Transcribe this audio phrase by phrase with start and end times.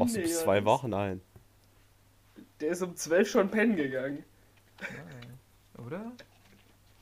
[0.00, 1.20] Warst du bis zwei Wochen ein?
[2.60, 4.24] Der ist um zwölf schon pennen gegangen.
[4.80, 5.38] Nein.
[5.86, 6.12] Oder?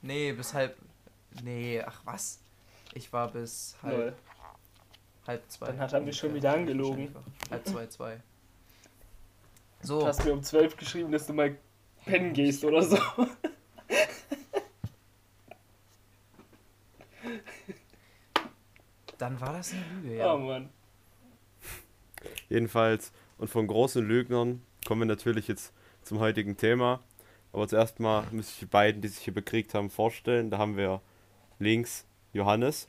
[0.02, 0.76] Nee, bis halb.
[1.42, 2.40] Nee, ach was?
[2.94, 3.96] Ich war bis halb.
[3.96, 4.14] Lol.
[5.26, 5.66] Halb zwei.
[5.66, 7.14] Dann hat er mich schon wieder angelogen.
[7.50, 8.20] Halb zwei, zwei.
[9.80, 11.56] Du So, hast mir um zwölf geschrieben, dass du mal
[12.04, 12.98] pennen gehst oder so.
[19.18, 20.34] dann war das eine Lüge, ja.
[20.34, 20.68] Oh Mann.
[22.48, 27.00] Jedenfalls, und von großen Lügnern kommen wir natürlich jetzt zum heutigen Thema.
[27.52, 30.50] Aber zuerst mal muss ich die beiden, die sich hier bekriegt haben, vorstellen.
[30.50, 31.00] Da haben wir
[31.58, 32.88] links Johannes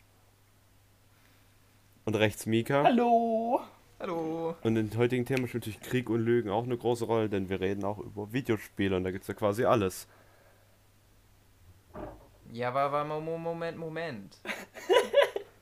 [2.06, 2.84] und rechts Mika.
[2.84, 3.62] Hallo.
[4.00, 4.56] Hallo.
[4.64, 7.60] Und im heutigen Thema spielt natürlich Krieg und Lügen auch eine große Rolle, denn wir
[7.60, 10.08] reden auch über Videospiele und da gibt es ja quasi alles.
[12.52, 14.38] Ja, aber, aber Mo- Mo- Moment, Moment.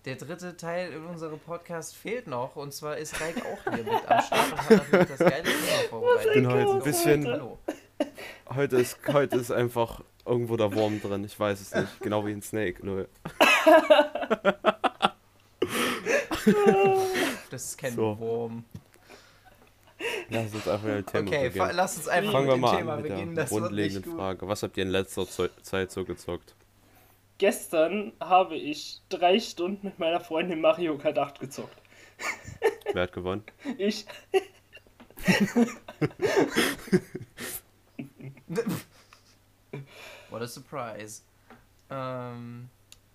[0.06, 3.94] Der dritte Teil in unserem Podcast fehlt noch und zwar ist Reik auch hier mit
[4.10, 5.58] am Start und hat natürlich das geile Thema
[5.90, 6.26] vorbereitet.
[6.28, 7.28] Ich bin heute ein bisschen.
[7.28, 7.58] Hallo.
[8.56, 11.26] Heute ist, heute ist einfach irgendwo der Wurm drin.
[11.26, 12.00] Ich weiß es nicht.
[12.00, 12.86] Genau wie ein Snake.
[12.86, 13.08] Lol.
[17.50, 18.18] Das ist kein So.
[18.20, 18.64] Wurm.
[20.30, 21.72] Lass uns einfach dem Thema Okay, beginnen.
[21.74, 23.36] lass uns einfach Fangen mit wir dem mal Thema an mit beginnen.
[23.36, 24.16] der Das grundlegenden.
[24.16, 24.48] Frage.
[24.48, 26.56] Was habt ihr in letzter Zeit so gezockt?
[27.38, 31.78] Gestern habe ich drei Stunden mit meiner Freundin Mario Kart 8 gezockt.
[32.94, 33.44] Wer hat gewonnen?
[33.78, 34.06] Ich.
[40.30, 41.22] What a surprise.
[41.90, 42.70] Ähm,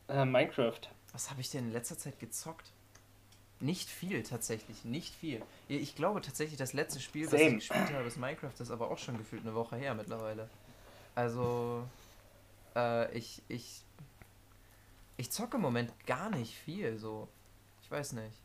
[0.09, 0.81] Äh, Minecraft.
[1.13, 2.71] was habe ich denn in letzter Zeit gezockt?
[3.61, 5.41] Nicht viel tatsächlich, nicht viel.
[5.69, 7.57] Ich glaube tatsächlich, das letzte Spiel, was Same.
[7.59, 10.49] ich gespielt habe, ist Minecraft, das ist aber auch schon gefühlt eine Woche her mittlerweile.
[11.15, 11.85] Also,
[12.75, 13.83] äh, ich, ich,
[15.23, 17.29] ich zocke im Moment gar nicht viel, so.
[17.81, 18.37] Ich weiß nicht.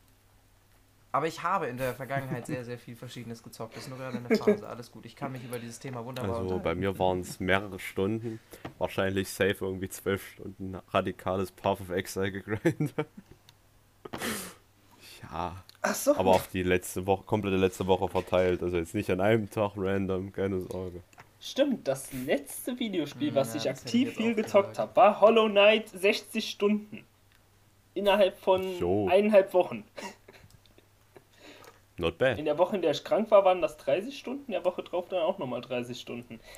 [1.10, 3.74] Aber ich habe in der Vergangenheit sehr, sehr viel Verschiedenes gezockt.
[3.74, 4.68] Das ist nur gerade eine Phase.
[4.68, 5.04] Alles gut.
[5.04, 8.38] Ich kann mich über dieses Thema wunderbar Also bei mir waren es mehrere Stunden.
[8.78, 12.94] Wahrscheinlich safe irgendwie zwölf Stunden radikales Path of Exile gegrindet.
[15.20, 16.16] Ja, Ach so.
[16.16, 18.62] aber auf die letzte Woche, komplette letzte Woche verteilt.
[18.62, 21.02] Also jetzt nicht an einem Tag random, keine Sorge.
[21.40, 25.88] Stimmt, das letzte Videospiel, Hm, was ja, ich aktiv viel gezockt habe, war Hollow Knight
[25.88, 27.04] 60 Stunden.
[27.94, 29.08] Innerhalb von Jo.
[29.08, 29.84] eineinhalb Wochen.
[31.96, 32.38] Not bad.
[32.38, 34.82] In der Woche, in der ich krank war, waren das 30 Stunden, in der Woche
[34.82, 36.38] drauf dann auch nochmal 30 Stunden.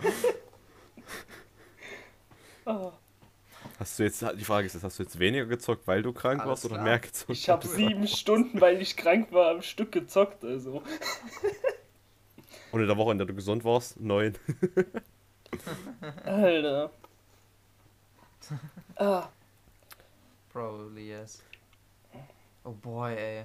[2.66, 2.92] oh,
[3.78, 6.40] Hast du jetzt, die Frage ist jetzt, hast du jetzt weniger gezockt, weil du krank
[6.40, 6.84] Alles warst oder klar.
[6.84, 7.30] mehr gezockt?
[7.30, 10.44] ich habe sieben Stunden, weil ich krank war, am Stück gezockt.
[10.44, 10.82] Also.
[12.72, 14.36] Und in der Woche, in der du gesund warst, neun.
[16.24, 16.90] Alter.
[18.96, 19.28] Ah,
[20.52, 21.42] Probably yes.
[22.64, 23.44] Oh boy, ey.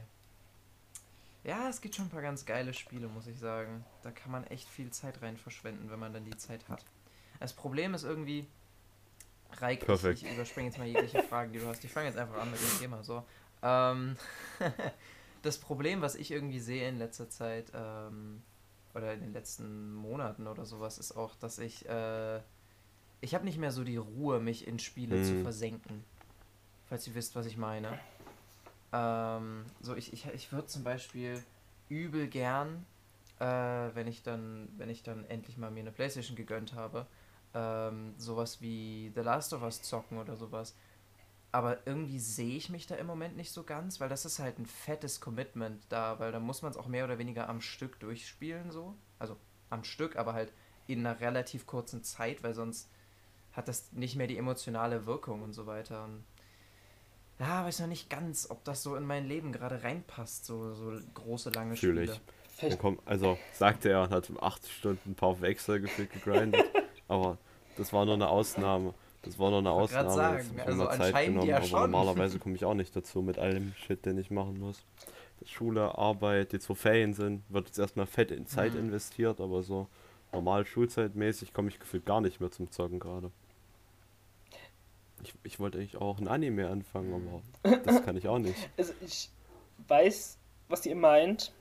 [1.43, 3.85] Ja, es gibt schon ein paar ganz geile Spiele, muss ich sagen.
[4.03, 6.83] Da kann man echt viel Zeit rein verschwenden, wenn man dann die Zeit hat.
[7.39, 8.45] Das Problem ist irgendwie.
[9.53, 10.21] Reik, ich, Perfekt.
[10.21, 11.83] ich überspringe jetzt mal jegliche Fragen, die du hast.
[11.85, 13.01] Ich fange jetzt einfach an mit dem Thema.
[13.01, 13.23] So.
[13.63, 14.17] Ähm,
[15.41, 18.43] das Problem, was ich irgendwie sehe in letzter Zeit, ähm,
[18.97, 21.87] oder in den letzten Monaten oder sowas, ist auch, dass ich.
[21.87, 22.41] Äh,
[23.21, 25.43] ich habe nicht mehr so die Ruhe, mich in Spiele zu Hm.
[25.43, 26.03] versenken.
[26.87, 27.97] Falls ihr wisst, was ich meine.
[28.93, 31.43] Ähm, so, ich, ich, ich würde zum Beispiel
[31.89, 32.85] übel gern,
[33.39, 37.05] äh, wenn ich dann, wenn ich dann endlich mal mir eine Playstation gegönnt habe,
[37.53, 40.75] ähm, sowas wie The Last of Us zocken oder sowas.
[41.57, 44.59] Aber irgendwie sehe ich mich da im Moment nicht so ganz, weil das ist halt
[44.59, 47.99] ein fettes Commitment da, weil da muss man es auch mehr oder weniger am Stück
[47.99, 48.93] durchspielen, so.
[49.17, 49.37] Also
[49.71, 50.53] am Stück, aber halt
[50.85, 52.91] in einer relativ kurzen Zeit, weil sonst
[53.53, 56.03] hat das nicht mehr die emotionale Wirkung und so weiter.
[56.03, 56.23] Und
[57.39, 60.95] ja, weiß noch nicht ganz, ob das so in mein Leben gerade reinpasst, so, so
[61.15, 62.13] große, lange Fühl Spiele.
[62.13, 62.21] ich.
[62.55, 66.63] vielleicht Und komm, also sagte er und hat 8 Stunden Path of Exile gefühlt gegrindet.
[67.07, 67.39] aber
[67.77, 68.93] das war nur eine Ausnahme.
[69.27, 70.09] Das war nur eine Ausnahme.
[70.11, 71.79] sagen, Jetzt also mir Zeit genommen, ja aber schon.
[71.91, 74.83] normalerweise komme ich auch nicht dazu mit allem Shit, den ich machen muss.
[75.45, 78.79] Schule, Arbeit, jetzt wo Ferien sind, wird jetzt erstmal fett in Zeit Mhm.
[78.79, 79.87] investiert, aber so
[80.33, 83.31] normal Schulzeitmäßig komme ich gefühlt gar nicht mehr zum Zocken gerade.
[85.23, 87.13] Ich, ich wollte eigentlich auch ein Anime anfangen,
[87.63, 88.57] aber das kann ich auch nicht.
[88.77, 89.29] Also ich
[89.87, 90.37] weiß,
[90.69, 91.51] was ihr meint.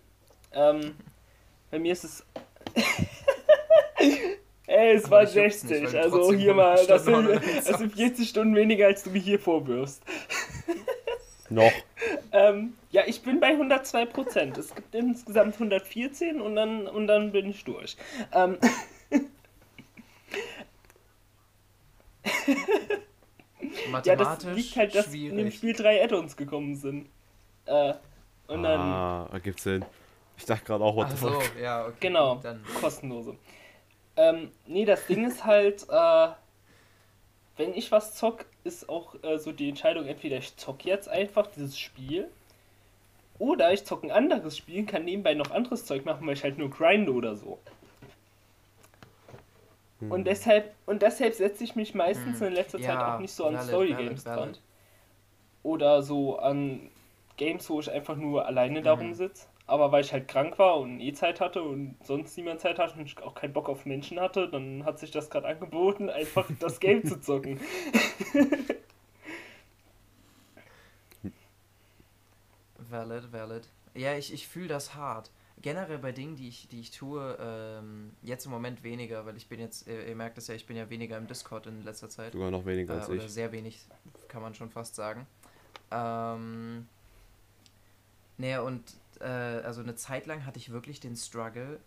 [0.52, 0.94] Ähm,
[1.70, 2.24] bei mir ist es.
[4.86, 5.92] Ey, es war ich juckt's nicht, 60.
[5.94, 7.96] weil du also hier 100 mal, das Stunden sind, das sind zockst.
[7.96, 10.02] 40 Stunden weniger, als du mir hier vorwirfst.
[11.48, 11.72] Noch.
[12.32, 14.58] Ähm, ja, ich bin bei 102 Prozent.
[14.58, 17.96] Es gibt insgesamt 114 und dann, und dann bin ich durch.
[18.32, 18.58] Ähm,
[24.04, 25.54] ja, das Mathematisch liegt halt, dass in dem schwierig.
[25.54, 27.08] Spiel drei Add-ons gekommen sind.
[27.66, 27.94] Äh,
[28.48, 29.84] Und dann, ah, ergibt Sinn.
[30.36, 31.52] Ich dachte gerade auch, what Ach the so, fuck.
[31.60, 31.96] ja, okay.
[32.00, 32.36] Genau.
[32.36, 32.62] Dann.
[32.80, 33.36] kostenlose.
[34.16, 36.28] Ähm, nee, das Ding ist halt, äh,
[37.56, 41.46] wenn ich was zock, ist auch äh, so die Entscheidung, entweder ich zock jetzt einfach
[41.48, 42.28] dieses Spiel
[43.38, 46.58] oder ich zock ein anderes Spiel, kann nebenbei noch anderes Zeug machen, weil ich halt
[46.58, 47.58] nur grinde oder so.
[50.00, 50.10] Hm.
[50.12, 52.48] Und deshalb, und deshalb setze ich mich meistens Hm.
[52.48, 54.56] in letzter Zeit Ja, auch nicht so an Story-Games dran.
[55.62, 56.90] Oder so an
[57.36, 59.14] Games, wo ich einfach nur alleine darum Mhm.
[59.14, 59.46] sitze.
[59.68, 62.94] Aber weil ich halt krank war und eh Zeit hatte und sonst niemand Zeit hatte
[62.98, 66.48] und ich auch keinen Bock auf Menschen hatte, dann hat sich das gerade angeboten, einfach
[66.60, 67.58] das Game zu zocken.
[72.90, 73.68] Valid, valid.
[73.94, 75.30] Ja, ich, ich fühle das hart.
[75.62, 79.48] Generell bei Dingen, die ich, die ich tue, ähm, jetzt im Moment weniger, weil ich
[79.48, 82.10] bin jetzt, ihr, ihr merkt es ja, ich bin ja weniger im Discord in letzter
[82.10, 82.32] Zeit.
[82.32, 83.30] Sogar noch weniger Äh, als oder ich.
[83.32, 83.80] sehr wenig,
[84.28, 85.26] kann man schon fast sagen.
[85.90, 86.86] Ähm,
[88.36, 88.82] naja, und
[89.20, 91.80] äh, also eine Zeit lang hatte ich wirklich den Struggle,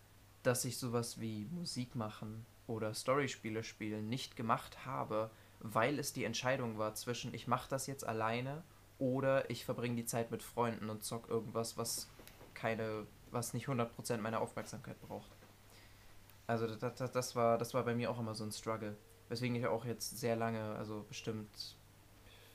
[0.44, 6.24] dass ich sowas wie Musik machen oder Storyspiele spielen nicht gemacht habe, weil es die
[6.24, 8.64] Entscheidung war zwischen ich mache das jetzt alleine
[9.00, 12.08] oder ich verbringe die Zeit mit Freunden und zock irgendwas, was
[12.54, 15.32] keine, was nicht 100% meiner Aufmerksamkeit braucht.
[16.48, 18.96] Also das, das, das, war, das war bei mir auch immer so ein Struggle.
[19.30, 21.76] Weswegen ich auch jetzt sehr lange, also bestimmt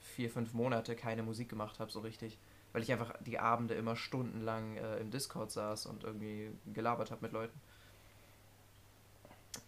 [0.00, 2.38] vier, fünf Monate keine Musik gemacht habe, so richtig.
[2.74, 7.22] Weil ich einfach die Abende immer stundenlang äh, im Discord saß und irgendwie gelabert habe
[7.22, 7.58] mit Leuten.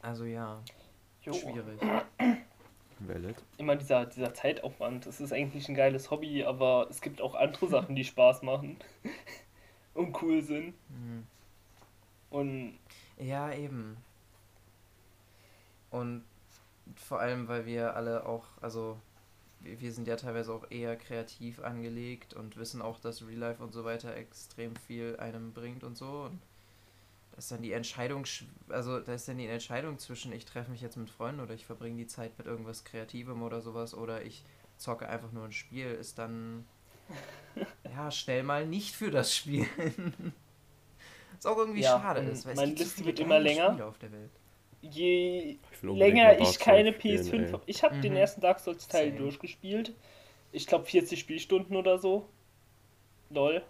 [0.03, 0.61] Also ja,
[1.23, 1.32] Jo.
[1.32, 1.81] schwierig.
[2.99, 3.37] Valid.
[3.58, 5.06] Immer dieser, dieser Zeitaufwand.
[5.06, 8.76] Das ist eigentlich ein geiles Hobby, aber es gibt auch andere Sachen, die Spaß machen
[9.94, 10.75] und cool sind.
[10.88, 11.26] Mhm.
[12.31, 12.79] Und
[13.19, 13.97] Ja, eben.
[15.91, 16.25] Und
[16.97, 18.99] vor allem, weil wir alle auch, also
[19.81, 23.73] wir, sind ja teilweise auch eher kreativ angelegt und wissen auch, dass Real Life und
[23.73, 26.23] so weiter extrem viel einem bringt und so.
[26.31, 26.41] Und
[27.33, 30.71] da ist dann die Entscheidung, sch- also da ist dann die Entscheidung zwischen, ich treffe
[30.71, 34.25] mich jetzt mit Freunden oder ich verbringe die Zeit mit irgendwas Kreativem oder sowas oder
[34.25, 34.45] ich
[34.79, 36.67] zocke einfach nur ein Spiel, ist dann
[37.85, 39.67] ja schnell mal nicht für das Spiel.
[41.37, 43.79] Was auch irgendwie Ja, schade ist, weil es gibt so Liste viele wird immer länger.
[43.79, 44.31] Spiele auf der Welt.
[44.91, 47.53] Je Ich länger ich keine Souls spielen, PS5 ey.
[47.53, 48.19] hab- Ich habe den Mhm.
[48.19, 49.19] ersten Dark Souls Teil Same.
[49.19, 49.93] durchgespielt.
[50.53, 52.29] Ich glaube 40 Spielstunden oder so.
[53.31, 53.62] Lol.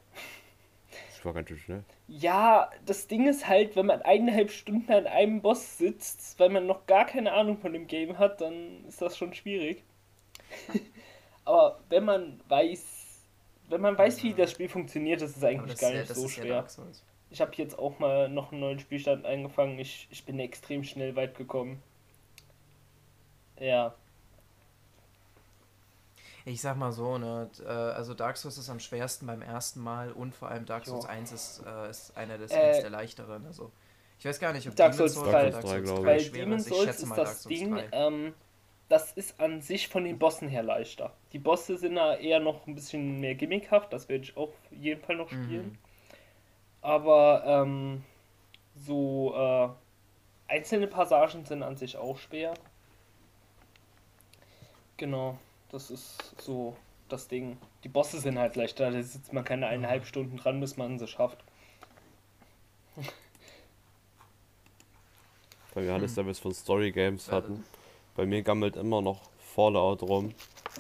[1.11, 1.85] Das war ganz schön schnell.
[2.09, 6.67] Ja, das Ding ist halt, wenn man eineinhalb Stunden an einem Boss sitzt, weil man
[6.67, 9.83] noch gar keine Ahnung von dem Game hat, dann ist das schon schwierig.
[11.45, 12.85] Aber wenn man weiß,
[13.69, 16.17] wenn man weiß, wie das Spiel funktioniert, ist es eigentlich das, gar ja- nicht das
[16.19, 16.69] so ja schwer.
[16.69, 17.05] Souls.
[17.31, 19.79] Ich habe jetzt auch mal noch einen neuen Spielstand angefangen.
[19.79, 21.83] Ich, ich bin extrem schnell weit gekommen.
[23.59, 23.95] Ja.
[26.45, 30.13] Ich sag mal so, ne, äh, also Dark Souls ist am schwersten beim ersten Mal
[30.13, 31.11] und vor allem Dark Souls Jo.
[31.11, 33.45] 1 ist, äh, ist einer des Äh, eins der leichteren.
[33.47, 33.73] Also
[34.19, 35.49] ich weiß gar nicht, ob Dark Souls Souls 3.
[35.49, 36.29] oder Dark Souls 3, Souls glaub Weil ich.
[36.29, 36.69] schwerer Demon's ist.
[36.71, 37.89] Ich Souls schätze ist mal Dark das Souls Ding, 3.
[37.93, 38.35] ähm,
[38.89, 41.13] das ist an sich von den Bossen her leichter.
[41.33, 44.73] Die Bosse sind da eher noch ein bisschen mehr gimmickhaft, das werde ich auch auf
[44.73, 45.73] jeden Fall noch spielen.
[45.73, 45.79] Mhm.
[46.87, 48.05] Aber ähm,
[48.77, 49.69] so äh,
[50.53, 52.55] einzelne Passagen sind an sich auch schwer.
[54.97, 55.37] Genau,
[55.73, 56.77] das ist so
[57.09, 57.59] das Ding.
[57.83, 61.09] Die Bosse sind halt leichter, da sitzt man keine eineinhalb Stunden dran, bis man sie
[61.09, 61.43] schafft.
[65.75, 66.17] Bei mir alles, Hm.
[66.19, 67.65] da wir es von Story Games hatten.
[68.15, 70.33] Bei mir gammelt immer noch Fallout rum,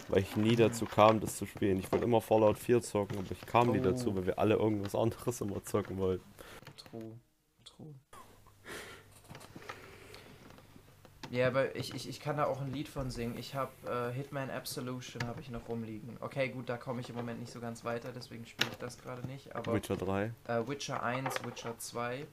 [0.08, 1.78] weil ich nie dazu kam, das zu spielen.
[1.78, 3.82] Ich wollte immer Fallout 4 zocken, aber ich kam nie Oh.
[3.84, 6.24] dazu, weil wir alle irgendwas anderes immer zocken wollten.
[6.90, 7.12] True.
[7.64, 7.94] True.
[11.30, 13.36] Ja, aber ich, ich, ich kann da auch ein Lied von singen.
[13.36, 16.16] Ich habe äh, Hitman Absolution habe ich noch rumliegen.
[16.20, 18.96] Okay, gut, da komme ich im Moment nicht so ganz weiter, deswegen spiele ich das
[18.98, 19.54] gerade nicht.
[19.56, 20.32] Aber Witcher 3.
[20.46, 22.26] äh, Witcher 1, Witcher 2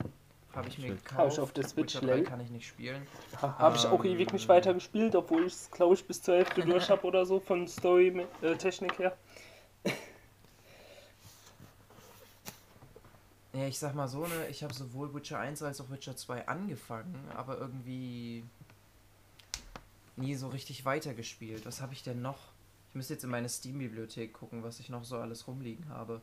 [0.55, 1.17] habe ich mir gekauft.
[1.17, 2.23] Hab ich auf der Switch, Witcher 3 lol.
[2.23, 3.05] kann ich nicht spielen.
[3.41, 4.11] Ha, Habe ich auch Ähm.
[4.11, 7.25] ewig nicht weiter gespielt, obwohl ich es, glaube ich, bis zur Hälfte durch habe oder
[7.25, 9.17] so, von Story-Technik her.
[13.55, 16.47] Ja, ich sag mal so, ne, ich habe sowohl Witcher 1 als auch Witcher 2
[16.47, 18.43] angefangen, aber irgendwie
[20.15, 21.63] nie so richtig weitergespielt.
[21.65, 22.39] Was habe ich denn noch?
[22.89, 26.19] Ich müsste jetzt in meine Steam-Bibliothek gucken, was ich noch so alles rumliegen habe.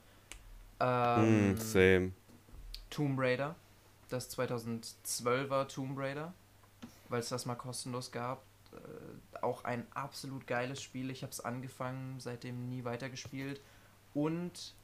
[0.80, 2.12] Ähm, Hm, same.
[2.90, 3.54] Tomb Raider,
[4.12, 6.33] das 2012er Tomb Raider,
[7.09, 8.43] weil es das mal kostenlos gab.
[8.73, 11.11] Äh, auch ein absolut geiles Spiel.
[11.11, 13.61] Ich habe es angefangen, seitdem nie weitergespielt.
[14.14, 14.75] Und,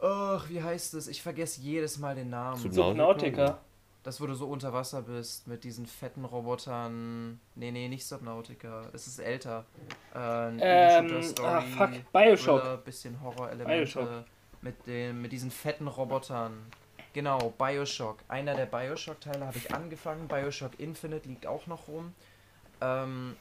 [0.00, 1.08] ach, wie heißt es?
[1.08, 2.72] Ich vergesse jedes Mal den Namen.
[2.72, 3.58] Subnautica.
[4.02, 7.38] Das, wo du so unter Wasser bist, mit diesen fetten Robotern.
[7.54, 8.90] Nee, nee, nicht Subnautica.
[8.92, 9.64] Es ist älter.
[10.12, 12.60] Äh, ein Ähm, Ego-Shooter-Story, ah, fuck, Bioshock.
[12.60, 13.76] Thriller, bisschen Horror-Elemente.
[13.76, 14.24] Bioshock.
[14.60, 16.66] Mit, den, mit diesen fetten Robotern.
[17.12, 18.18] Genau, Bioshock.
[18.28, 20.28] Einer der Bioshock-Teile habe ich angefangen.
[20.28, 22.14] Bioshock Infinite liegt auch noch rum.
[22.80, 23.36] Ähm,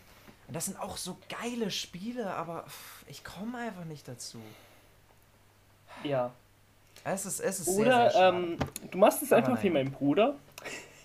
[0.50, 4.40] das sind auch so geile Spiele, aber pff, ich komme einfach nicht dazu.
[6.04, 6.34] Ja.
[7.04, 8.58] Es ist, es ist Oder sehr, sehr ähm,
[8.92, 10.36] du machst es Aber einfach wie mein Bruder.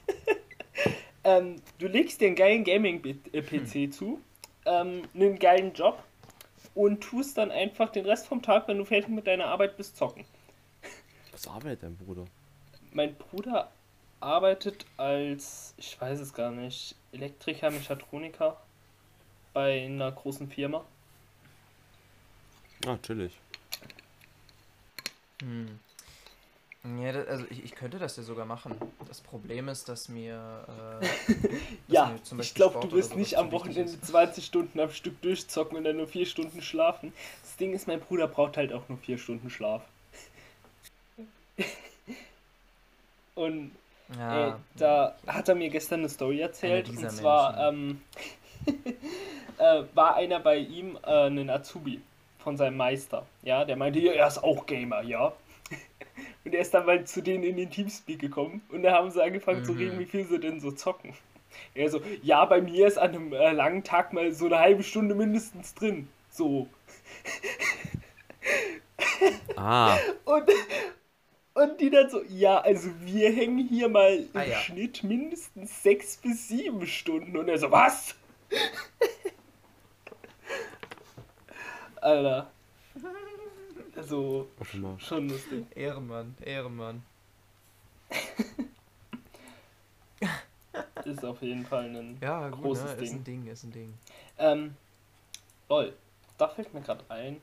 [1.25, 4.21] ähm, du legst dir einen geilen Gaming-PC zu,
[4.67, 6.03] ähm, einen geilen Job
[6.75, 9.97] und tust dann einfach den Rest vom Tag, wenn du fertig mit deiner Arbeit bist,
[9.97, 10.25] zocken.
[11.33, 12.25] Was arbeitet dein Bruder?
[12.97, 13.71] Mein Bruder
[14.21, 18.57] arbeitet als, ich weiß es gar nicht, Elektriker, Mechatroniker
[19.53, 20.83] bei einer großen Firma.
[22.87, 23.39] Ah, chillig.
[25.43, 25.79] Hm.
[27.03, 28.75] Ja, da, also ich, ich könnte das ja sogar machen.
[29.07, 31.01] Das Problem ist, dass mir.
[31.03, 31.07] Äh,
[31.43, 31.51] dass
[31.89, 34.07] Ja, mir zum ich Beispiel glaube, du wirst nicht am Wochenende ist.
[34.07, 37.13] 20 Stunden am Stück durchzocken und dann nur 4 Stunden schlafen.
[37.43, 39.83] Das Ding ist, mein Bruder braucht halt auch nur 4 Stunden Schlaf.
[43.37, 43.73] und
[44.19, 46.89] Ja, äh, da hat er mir gestern eine Story erzählt.
[46.91, 48.01] Und zwar ähm,
[49.59, 52.01] äh, war einer bei ihm, äh, ein Azubi
[52.39, 53.25] von seinem Meister.
[53.43, 55.33] Ja, der meinte, ja, er ist auch Gamer, ja.
[56.45, 59.21] Und er ist dann mal zu denen in den Teamspeak gekommen und da haben sie
[59.23, 59.75] angefangen zu Mhm.
[59.75, 61.13] reden, wie viel sie denn so zocken.
[61.75, 64.83] Er so, ja, bei mir ist an einem äh, langen Tag mal so eine halbe
[64.85, 66.09] Stunde mindestens drin.
[66.31, 66.69] So.
[69.57, 70.45] Ah, Und,
[71.57, 74.59] und die dann so, ja, also wir hängen hier mal im Ah, ja.
[74.59, 77.37] Schnitt mindestens sechs bis sieben Stunden.
[77.37, 78.15] Und er so, was?
[82.01, 82.51] Alter.
[83.97, 84.49] Also,
[84.99, 85.65] schon lustig.
[85.75, 87.03] Ehrenmann, Ehrenmann.
[91.05, 92.19] Ist auf jeden Fall ein.
[92.21, 92.93] Ja, gut, Großes ne?
[92.93, 93.15] ist Ding.
[93.15, 93.95] ein Ding, ist ein Ding.
[94.39, 94.77] Ähm,
[95.69, 95.95] lol,
[96.37, 97.41] da fällt mir gerade ein.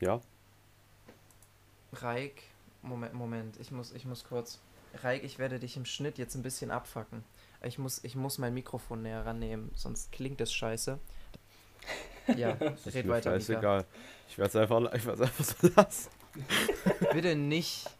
[0.00, 0.20] Ja,
[1.92, 2.42] Reik,
[2.84, 4.60] Moment, Moment, ich muss, ich muss kurz.
[5.02, 7.24] Reik, ich werde dich im Schnitt jetzt ein bisschen abfacken.
[7.62, 10.98] Ich muss, ich muss mein Mikrofon näher rannehmen, sonst klingt es scheiße.
[12.36, 13.40] Ja, das ist red mir weiter, Mika.
[13.40, 13.84] scheißegal.
[14.28, 16.10] Ich werde es einfach, ich einfach so lassen.
[17.12, 17.90] Bitte nicht.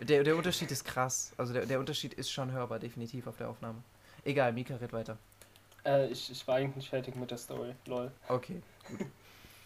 [0.00, 1.32] Der, der Unterschied ist krass.
[1.36, 3.82] Also der, der Unterschied ist schon hörbar, definitiv auf der Aufnahme.
[4.24, 5.18] Egal, Mika, red weiter.
[5.84, 7.74] Äh, ich, ich war eigentlich nicht fertig mit der Story.
[7.86, 8.10] Lol.
[8.28, 8.62] Okay,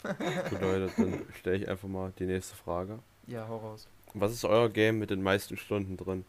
[0.03, 2.99] Gut, Leute, dann stelle ich einfach mal die nächste Frage.
[3.27, 3.87] ja, hau raus.
[4.15, 6.25] Was ist euer Game mit den meisten Stunden drin?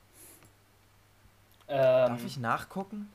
[1.68, 3.12] Ähm, Darf ich nachgucken?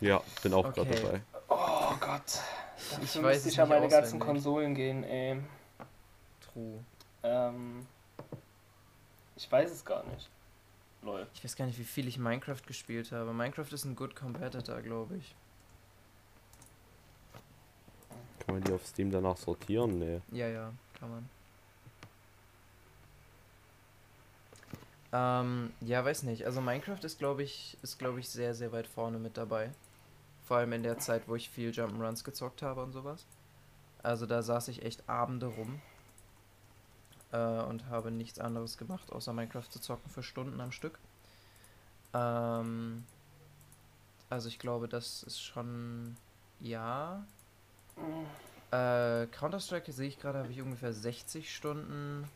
[0.00, 1.02] Ja, bin auch gerade Okay.
[1.02, 1.22] dabei.
[1.48, 2.22] Oh Gott.
[2.76, 4.26] Ich Dafür weiß müsste es ich an nicht meine ganzen auswendig.
[4.26, 5.40] Konsolen gehen, ey.
[6.52, 6.82] True.
[7.22, 7.86] Ähm,
[9.36, 10.30] ich weiß es gar nicht.
[11.02, 11.26] Lol.
[11.34, 13.32] Ich weiß gar nicht, wie viel ich Minecraft gespielt habe.
[13.32, 15.34] Minecraft ist ein good competitor, glaube ich.
[18.46, 19.98] Kann man die auf Steam danach sortieren?
[19.98, 20.20] Nee.
[20.32, 21.28] Ja, ja, kann man.
[25.12, 26.46] Ähm, ja, weiß nicht.
[26.46, 29.70] Also Minecraft ist, glaube ich, ist, glaube ich, sehr, sehr weit vorne mit dabei.
[30.46, 33.24] Vor allem in der Zeit, wo ich viel Jump'n'Runs gezockt habe und sowas.
[34.02, 35.80] Also da saß ich echt Abende rum
[37.32, 40.98] äh, und habe nichts anderes gemacht, außer Minecraft zu zocken für Stunden am Stück.
[42.14, 43.04] Ähm,
[44.28, 46.16] also ich glaube, das ist schon
[46.60, 47.24] ja.
[48.70, 52.28] Äh, Counter-Strike sehe ich gerade, habe ich ungefähr 60 Stunden.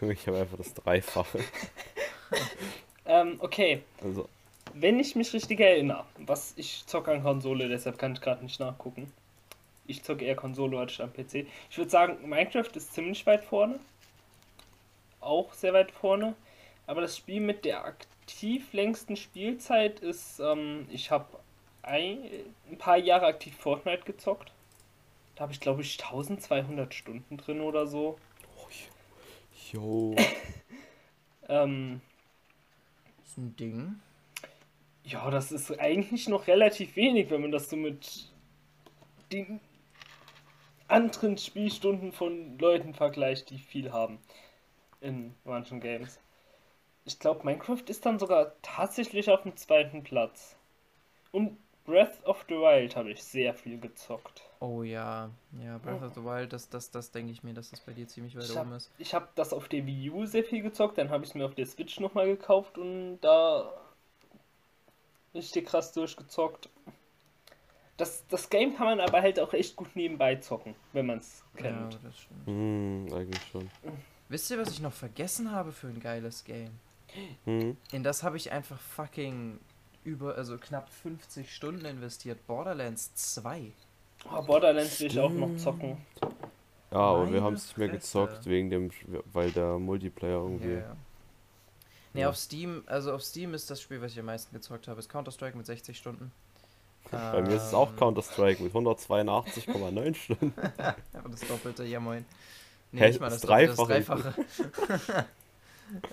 [0.00, 1.38] Junge, ich habe einfach das Dreifache.
[3.04, 3.82] Ähm, okay.
[4.02, 4.28] Also,
[4.74, 8.60] Wenn ich mich richtig erinnere, was ich zocke an Konsole, deshalb kann ich gerade nicht
[8.60, 9.12] nachgucken.
[9.86, 11.46] Ich zocke eher Konsole als am PC.
[11.68, 13.80] Ich würde sagen, Minecraft ist ziemlich weit vorne.
[15.20, 16.34] Auch sehr weit vorne.
[16.86, 21.26] Aber das Spiel mit der aktiv längsten Spielzeit ist, ähm, ich habe
[21.82, 22.18] ein,
[22.70, 24.52] ein paar Jahre aktiv Fortnite gezockt.
[25.34, 28.16] Da habe ich, glaube ich, 1200 Stunden drin oder so.
[29.72, 30.14] yo.
[31.48, 32.00] Ähm,
[33.32, 33.94] Ist ein Ding.
[35.04, 38.30] Ja, das ist eigentlich noch relativ wenig, wenn man das so mit
[39.32, 39.58] den
[40.86, 44.18] anderen Spielstunden von Leuten vergleicht, die viel haben
[45.00, 46.20] in manchen Games.
[47.06, 50.54] Ich glaube, Minecraft ist dann sogar tatsächlich auf dem zweiten Platz.
[51.30, 54.42] Und Breath of the Wild habe ich sehr viel gezockt.
[54.60, 57.80] Oh ja, ja, Breath of the Wild, das, das, das denke ich mir, dass das
[57.80, 58.90] bei dir ziemlich weit Ich hab- oben ist.
[58.98, 61.44] Ich habe das auf der Wii U sehr viel gezockt, dann habe ich es mir
[61.44, 63.72] auf der Switch nochmal gekauft und da
[65.34, 66.68] richtig krass durchgezockt.
[67.96, 71.42] Das, das Game kann man aber halt auch echt gut nebenbei zocken, wenn man es
[71.56, 71.98] Ja, kennt.
[72.02, 72.46] das stimmt.
[72.46, 73.70] Hm, eigentlich schon.
[74.28, 76.70] Wisst ihr, was ich noch vergessen habe für ein geiles Game?
[77.44, 77.76] Hm.
[77.92, 79.58] In das habe ich einfach fucking
[80.04, 82.46] über, also knapp 50 Stunden investiert.
[82.46, 83.72] Borderlands 2.
[84.30, 85.98] Oh, Borderlands will ich auch noch zocken.
[86.90, 88.90] Ja, aber wir Meine haben es nicht mehr gezockt, wegen dem,
[89.32, 90.74] weil der Multiplayer irgendwie.
[90.74, 90.96] Ja, ja.
[92.14, 92.28] Nee, Ja.
[92.28, 95.08] auf Steam, also auf Steam ist das Spiel, was ich am meisten gezockt habe, ist
[95.08, 96.32] Counter-Strike mit 60 Stunden.
[97.10, 100.54] Bei mir ist es auch Ähm, Counter-Strike mit 182,9 Stunden.
[101.12, 102.24] Aber das Doppelte, ja moin.
[102.92, 104.34] Nee, Hä, nicht mal das das, Doppelte, das Dreifache.
[104.36, 104.46] Dreifache.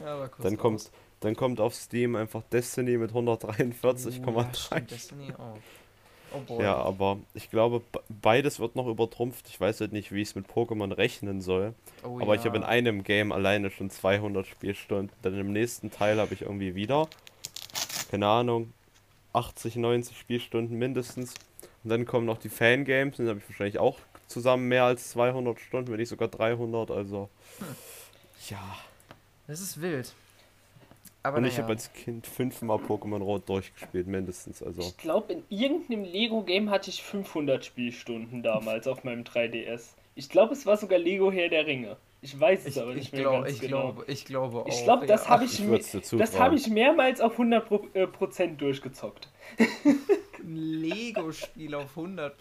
[0.02, 0.58] ja, aber kurz Dann raus.
[0.58, 4.56] kommt, dann kommt auf Steam einfach Destiny mit Uh, ja, 143,3.
[4.56, 5.58] stimmt, Destiny auch.
[6.48, 6.62] Oh.
[6.62, 9.48] Ja, aber ich glaube, be- beides wird noch übertrumpft.
[9.50, 11.74] Ich weiß halt nicht, wie ich es mit Pokémon rechnen soll.
[12.04, 12.50] Oh aber ich ja.
[12.50, 15.10] habe in einem Game alleine schon 200 Spielstunden.
[15.24, 17.08] Dann im nächsten Teil habe ich irgendwie wieder,
[18.12, 18.72] keine Ahnung,
[19.34, 21.34] 80, 90 Spielstunden mindestens.
[21.84, 23.18] Und dann kommen noch die Fangames.
[23.18, 23.98] Dann habe ich wahrscheinlich auch
[24.28, 26.92] zusammen mehr als 200 Stunden, wenn nicht sogar 300.
[26.92, 27.66] Also, Hm.
[28.52, 28.78] ja.
[29.48, 30.14] Das ist wild.
[31.22, 31.64] Aber Und ich naja.
[31.64, 34.64] habe als Kind fünfmal Pokémon Rot durchgespielt, mindestens.
[34.64, 39.96] Also, Ich glaube, in irgendeinem Lego-Game hatte ich 500 Spielstunden damals auf meinem 3DS.
[40.16, 41.98] Ich glaube, es war sogar Lego Herr der Ringe.
[42.22, 43.82] Ich weiß es ich, aber nicht ich, mehr glaub, ganz ich, genau.
[43.94, 44.68] glaube, ich glaube auch.
[44.68, 45.30] ich glaube, das ja.
[45.30, 49.30] habe ich, ich das habe ich mehrmals auf 100 Pro, äh, Prozent durchgezockt.
[50.44, 52.32] Ein Lego-Spiel auf 100%,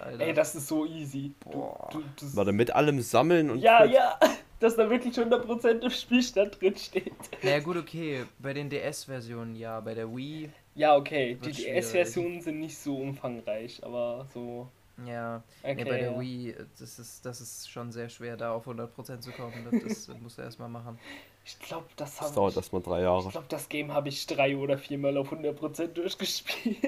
[0.00, 0.24] Alter.
[0.24, 1.34] Ey, das ist so easy.
[1.44, 1.88] Du, Boah.
[1.92, 3.58] du, du, Warte, mit allem Sammeln und.
[3.58, 4.18] ja, ja,
[4.64, 7.12] dass da wirklich 100% im Spielstand drin steht.
[7.42, 8.24] naja, gut, okay.
[8.38, 9.78] Bei den DS-Versionen ja.
[9.80, 11.52] Bei der Wii, Ja, okay, die.
[11.52, 14.68] DS-Versionen sind nicht so umfangreich, aber so.
[15.06, 15.42] ja.
[15.62, 16.20] Okay, nee, bei der ja.
[16.20, 19.66] Wii, das ist, das ist schon sehr schwer, da auf 100% zu kommen.
[19.70, 20.98] Das, das musst du erstmal machen.
[21.44, 22.56] Ich glaube, das Das habe dauert ich.
[22.56, 23.28] erstmal drei Ich Jahre.
[23.28, 26.78] glaube, das Game habe ich drei oder viermal auf 100% durchgespielt.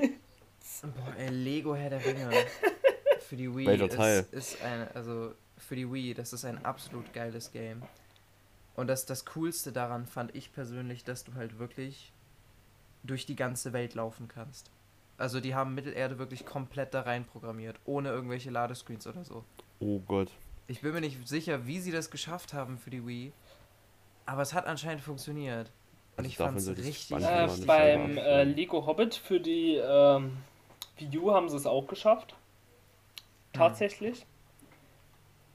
[0.83, 2.31] Boah, ey, Lego Herr der Ringe.
[3.21, 4.27] Für die Wii Welcher ist, Teil?
[4.31, 5.33] ist ein, also
[5.67, 7.83] für die Wii, das ist ein absolut geiles Game.
[8.77, 12.13] Und das, das Coolste daran fand ich persönlich, dass du halt wirklich
[13.03, 14.71] durch die ganze Welt laufen kannst.
[15.19, 19.45] Also die haben Mittelerde wirklich komplett da rein programmiert, ohne irgendwelche Ladescreens oder so.
[19.81, 20.31] Oh Gott.
[20.69, 23.33] Ich bin mir nicht sicher, wie sie das geschafft haben für die Wii,
[24.27, 25.71] aber es hat anscheinend funktioniert.
[26.17, 28.45] Und Also ich fand es richtig, Äh, beim äh.
[28.45, 30.37] Lego Hobbit für die ähm,
[30.99, 32.37] Wii U haben sie es auch geschafft.
[33.53, 34.27] Tatsächlich.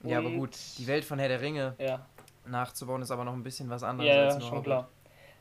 [0.03, 2.05] Ja, aber gut, die Welt von Herr der Ringe Ja,
[2.45, 4.65] nachzubauen ist aber noch ein bisschen was anderes ja, als ja nur schon Hobbit.
[4.65, 4.89] klar.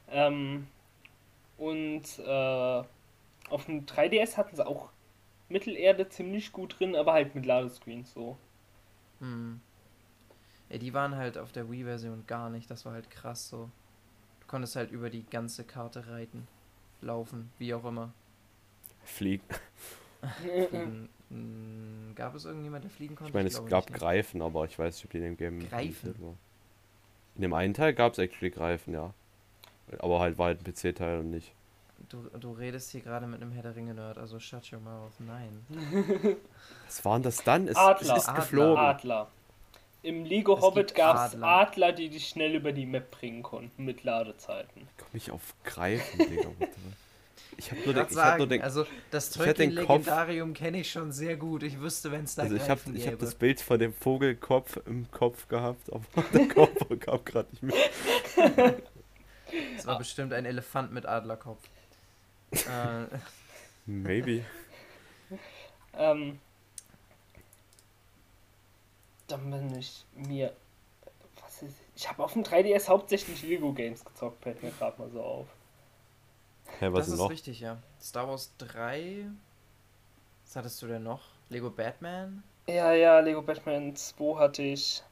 [0.08, 0.66] Ähm,
[1.58, 2.84] und äh,
[3.50, 4.90] auf dem 3DS hatten sie auch
[5.48, 8.36] Mittelerde ziemlich gut drin, aber halt mit Ladescreens so.
[9.20, 9.60] Hm.
[10.70, 12.70] Ja, die waren halt auf der Wii-Version gar nicht.
[12.70, 13.70] Das war halt krass so.
[14.40, 16.46] Du konntest halt über die ganze Karte reiten,
[17.00, 18.12] laufen, wie auch immer.
[19.04, 19.44] Fliegen.
[20.40, 21.08] Fliegen.
[21.30, 23.30] Hm, gab es irgendjemand, der fliegen konnte?
[23.30, 23.98] Ich meine, es glaube gab nicht?
[23.98, 25.68] Greifen, aber ich weiß nicht, ob die in dem Game.
[25.68, 26.14] Greifen?
[26.18, 26.34] war.
[27.36, 29.14] In dem einen Teil gab es actually Greifen, ja.
[29.98, 31.52] Aber halt war halt ein PC-Teil und nicht.
[32.08, 35.12] Du, du redest hier gerade mit einem Herr der Ringe-Nerd, also shut your mouth.
[35.18, 35.64] Nein.
[36.86, 37.68] Was war denn das dann?
[37.68, 38.16] Es, Adler.
[38.16, 38.40] es ist Adler.
[38.40, 38.78] geflogen.
[38.78, 39.28] Adler.
[40.02, 41.46] Im Lego Es Hobbit gab es Adler.
[41.46, 44.88] Adler, die dich schnell über die Map bringen konnten mit Ladezeiten.
[44.96, 46.48] Komm ich auf Greifen, Digga.
[47.56, 49.86] Ich hab nur den, Grad ich hab nur den, also das ich hätte den Kopf-
[49.86, 51.62] Tolkien-Legendarium kenne ich schon sehr gut.
[51.62, 53.24] Ich wüsste, wenn es da also ich hab, Greifen ich hab gäbe.
[53.24, 57.74] das Bild von dem Vogelkopf im Kopf gehabt, aber der Kopf kam gerade nicht mit.
[59.76, 61.62] Das war bestimmt ein Elefant mit Adlerkopf.
[62.52, 63.06] äh,
[63.86, 64.44] Maybe.
[65.94, 66.38] Ähm,
[69.26, 70.52] dann bin ich mir.
[71.42, 71.74] Was ist.
[71.96, 75.48] Ich habe auf dem 3DS hauptsächlich Lego Games gezockt, fällt mir gerade mal so auf.
[76.78, 77.30] Hä, was das ist noch?
[77.30, 77.76] richtig, ja.
[78.00, 79.26] Star Wars 3.
[80.44, 81.22] Was hattest du denn noch?
[81.48, 82.42] Lego Batman?
[82.68, 85.02] Ja, ja, Lego Batman 2 hatte ich.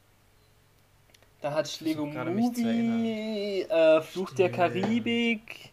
[1.40, 4.50] Da hatte ich Lego gerade mich zu Movie, äh, Fluch der.
[4.50, 5.72] Karibik.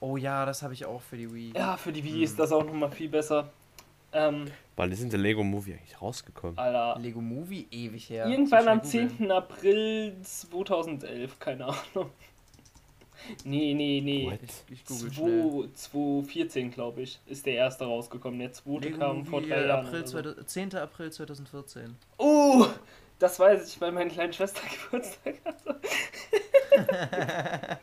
[0.00, 1.52] Oh ja, das habe ich auch für die Wii.
[1.56, 2.22] Ja, für die Wii Hm.
[2.22, 3.50] ist das auch nochmal viel besser.
[4.12, 4.46] Ähm,
[4.76, 6.58] Wann ist denn der Lego Movie eigentlich rausgekommen?
[6.58, 6.98] Alter.
[7.00, 8.26] Lego Movie ewig her.
[8.26, 9.18] Irgendwann am schnell googeln.
[9.18, 9.30] 10.
[9.32, 12.10] April 2011, keine Ahnung.
[13.44, 14.26] Nee, nee, nee.
[14.26, 14.40] What?
[14.42, 15.68] Ich, ich google schnell.
[15.74, 18.38] 2, 2014, glaube ich, ist der erste rausgekommen.
[18.38, 19.86] Der zweite Lego kam vor drei Jahren.
[19.86, 20.12] April so.
[20.12, 20.74] 2000 10.
[20.76, 21.96] April 2014.
[22.18, 22.66] Oh,
[23.18, 25.80] das weiß ich, weil meine kleine Schwester Geburtstag hatte.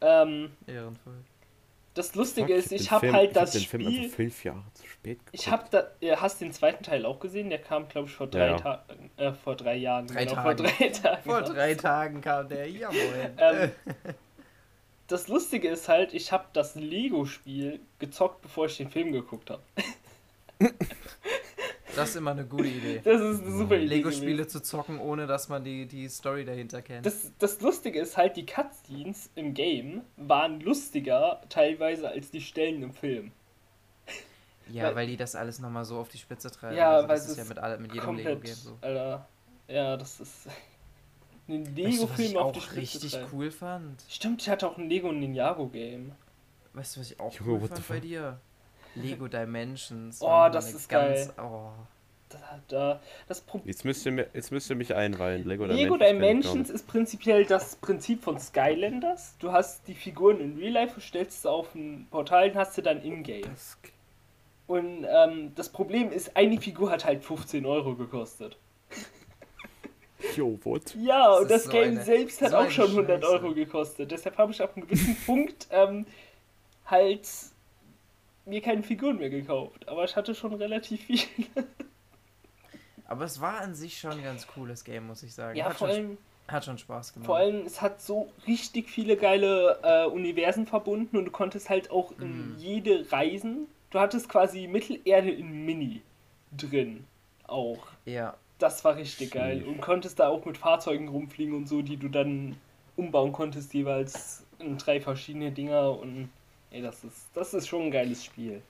[0.00, 1.24] ähm, Ehrenvoll.
[1.98, 3.98] Das Lustige Fuck, ist, ich den habe Film- halt ich das hab den Film Spiel.
[4.04, 5.30] einfach fünf Jahre zu spät geguckt.
[5.32, 7.50] Ich habe da, hast den zweiten Teil auch gesehen?
[7.50, 8.56] Der kam, glaube ich, vor drei Ja, ja.
[8.58, 10.06] Tagen, äh, vor drei Jahren.
[10.06, 10.58] Drei genau, Tagen.
[10.58, 11.22] vor drei Tagen.
[11.24, 12.70] Vor drei Tagen kam der.
[12.70, 12.96] Jawohl.
[13.38, 13.70] Ähm,
[15.08, 19.62] das Lustige ist halt, ich habe das Lego-Spiel gezockt, bevor ich den Film geguckt habe.
[21.98, 23.00] Das ist immer eine gute Idee.
[23.04, 23.86] Das ist eine super Idee.
[23.96, 27.04] Lego-Spiele zu zocken, ohne dass man die, die Story dahinter kennt.
[27.06, 32.82] Das, das Lustige ist halt, die Cutscenes im Game waren lustiger teilweise als die Stellen
[32.82, 33.32] im Film.
[34.70, 36.76] Ja, Weil- weil, die das alles nochmal so auf die Spitze treiben.
[36.76, 38.76] Ja, also weil das es ist ja mit, alle, mit jedem komplett, Lego-Game so.
[38.82, 39.26] Alter.
[39.66, 40.46] Ja, das ist
[41.48, 43.28] ein Weißt du, was Lego-Film ich auf die auch Spitze richtig treiben.
[43.32, 44.04] cool fand?
[44.10, 46.12] Stimmt, ich hatte auch ein Lego Ninjago-Game.
[46.74, 48.40] Weißt du, was ich auch Junge, cool fand bei dir?
[49.02, 50.20] Lego Dimensions.
[50.20, 51.46] Oh, das ist ganz, geil.
[51.46, 51.70] Oh,
[52.30, 55.46] Da, da, das Pro Jetzt müsst ihr, mir, jetzt müsst ihr mich einweihen.
[55.46, 59.34] Lego, Lego Dimensions ist prinzipiell das Prinzip von Skylanders.
[59.38, 62.82] Du hast die Figuren in Real Life, stellst sie auf ein Portal und hast sie
[62.82, 63.44] dann in-game.
[64.66, 68.58] Und ähm, das Problem ist, eine Figur hat halt 15 Euro gekostet.
[70.36, 70.94] Jo, what?
[70.96, 73.32] Ja, Das und das so Game eine- selbst hat so auch schon 100 Scheiße.
[73.34, 74.10] Euro gekostet.
[74.10, 76.06] Deshalb habe ich auf einem gewissen Punkt ähm,
[76.86, 77.26] halt
[78.48, 79.86] mir keine Figuren mehr gekauft.
[79.88, 81.20] Aber ich hatte schon relativ viel.
[83.06, 85.56] Aber es war an sich schon ein ganz cooles Game, muss ich sagen.
[85.56, 87.26] Ja, hat, vor schon, allem, hat schon Spaß gemacht.
[87.26, 91.90] vor allem, es hat so richtig viele geile äh, Universen verbunden und du konntest halt
[91.90, 92.58] auch in Mhm.
[92.58, 93.66] jede reisen.
[93.90, 96.02] Du hattest quasi Mittelerde in Mini
[96.56, 97.04] drin
[97.46, 97.78] auch.
[98.04, 99.58] Ja, Das war richtig geil.
[99.60, 99.68] Schief.
[99.68, 102.56] Und konntest da auch mit Fahrzeugen rumfliegen und so, die du dann
[102.96, 105.92] umbauen konntest, jeweils in drei verschiedene Dinger.
[105.98, 106.28] Und
[106.70, 108.62] ey, das ist, das ist schon ein geiles Spiel.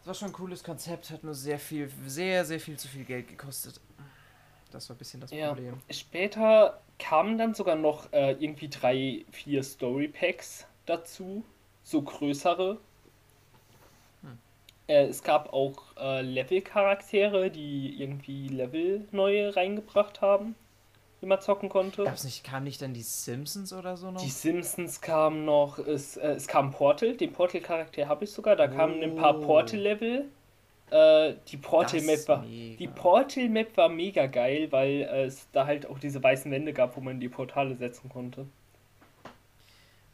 [0.00, 3.04] es war schon ein cooles Konzept, hat nur sehr viel, sehr, sehr viel zu viel
[3.04, 3.80] Geld gekostet.
[4.70, 5.48] Das war ein bisschen das Ja.
[5.48, 5.78] Problem.
[5.90, 11.42] Später kamen dann sogar noch äh, irgendwie drei, vier Story Packs dazu.
[11.84, 12.78] So größere.
[14.22, 14.38] Hm.
[14.88, 20.54] Äh, es gab auch äh, Level-Charaktere, die irgendwie Level neue reingebracht haben,
[21.20, 22.04] die man zocken konnte.
[22.04, 24.22] Gab's nicht, kam nicht dann die Simpsons oder so noch?
[24.22, 28.68] Die Simpsons kamen noch, es, äh, es kam Portal, den Portal-Charakter habe ich sogar, da
[28.68, 29.42] kamen ein paar Oh.
[29.46, 30.26] Portal-Level.
[30.90, 32.76] Äh, die Portal-Map war, mega.
[32.78, 36.96] die Portal-Map war mega geil, weil äh, es da halt auch diese weißen Wände gab,
[36.96, 38.46] wo man die Portale setzen konnte.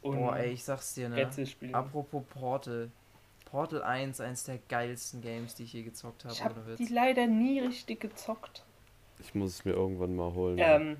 [0.01, 1.27] Und Boah, ey, ich sag's dir, ne?
[1.71, 2.91] Apropos Portal.
[3.45, 7.25] Portal 1, eins der geilsten Games, die ich je gezockt habe, ich ohne die leider
[7.25, 8.64] nie richtig gezockt.
[9.19, 10.57] Ich muss es mir irgendwann mal holen.
[10.59, 10.97] Ähm,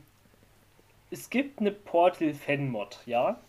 [1.12, 3.40] es gibt eine Portal-Fan-Mod, ja?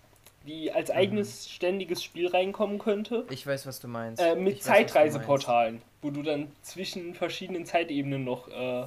[0.47, 0.97] Die als Mhm.
[0.97, 3.27] eigenes ständiges Spiel reinkommen könnte.
[3.31, 4.23] Ich weiß, was du meinst.
[4.23, 4.63] Äh, mit Ich.
[4.63, 8.87] Zeitreiseportalen, wo du dann zwischen verschiedenen Zeitebenen noch äh,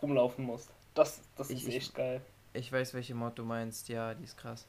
[0.00, 0.70] rumlaufen musst.
[0.94, 2.20] Das, das Ich- ist ich- echt geil.
[2.54, 3.88] Ich weiß, welche Mod du meinst.
[3.88, 4.66] Ja, die ist krass.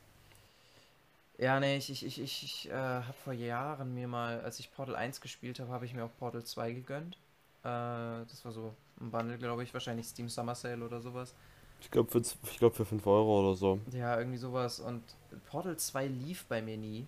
[1.37, 4.69] Ja, nee, ich, ich, ich, ich, ich äh, habe vor Jahren mir mal, als ich
[4.73, 7.17] Portal 1 gespielt habe, habe ich mir auch Portal 2 gegönnt.
[7.63, 11.35] Äh, das war so ein Bundle, glaube ich, wahrscheinlich Steam Summer Sale oder sowas.
[11.81, 13.79] Ich glaube für, ich glaub für 5 Euro oder so.
[13.91, 14.79] Ja, irgendwie sowas.
[14.79, 15.03] Und
[15.49, 17.07] Portal 2 lief bei mir nie.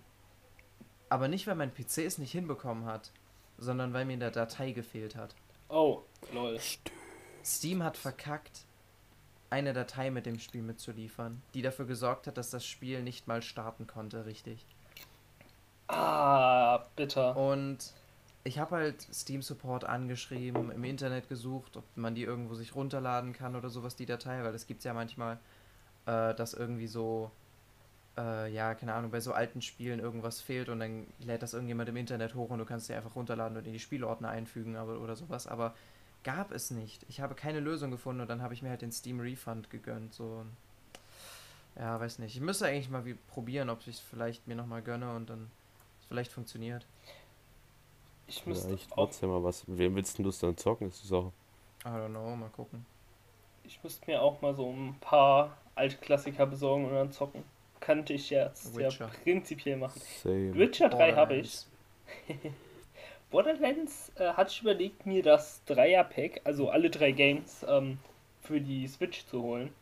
[1.08, 3.12] Aber nicht, weil mein PC es nicht hinbekommen hat,
[3.58, 5.34] sondern weil mir in der Datei gefehlt hat.
[5.68, 6.58] Oh, lol.
[7.44, 8.64] Steam hat verkackt,
[9.50, 13.42] eine Datei mit dem Spiel mitzuliefern, die dafür gesorgt hat, dass das Spiel nicht mal
[13.42, 14.64] starten konnte, richtig.
[15.88, 17.36] Ah, bitter.
[17.36, 17.92] Und
[18.44, 23.32] ich habe halt Steam Support angeschrieben, im Internet gesucht, ob man die irgendwo sich runterladen
[23.32, 25.38] kann oder sowas, die Datei, weil es gibt ja manchmal,
[26.06, 27.30] äh, dass irgendwie so,
[28.16, 31.88] äh, ja, keine Ahnung, bei so alten Spielen irgendwas fehlt und dann lädt das irgendjemand
[31.88, 35.00] im Internet hoch und du kannst die einfach runterladen und in die Spielordner einfügen aber,
[35.00, 35.74] oder sowas, aber
[36.24, 37.04] gab es nicht.
[37.08, 40.14] Ich habe keine Lösung gefunden und dann habe ich mir halt den Steam Refund gegönnt,
[40.14, 40.44] so.
[41.76, 42.34] Ja, weiß nicht.
[42.34, 45.50] Ich müsste eigentlich mal probieren, ob ich es vielleicht mir nochmal gönne und dann
[46.08, 46.86] vielleicht funktioniert.
[48.34, 49.64] Ich Ja, müsste auch, trotzdem mal was.
[49.66, 50.88] Wem willst denn du es dann zocken?
[50.88, 51.30] Ist die Sache.
[51.84, 52.86] I don't know, mal gucken.
[53.64, 57.44] ich müsste mir auch mal so ein paar alte Klassiker besorgen und dann zocken.
[57.80, 59.08] Kannte ich jetzt ja Witcher.
[59.22, 60.00] prinzipiell machen.
[60.22, 60.54] Same.
[60.54, 61.66] Witcher 3 habe ich.
[63.30, 64.12] Borderlands.
[64.16, 67.98] Äh, hatte ich überlegt, mir das Dreier-Pack, also alle drei Games, ähm,
[68.42, 69.72] für die Switch zu holen.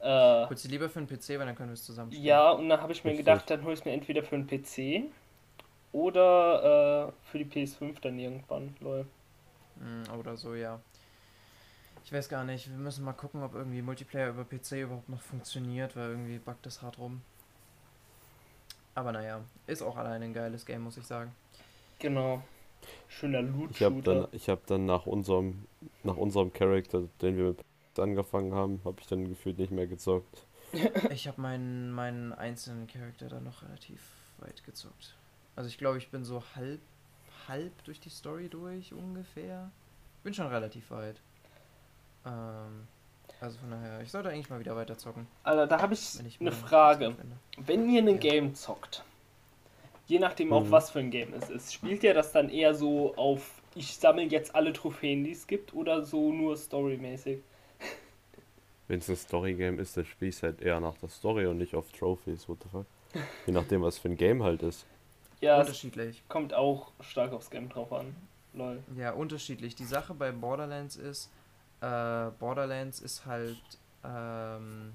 [0.00, 2.26] Äh, Holst du lieber für einen PC, weil dann können wir es zusammen spielen.
[2.26, 3.24] ja, und dann habe ich mir Richtig.
[3.26, 5.10] gedacht, dann hole ich es mir entweder für einen PC
[5.96, 8.76] oder äh, für die PS5 dann irgendwann.
[8.80, 9.06] Lol.
[9.76, 10.78] Mm, Oder so, ja.
[12.04, 12.68] Ich weiß gar nicht.
[12.68, 16.66] Wir müssen mal gucken, ob irgendwie Multiplayer über PC überhaupt noch funktioniert, weil irgendwie buggt
[16.66, 17.22] das hart rum.
[18.94, 21.34] Aber naja, ist auch alleine ein geiles Game, muss ich sagen.
[21.98, 22.42] Genau.
[23.08, 24.28] Schöner Ich habe dann, Loot-Shooter.
[24.32, 25.66] ich hab dann nach unserem,
[26.02, 27.64] nach unserem Charakter, den wir mit
[27.98, 30.46] angefangen haben, habe ich dann gefühlt nicht mehr gezockt.
[31.10, 34.00] Ich habe meinen, meinen einzelnen Charakter dann noch relativ
[34.38, 35.16] weit gezockt.
[35.56, 36.80] Also ich glaube, ich bin so halb,
[37.48, 39.70] halb durch die Story durch ungefähr.
[40.22, 41.16] Bin schon relativ weit.
[42.26, 42.86] Ähm,
[43.40, 45.26] also von daher, ich sollte eigentlich mal wieder weiter zocken.
[45.42, 47.14] Alter, da habe ich Wenn ich eine Frage.
[47.58, 48.16] Wenn ihr ein Ja.
[48.16, 49.02] Game zockt,
[50.06, 50.70] je nachdem auch Mhm.
[50.70, 54.24] was für ein Game es ist, spielt ihr das dann eher so auf, ich sammle
[54.24, 57.40] jetzt alle Trophäen, die es gibt, oder so nur storymäßig?
[58.88, 61.74] Wenn es ein Story-Game ist, dann spiele ich halt eher nach der Story und nicht
[61.74, 62.86] auf Trophies, what the fuck.
[63.46, 64.86] Je nachdem, was für ein Game halt ist.
[65.40, 66.22] Ja, es unterschiedlich.
[66.28, 68.14] kommt auch stark aufs Game drauf an.
[68.54, 68.82] Lol.
[68.96, 69.74] Ja, unterschiedlich.
[69.74, 71.30] Die Sache bei Borderlands ist,
[71.80, 73.60] äh, Borderlands ist halt,
[74.02, 74.94] ähm,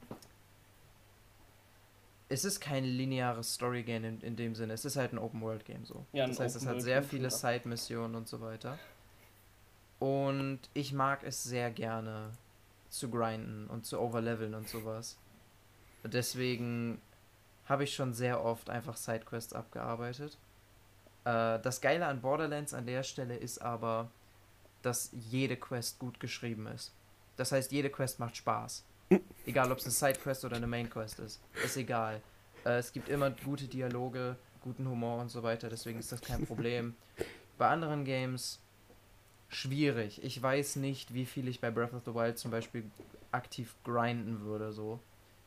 [2.27, 4.73] es ist kein lineares Story-Game in, in dem Sinne.
[4.73, 6.06] Es ist halt ein Open-World-Game so.
[6.13, 7.30] Ja, das heißt, es hat sehr viele.
[7.30, 8.80] Side-Missionen und so weiter.
[9.99, 12.32] Und ich mag es sehr gerne
[12.89, 15.17] zu grinden und zu overleveln und sowas.
[16.04, 16.99] Deswegen
[17.65, 20.38] habe ich schon sehr oft einfach Sidequests abgearbeitet.
[21.26, 24.10] Äh, das Geile an Borderlands an der Stelle ist aber,
[24.82, 26.93] dass jede Quest gut geschrieben ist.
[27.38, 28.84] Das heißt, jede Quest macht Spaß.
[29.45, 31.41] Egal, ob es eine Sidequest oder eine Mainquest ist.
[31.63, 32.21] Ist egal.
[32.65, 36.45] Äh, es gibt immer gute Dialoge, guten Humor und so weiter, deswegen ist das kein
[36.45, 36.95] Problem.
[37.58, 38.60] Bei anderen Games
[39.50, 40.24] schwierig.
[40.24, 42.89] Ich weiß nicht, wie viel ich bei Breath of the Wild zum Beispiel
[43.32, 45.00] aktiv grinden würde, so.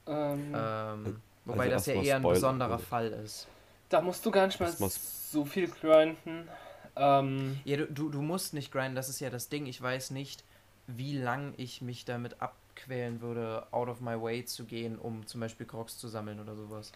[0.07, 2.83] Ähm, Ähm, wobei Also das ja eher ein besonderer würde.
[2.85, 3.49] Fall ist.
[3.89, 6.49] da musst du gar nicht mal so viel grinden.
[6.97, 9.67] Ähm, Ja, du, du, du musst nicht grinden, das ist ja das Ding.
[9.67, 10.45] Ich weiß nicht,
[10.87, 15.41] wie lang ich mich damit abquälen würde, out of my way zu gehen, um zum
[15.41, 16.93] Beispiel Crocs zu sammeln oder sowas.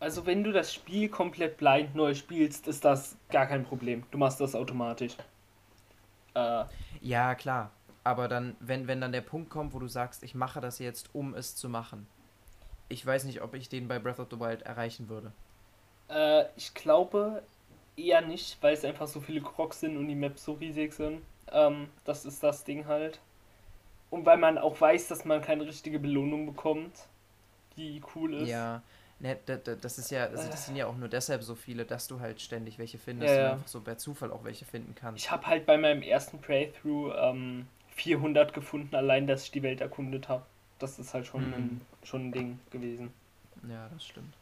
[0.00, 4.04] also wenn du das Spiel komplett blind neu spielst, ist das gar kein Problem.
[4.10, 5.16] Du machst das automatisch.
[6.34, 6.64] Äh,
[7.00, 7.70] Ja, klar.
[8.04, 11.10] Aber dann, wenn, wenn dann der Punkt kommt, wo du sagst, ich mache das jetzt,
[11.14, 12.06] um es zu machen.
[12.88, 15.32] Ich weiß nicht, ob ich den bei Breath of the Wild erreichen würde.
[16.08, 17.42] äh, ich glaube
[17.96, 21.22] eher nicht, weil es einfach so viele Crocs sind und die Maps so riesig sind.
[21.52, 23.20] Ähm, das ist das Ding halt.
[24.10, 26.92] Und weil man auch weiß, dass man keine richtige Belohnung bekommt,
[27.76, 28.68] die cool ist.
[28.68, 28.82] Ja,
[29.18, 31.84] ne, da- da- das ist ja, also das sind ja auch nur deshalb so viele,
[31.86, 33.46] dass du halt ständig welche findest Ja, und ja.
[33.46, 35.26] einfach so per Zufall auch welche finden kannst.
[35.26, 39.80] Ich habe halt bei meinem ersten Playthrough ähm, 400 gefunden, allein, dass ich die Welt
[39.80, 40.46] erkundet habe.
[40.78, 41.52] Das ist halt schon, Mhm.
[41.52, 43.12] ein, schon ein Ding gewesen.
[43.68, 44.34] Ja, das stimmt.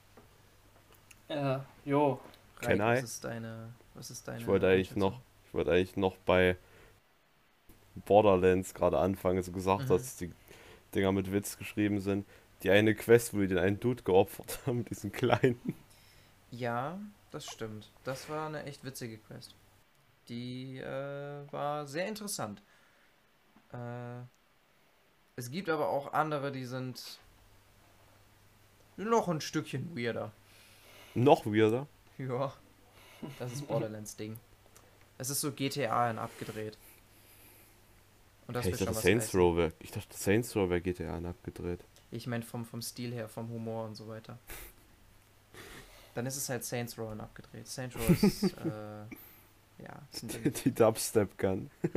[1.28, 2.20] Äh, jo.
[2.60, 6.16] Reik, was ist deine, was ist deine Ich wollte eigentlich noch, ich wollte eigentlich noch
[6.18, 6.56] bei
[8.06, 9.88] Borderlands gerade anfangen, so gesagt, Mhm.
[9.90, 10.30] dass die
[10.94, 12.26] Dinger mit Witz geschrieben sind.
[12.62, 15.74] Die eine Quest, wo die den einen Dude geopfert haben, diesen kleinen.
[16.50, 16.98] Ja,
[17.30, 17.90] das stimmt.
[18.04, 19.54] Das war eine echt witzige Quest.
[20.28, 22.62] Die äh, war sehr interessant.
[23.72, 24.22] Äh,
[25.36, 27.18] es gibt aber auch andere, die sind
[28.96, 30.32] noch ein Stückchen weirder.
[31.14, 31.86] Noch weirder.
[32.18, 32.52] Ja,
[33.38, 34.36] das ist Borderlands Ding.
[35.18, 36.76] Es ist so GTA in abgedreht.
[38.46, 39.34] Und das Hey, ich schon dachte Saints.
[39.34, 41.80] Row wäre, ich dachte Saints Row wäre GTA abgedreht.
[42.10, 44.38] Ich meine vom, vom Stil her, vom Humor und so weiter.
[46.14, 47.66] Dann ist es halt Saints Row in abgedreht.
[47.66, 50.02] Saints Row ist, äh, ja.
[50.64, 51.70] Die Dubstep Gun.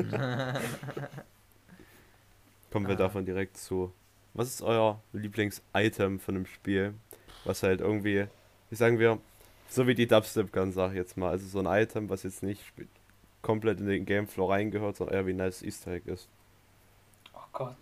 [2.77, 3.07] Kommen wir Ah.
[3.07, 3.91] davon direkt zu.
[4.33, 6.93] Was ist euer Lieblings-Item von dem Spiel?
[7.43, 8.27] Was halt irgendwie,
[8.69, 9.19] wie sagen wir,
[9.69, 11.29] so wie die Dubstep Gun, sag ich jetzt mal.
[11.31, 12.61] Also so ein Item, was jetzt nicht
[13.41, 16.27] komplett in den Gameflow reingehört, sondern eher wie ein nice Easter Egg ist.
[17.33, 17.75] Oh Gott.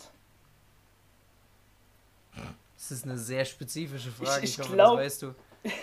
[2.77, 4.43] Das ist eine sehr spezifische Frage.
[4.45, 5.35] Ich, ich hoffe, glaub- das weißt du.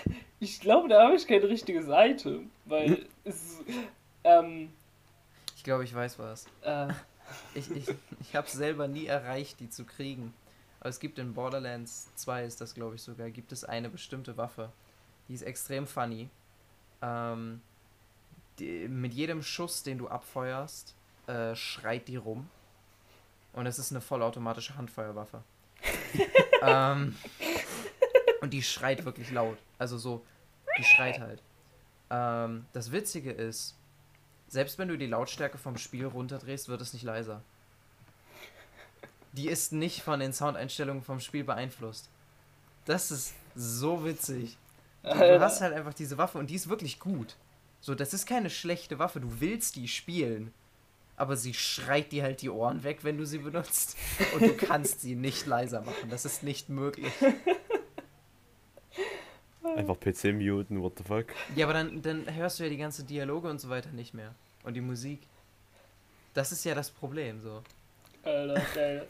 [0.41, 3.61] Ich glaube, da habe ich kein richtiges Item, weil es,
[4.25, 4.71] ähm,
[5.55, 6.47] Ich glaube, ich weiß was.
[6.63, 6.89] äh,
[7.55, 7.87] Ich, ich,
[8.21, 10.35] ich habe es selber nie erreicht, die zu kriegen.
[10.81, 14.37] Aber es gibt in Borderlands 2, ist das glaube ich sogar, gibt es eine bestimmte
[14.37, 14.73] Waffe.
[15.29, 16.29] Die ist extrem funny.
[17.01, 17.61] Ähm,
[18.59, 20.95] die, mit jedem Schuss, den du abfeuerst,
[21.27, 22.49] äh, schreit die rum.
[23.53, 25.43] Und es ist eine vollautomatische Handfeuerwaffe.
[26.63, 27.17] ähm,
[28.41, 29.59] und die schreit wirklich laut.
[29.79, 30.25] Also so,
[30.79, 31.43] die schreit halt.
[32.11, 33.77] Ähm, das Witzige ist,
[34.53, 37.41] selbst wenn du die Lautstärke vom Spiel runterdrehst, wird es nicht leiser.
[39.33, 42.11] Die ist nicht von den Soundeinstellungen vom Spiel beeinflusst.
[42.85, 44.59] Das ist so witzig.
[45.03, 47.35] Du, hast halt einfach diese Waffe und die ist wirklich gut.
[47.81, 49.21] So, das ist keine schlechte Waffe.
[49.21, 50.53] Du willst die spielen.
[51.17, 53.97] Aber sie schreit dir halt die Ohren weg, wenn du sie benutzt.
[54.35, 56.11] Und du kannst sie nicht leiser machen.
[56.11, 57.11] Das ist nicht möglich.
[59.77, 61.27] Einfach PC muten, what the fuck.
[61.57, 64.35] Ja, aber dann, dann hörst du ja die ganzen Dialoge und so weiter nicht mehr.
[64.65, 65.21] Und die Musik.
[66.35, 67.63] Das ist ja das Problem, so.
[68.23, 69.07] Alter, geil.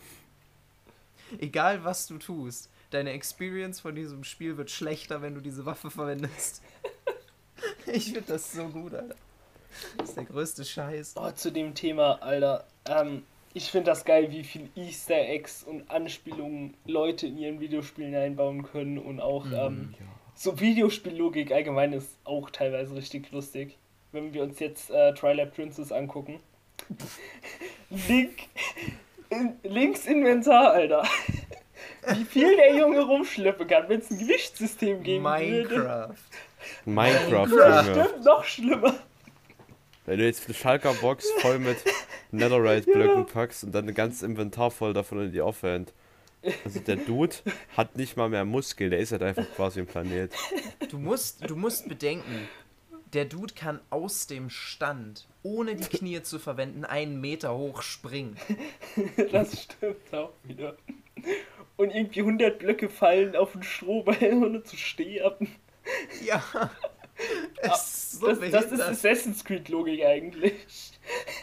[1.38, 5.90] Egal was du tust, deine Experience von diesem Spiel wird schlechter, wenn du diese Waffe
[5.90, 6.62] verwendest.
[7.86, 9.14] Ich finde das so gut, Alter.
[9.98, 11.14] Das ist der größte Scheiß.
[11.16, 12.66] Oh, zu dem Thema, Alter.
[12.86, 13.22] Ähm,
[13.54, 18.64] ich finde das geil, wie viel Easter Eggs und Anspielungen Leute in ihren Videospielen einbauen
[18.64, 19.52] können und auch Mhm.
[19.54, 20.06] ähm, Ja.
[20.42, 23.78] So Videospiellogik allgemein ist auch teilweise richtig lustig.
[24.10, 26.40] Wenn wir uns jetzt äh, Twilight Princess angucken.
[28.08, 28.48] Link,
[29.30, 31.04] in, links Inventar, Alter.
[32.08, 35.76] Wie viel der Junge rumschleppen kann, wenn es ein Gewichtssystem geben würde.
[35.76, 36.14] Minecraft.
[36.86, 37.86] Minecraft, Minecraft.
[37.86, 38.04] Junge.
[38.04, 38.94] Stimmt, noch schlimmer.
[40.06, 41.76] Wenn du jetzt eine Schalker Box voll mit
[42.32, 45.92] Netherite-Blöcken packst und dann ein ganzes Inventar voll davon in die Offhand.
[46.64, 47.36] Also der Dude
[47.76, 50.32] hat nicht mal mehr Muskeln, der ist halt einfach quasi ein Planet.
[50.90, 52.48] Du musst, du musst bedenken,
[53.12, 58.36] der Dude kann aus dem Stand, ohne die Knie zu verwenden, einen Meter hoch springen.
[59.30, 60.76] Das stimmt auch wieder.
[61.76, 65.54] Und irgendwie 100 Blöcke fallen auf den Strohball, ohne zu sterben.
[66.24, 66.42] Ja.
[67.60, 68.80] Es ist so Das, das ist.
[68.80, 70.92] Assassin's Creed-Logik eigentlich.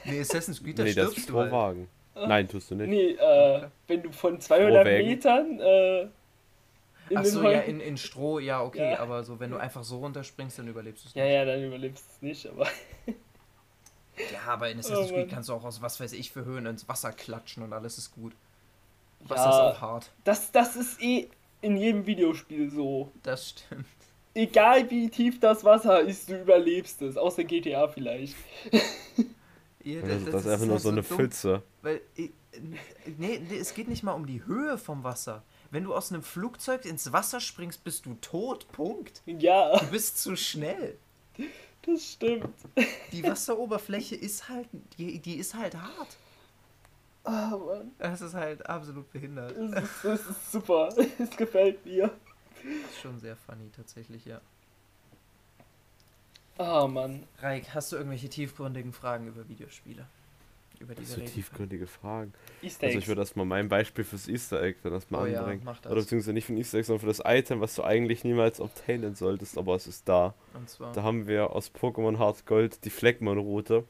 [0.06, 1.88] Nee, Assassin's Creed, da nee, das ist stirbst du halt.
[2.27, 2.89] Nein, tust du nicht.
[2.89, 5.08] Nee, äh, wenn du von 200 Strohwägen.
[5.10, 6.01] Metern äh,
[7.10, 8.99] in Ach so, ja, in, in Stroh, ja, okay, Ja.
[8.99, 12.05] aber so, wenn du einfach so runterspringst, dann überlebst du es Ja, ja, dann überlebst
[12.05, 12.67] du es nicht, aber.
[14.34, 16.65] Ja, aber in Assassin's Oh, Creed kannst du auch aus was weiß ich für Höhen
[16.65, 18.34] ins Wasser klatschen und alles ist gut.
[19.21, 19.29] Ja.
[19.29, 20.12] Wasser ist auch hart.
[20.25, 21.29] Das, das ist eh
[21.62, 23.12] in jedem Videospiel so.
[23.23, 23.86] Das stimmt.
[24.34, 27.17] Egal wie tief das Wasser ist, du überlebst es.
[27.17, 28.36] Außer GTA vielleicht.
[29.95, 31.63] Ja, Das, das, ist einfach nur halt so eine dumm, Pfütze.
[31.82, 32.02] Weil,
[33.17, 35.43] nee, nee, es geht nicht mal um die Höhe vom Wasser.
[35.71, 38.67] Wenn du aus einem Flugzeug ins Wasser springst, bist du tot.
[38.71, 39.21] Punkt.
[39.25, 40.97] Ja, Du bist zu schnell.
[41.86, 42.54] das stimmt.
[43.12, 46.17] Die Wasseroberfläche ist halt, die, die ist halt hart.
[47.23, 47.91] Ah, Mann.
[47.99, 49.56] Das ist halt absolut behindert.
[49.56, 50.89] Das ist, das ist super.
[51.19, 52.08] Es gefällt mir.
[52.63, 54.41] Das ist schon sehr funny tatsächlich, ja.
[56.60, 57.24] Ah, Mann.
[57.41, 60.06] Raik, hast du irgendwelche tiefgründigen Fragen über Videospiele?
[60.82, 62.34] Über die Das wir sind reden tiefgründige Fragen.
[62.62, 65.62] Easter Also ich würde erstmal mein Beispiel fürs Easter Egg dann erstmal Oh ja, anbringen.
[65.63, 65.89] mach das.
[65.91, 68.60] Oder beziehungsweise nicht für ein Easter Egg, sondern für das Item, was du eigentlich niemals
[68.60, 70.34] obtainen solltest, aber es ist da.
[70.54, 70.91] Und zwar.
[70.91, 73.86] Da haben wir aus Pokémon Hard Gold die Fleckmon-Route,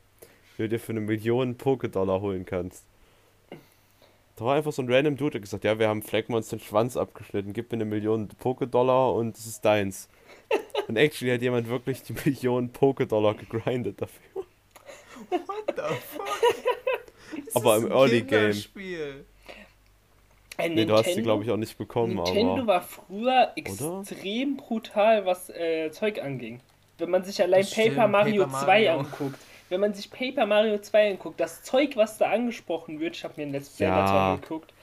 [0.57, 2.85] die du dir für eine Million Pokédollar holen kannst.
[4.35, 6.97] Da war einfach so ein random Dude, der gesagt, ja, wir haben Fleckmons den Schwanz
[6.97, 10.07] abgeschnitten, gib mir eine Million Pokédollar und es ist deins.
[10.89, 14.43] Und actually hat jemand wirklich die Million Pokédollar gegrindet dafür.
[15.29, 16.27] What the fuck?
[17.45, 18.55] Das Aber im Early Game.
[20.57, 22.67] Ein Nee, du hast die glaube ich auch nicht bekommen, Nintendo aber.
[22.67, 23.53] war früher Oder?
[23.55, 26.59] extrem brutal, was äh, Zeug anging.
[26.97, 28.99] Wenn man sich allein stimmt, Paper Mario Paper 2 Mario.
[28.99, 29.39] anguckt.
[29.69, 33.35] Wenn man sich Paper Mario 2 anguckt, das Zeug, was da angesprochen wird, ich habe
[33.37, 34.01] mir ein Let's Play Ja.
[34.01, 34.73] dazu angeguckt,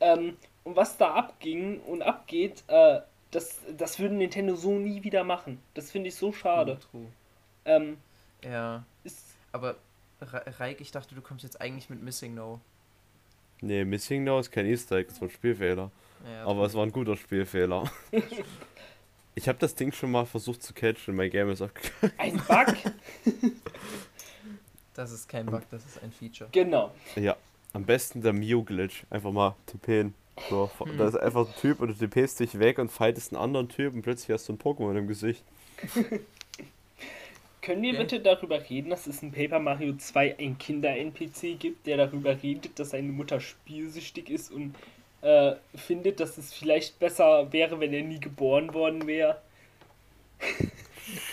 [0.00, 5.24] ähm, und was da abging und abgeht, äh, das, das würde Nintendo so nie wieder
[5.24, 5.60] machen.
[5.74, 6.78] Das finde ich so schade.
[6.90, 7.06] True,
[7.64, 7.98] Ähm,
[8.42, 8.52] true.
[8.52, 9.20] Ja, ist,
[9.52, 9.76] aber
[10.20, 12.60] Raik, ich dachte, du kommst jetzt eigentlich mit Missing No.
[13.60, 15.90] Nee, Missing No ist kein Easter Egg, das war ein Spielfehler.
[16.28, 17.84] Ja, Aber es war ein guter Spielfehler.
[19.34, 22.12] Ich habe das Ding schon mal versucht zu catchen, mein Game ist abgegangen.
[22.18, 22.74] ein Bug,
[24.94, 26.50] das ist kein Bug, das ist ein Feature.
[26.50, 26.92] genau.
[27.14, 27.36] Ja,
[27.72, 29.04] am besten der Mew-Glitch.
[29.10, 30.12] Einfach mal tippen.
[30.46, 30.92] So, Hm.
[30.96, 33.94] da ist einfach ein Typ und du tippst dich weg und fightest einen anderen Typ
[33.94, 35.44] und plötzlich hast du ein Pokémon im Gesicht.
[37.62, 37.96] Können wir Okay.
[37.96, 42.78] bitte darüber reden, dass es in Paper Mario 2 ein Kinder-NPC gibt, der darüber redet,
[42.78, 44.76] dass seine Mutter spielsüchtig ist und
[45.22, 49.40] äh, findet, dass es vielleicht besser wäre, wenn er nie geboren worden wäre?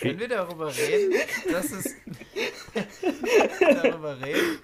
[0.00, 1.96] Können wir darüber reden, dass es
[3.70, 4.60] darüber reden,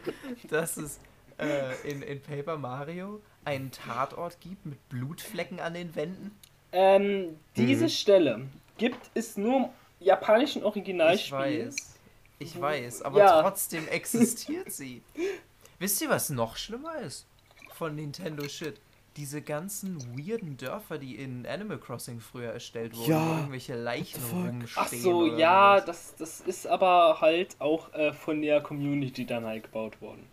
[0.49, 1.01] dass es
[1.39, 6.33] äh, in, in Paper Mario einen Tatort gibt mit Blutflecken an den Wänden?
[6.73, 7.89] Ähm, diese Mhm.
[7.89, 9.69] Stelle gibt es nur im
[10.01, 11.67] japanischen Ich Originalspiel.
[11.69, 11.99] weiß.
[12.39, 13.43] Ich weiß, aber Ja.
[13.43, 15.03] trotzdem existiert sie.
[15.79, 17.27] Wisst ihr, was noch schlimmer ist?
[17.69, 18.81] Von Nintendo Shit.
[19.17, 24.25] Diese ganzen weirden Dörfer, die in Animal Crossing früher erstellt wurden, Ja, wo irgendwelche Leichen
[24.25, 24.67] rumstehen.
[24.75, 29.65] Ach so, ja, das, das ist aber halt auch äh, von der Community dann halt
[29.65, 30.27] gebaut worden.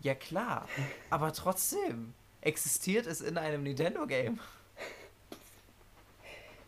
[0.00, 0.68] Ja klar,
[1.10, 4.38] aber trotzdem existiert es in einem Nintendo-Game.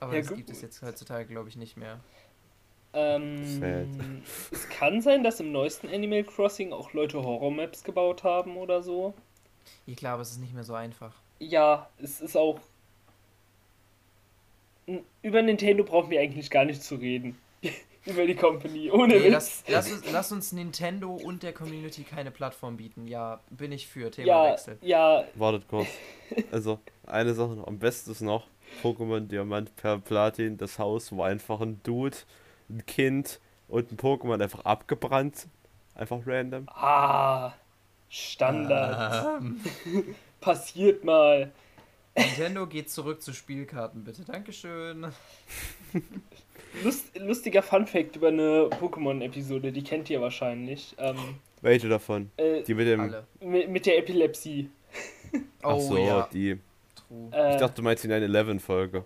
[0.01, 0.39] Aber Ja, das gut.
[0.39, 2.01] gibt es jetzt heutzutage, glaube ich, nicht mehr.
[2.95, 8.83] Ähm, es kann sein, dass im neuesten Animal Crossing auch Leute Horror-Maps gebaut haben oder
[8.83, 9.15] so.
[9.87, 11.15] Ich glaube, es ist nicht mehr so einfach.
[11.39, 12.61] Ja, es ist auch.
[15.23, 17.37] Über Nintendo brauchen wir eigentlich gar nicht zu reden.
[18.09, 19.33] Über die Company, ohne Nee, Witz.
[19.33, 23.07] lass, lass, uns, lass uns Nintendo und der Community keine Plattform bieten.
[23.07, 24.05] Ja, bin ich für.
[24.05, 24.79] ja, Themawechsel.
[24.81, 25.89] ja, Wartet kurz.
[26.51, 27.67] Also, eine Sache noch.
[27.67, 28.47] Am besten ist noch
[28.83, 32.17] Pokémon Diamant per Platin, das Haus, wo einfach ein Dude,
[32.71, 35.47] ein Kind und ein Pokémon einfach abgebrannt.
[35.95, 36.67] Einfach random.
[36.69, 37.53] ah,
[38.09, 39.41] Standard.
[39.43, 39.61] Ähm,
[40.41, 41.53] Passiert mal.
[42.17, 44.25] Nintendo geht zurück zu Spielkarten, bitte.
[44.25, 45.13] Dankeschön.
[46.85, 50.95] Lust, lustiger Fun-Fact über eine Pokémon-Episode, die kennt ihr wahrscheinlich.
[50.99, 51.17] Ähm,
[51.63, 52.31] Welche davon?
[52.37, 53.01] äh, Die mit dem.
[53.01, 53.25] Alle.
[53.41, 54.71] mit, mit der Epilepsie.
[55.63, 56.59] Ach Oh so, ja, die.
[56.95, 57.29] true.
[57.33, 59.05] Äh, Ich dachte, du meinst die 9-11-Folge.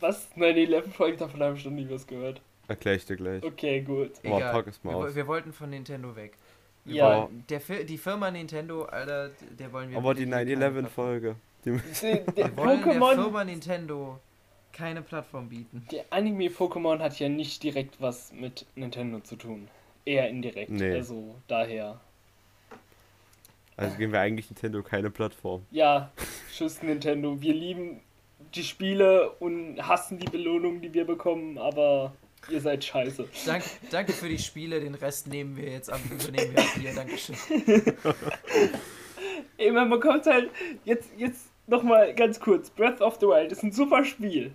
[0.00, 0.28] Was?
[0.36, 2.40] 9-11-Folge, davon habe ich noch nie was gehört.
[2.68, 3.42] Erklär ich dir gleich.
[3.42, 4.22] Okay, gut.
[4.22, 4.52] Boah, Egal.
[4.52, 5.14] pack es mal wir, aus.
[5.14, 6.32] wir wollten von Nintendo weg.
[6.84, 7.22] Wir Ja.
[7.22, 9.98] wollen, der, Fir- die Firma Nintendo, Alter, der wollen wir.
[9.98, 11.36] Aber die bitte keine Plattform- 9-11-Folge.
[11.64, 14.18] Die- wollen der Pokémon, Firma Nintendo
[14.72, 15.86] keine Plattform bieten.
[15.90, 19.68] der Anime-Pokémon hat ja nicht direkt was mit Nintendo zu tun.
[20.04, 20.70] Eher indirekt.
[20.70, 20.94] Nee.
[20.94, 22.00] Also daher.
[23.76, 25.64] Also geben wir eigentlich Nintendo keine Plattform.
[25.70, 26.10] Ja,
[26.52, 27.40] tschüss Nintendo.
[27.40, 28.00] Wir lieben
[28.54, 32.12] die Spiele und hassen die Belohnung, die wir bekommen, aber
[32.50, 33.28] ihr seid scheiße.
[33.46, 36.94] Dank, danke für die Spiele, den Rest nehmen wir jetzt ab, übernehmen wir ab hier.
[36.94, 37.36] Dankeschön.
[39.56, 40.50] Ey, man bekommt halt
[40.84, 42.70] jetzt, jetzt nochmal ganz kurz.
[42.70, 44.52] Breath of the Wild ist ein super Spiel.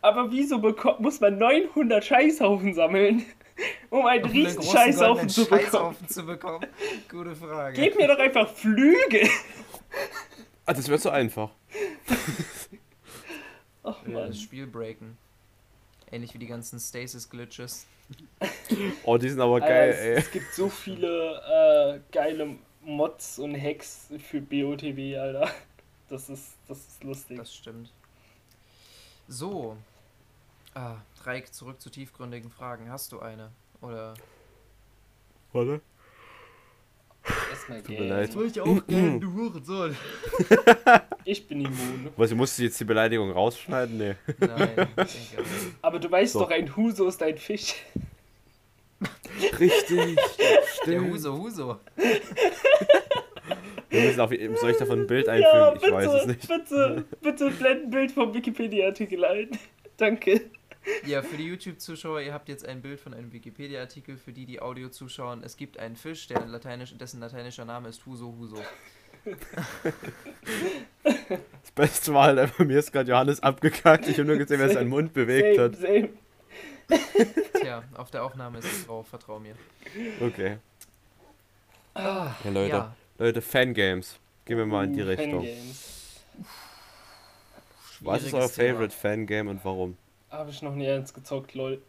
[0.00, 3.24] Aber wieso bekommt, muss man 900 Scheißhaufen sammeln,
[3.90, 5.60] um einen Um riesen Scheißhaufen zu bekommen?
[5.62, 6.66] Scheißhaufen zu bekommen.
[7.08, 7.80] Gute Frage.
[7.80, 9.28] Gebt mir doch einfach Flügel.
[10.66, 11.50] Ah, das wird so einfach.
[13.84, 14.28] Ach Ja, man.
[14.28, 15.16] das Spiel breaken.
[16.10, 17.86] Ähnlich wie die ganzen Stasis-Glitches.
[19.04, 20.12] Oh, die sind aber geil, es, ey.
[20.14, 21.40] es gibt so viele
[21.96, 25.50] äh, geile Mods und Hacks für BOTW, Alter.
[26.12, 27.38] Das ist, das ist lustig.
[27.38, 27.90] Das stimmt.
[29.28, 29.78] So.
[30.74, 32.90] Ah, Reik, zurück zu tiefgründigen Fragen.
[32.90, 33.50] Hast du eine?
[33.80, 34.12] Oder.
[35.54, 35.80] Warte.
[37.50, 38.36] Erstmal Tut mir leid.
[38.36, 39.96] ich auch gerne, du Hurensohn.
[41.24, 42.10] Ich bin immun.
[42.16, 43.96] Was, musst du jetzt die Beleidigung rausschneiden?
[43.96, 44.16] Nee.
[44.40, 45.76] Nein, ich denke nicht.
[45.80, 46.40] Aber du weißt So.
[46.40, 47.76] doch, ein Huso ist ein Fisch.
[49.58, 50.18] Richtig.
[50.84, 51.80] Der Huso, Huso.
[53.92, 54.30] Wir müssen auf,
[54.60, 55.74] soll ich davon ein Bild Ja, einfügen?
[55.74, 56.48] bitte, ich weiß es nicht.
[56.48, 59.50] bitte, bitte blend ein Bild vom Wikipedia-Artikel ein.
[59.98, 60.40] Danke.
[61.06, 64.16] Ja, für die YouTube-Zuschauer, ihr habt jetzt ein Bild von einem Wikipedia-Artikel.
[64.16, 68.04] Für die, die Audio zuschauen, es gibt einen Fisch, der lateinisch, dessen lateinischer Name ist
[68.04, 68.56] Huso, Huso.
[71.04, 74.08] Das Beste war halt einfach, mir ist gerade Johannes abgekackt.
[74.08, 75.76] Ich habe nur gesehen, wer seinen Mund bewegt Same, hat.
[75.76, 76.08] same.
[77.60, 79.54] Tja, auf der Aufnahme ist es drauf, vertrau mir.
[80.20, 80.56] Okay.
[81.94, 82.68] Ah, Ja, Leute.
[82.70, 84.18] Ja, Leute, Fangames.
[84.44, 85.44] Gehen wir mal in die Richtung.
[85.44, 86.24] Fangames.
[88.00, 88.48] Was ist euer.
[88.48, 89.96] Favorite Fangame und warum?
[90.28, 91.80] Habe ich noch nie eins gezockt, lol.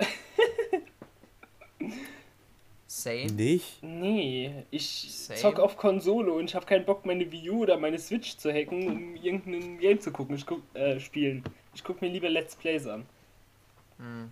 [2.86, 3.32] Same.
[3.32, 3.82] Nicht?
[3.82, 5.40] Nee, ich Same.
[5.40, 8.54] zock auf Konsole und ich habe keinen Bock, meine Wii U oder meine Switch zu
[8.54, 11.44] hacken, um irgendein Game zu gucken, ich guck, äh, spielen.
[11.74, 13.08] Ich guck mir lieber Let's Plays an.
[13.98, 14.32] Hm.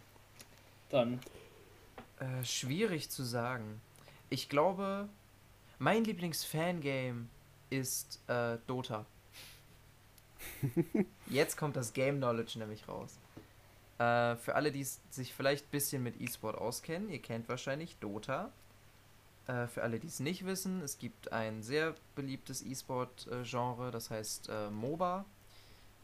[0.89, 1.19] Dann.
[2.19, 3.81] Äh, schwierig zu sagen.
[4.29, 5.09] Ich glaube,
[5.81, 7.25] mein Lieblings-Fangame
[7.71, 9.05] ist äh, Dota.
[11.27, 13.17] Jetzt kommt das Game Knowledge nämlich raus.
[13.97, 18.51] Äh, für alle, die sich vielleicht ein bisschen mit E-Sport auskennen, ihr kennt wahrscheinlich Dota.
[19.47, 24.49] Äh, für alle, die es nicht wissen, es gibt ein sehr beliebtes E-Sport-Genre, das heißt
[24.49, 25.25] äh, MOBA.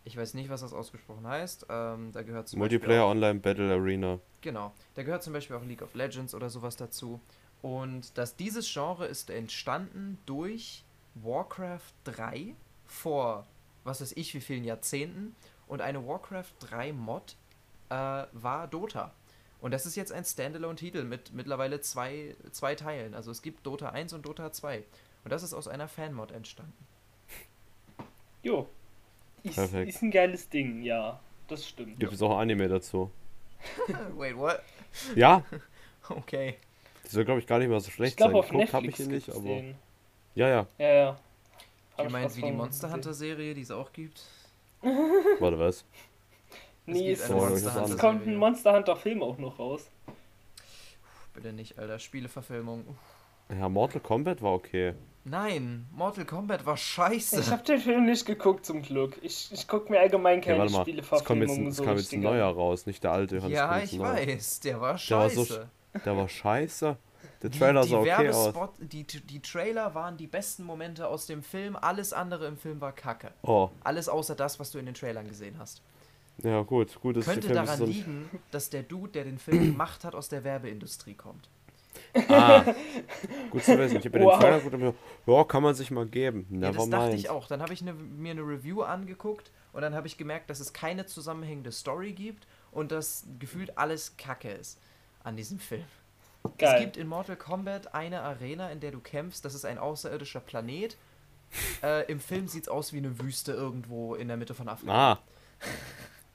[0.06, 1.68] Ich weiß nicht, was das ausgesprochen heißt.
[1.70, 4.20] Ähm, da gehört zum Beispiel Multiplayer auch- Online Battle Arena.
[4.42, 4.72] Genau.
[4.96, 7.20] Da gehört zum Beispiel auch League of Legends oder sowas dazu.
[7.62, 10.84] Und dass dieses Genre ist entstanden durch
[11.16, 12.54] Warcraft 3
[12.86, 13.46] vor
[13.88, 15.36] was weiß ich wie vielen Jahrzehnten.
[15.68, 17.36] Und eine Warcraft 3 Mod
[17.90, 19.14] äh, war Dota.
[19.60, 23.16] Und das ist jetzt ein Standalone-Titel mit mittlerweile zwei, zwei Teilen.
[23.16, 24.84] Also es gibt Dota 1 und Dota 2.
[25.24, 26.86] Und das ist aus einer Fanmod entstanden.
[28.44, 28.68] Jo.
[29.44, 29.90] Ist, Perfekt.
[29.90, 31.20] ist ein geiles Ding, ja.
[31.48, 32.00] Das stimmt.
[32.00, 33.10] Gibt es auch Anime dazu?
[34.18, 34.62] Wait, what?
[35.16, 35.44] Ja,
[36.10, 36.58] Okay.
[37.08, 38.40] Die soll glaube ich gar nicht mal so Ich schlecht glaube, sein.
[38.40, 39.42] auf Geguckt habe ich ihn nicht, aber.
[39.42, 39.76] den.
[40.36, 40.68] Ja, ja.
[40.78, 41.20] Ja, ja.
[41.98, 42.92] Hab ich meint was wie die Monster.
[42.92, 44.22] Hunter Serie, die es auch gibt?
[45.40, 45.84] Warte, was?
[46.86, 49.90] Nee, gibt es, eine es, kommt ein Monster Hunter Film auch noch raus.
[51.34, 52.00] Bitte nicht, Alter.
[52.00, 52.86] Spieleverfilmung.
[53.50, 54.94] Ja, Mortal Kombat war okay.
[55.24, 57.40] Nein, Mortal Kombat war scheiße.
[57.42, 59.18] Ich habe den Film nicht geguckt, zum Glück.
[59.22, 60.80] Ich, ich gucke mir allgemein keine warte mal.
[60.82, 60.86] Es
[61.26, 63.38] kam jetzt, Spieleverfilmungen ein- es so kam jetzt ein neuer raus, nicht der alte.
[63.48, 65.70] Ja, ich weiß, der war Der war so scheiße.
[66.06, 66.98] Der war scheiße.
[67.44, 68.54] Der Trailer die, sah die, okay aus.
[68.80, 71.76] Die, die Trailer waren die besten Momente aus dem Film.
[71.76, 73.32] Alles andere im Film war kacke.
[73.44, 75.82] Oh, Alles außer das, was du in den Trailern gesehen hast.
[76.44, 80.04] ja gut, gut, dass Könnte daran ein- liegen, dass der Dude, der den Film gemacht
[80.04, 81.50] hat, aus der Werbeindustrie kommt.
[82.28, 82.64] Ah,
[83.50, 83.98] gut zu wissen.
[83.98, 84.40] Ich habe Wow.
[84.40, 84.94] den Trailer und mir
[85.36, 86.46] ja, kann man sich mal geben.
[86.52, 87.20] Ja, Never das dachte mind.
[87.20, 87.48] ich auch.
[87.48, 90.74] Dann habe ich ne, mir eine Review angeguckt und dann habe ich gemerkt, dass es
[90.74, 94.80] keine zusammenhängende Story gibt und dass gefühlt alles Kacke ist
[95.24, 95.86] an diesem Film.
[96.44, 96.86] Es Geil.
[96.86, 99.44] gibt in Mortal Kombat eine Arena, in der du kämpfst.
[99.44, 100.98] Das ist ein außerirdischer Planet.
[101.82, 105.14] Äh, Im Film sieht es aus wie eine Wüste irgendwo in der Mitte von Afrika.
[105.14, 105.20] Ah,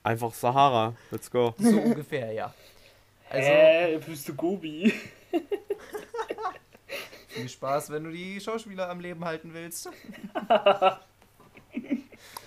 [0.03, 0.95] einfach Sahara.
[1.11, 1.53] Let's go.
[1.57, 2.53] So ungefähr, ja.
[3.29, 4.93] Also äh, bist du Gobi?
[7.33, 9.87] viel Spaß, wenn du die Schauspieler am Leben halten willst.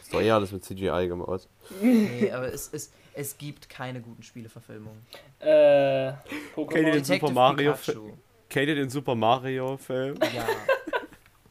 [0.02, 1.48] Ist doch eh alles mit CGI gemacht.
[1.82, 5.00] Nee, aber es, es, es gibt keine guten Spieleverfilmungen.
[5.40, 6.74] Äh, Kennt ihr Pokémon.
[6.74, 8.12] den Detective Super Mario Pikachu.
[8.48, 10.18] Kennt ihr den Super Mario Film?
[10.34, 10.46] Ja.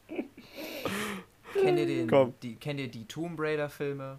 [1.60, 2.34] kennt, ihr den, Komm.
[2.42, 4.18] die, kennt ihr die Tomb Raider Filme?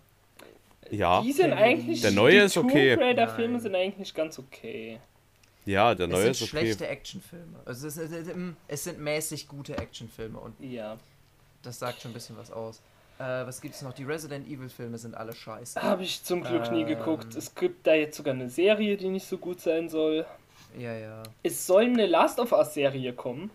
[0.92, 1.22] Ja.
[1.22, 2.02] Die sind eigentlich.
[2.02, 2.92] Der neue die ist okay.
[2.96, 3.62] Tomb Raider-Filme Nein.
[3.62, 5.00] sind eigentlich ganz okay.
[5.66, 6.66] Ja, der neue es ist sind okay.
[6.66, 7.60] schlechte Actionfilme.
[7.66, 8.28] Also es, es, es,
[8.70, 10.98] es sind mäßig gute Actionfilme und Ja.
[11.62, 12.82] das sagt schon ein bisschen was aus.
[13.20, 13.94] Äh, was gibt's noch?
[13.94, 15.82] Die Resident Evil Filme sind alle scheiße.
[15.82, 16.88] Habe ich zum Glück nie Ähm.
[16.88, 17.36] geguckt.
[17.36, 20.26] Es gibt da jetzt sogar eine Serie, die nicht so gut sein soll.
[20.78, 21.24] Ja, ja.
[21.44, 23.50] Es soll eine Last of Us-Serie kommen.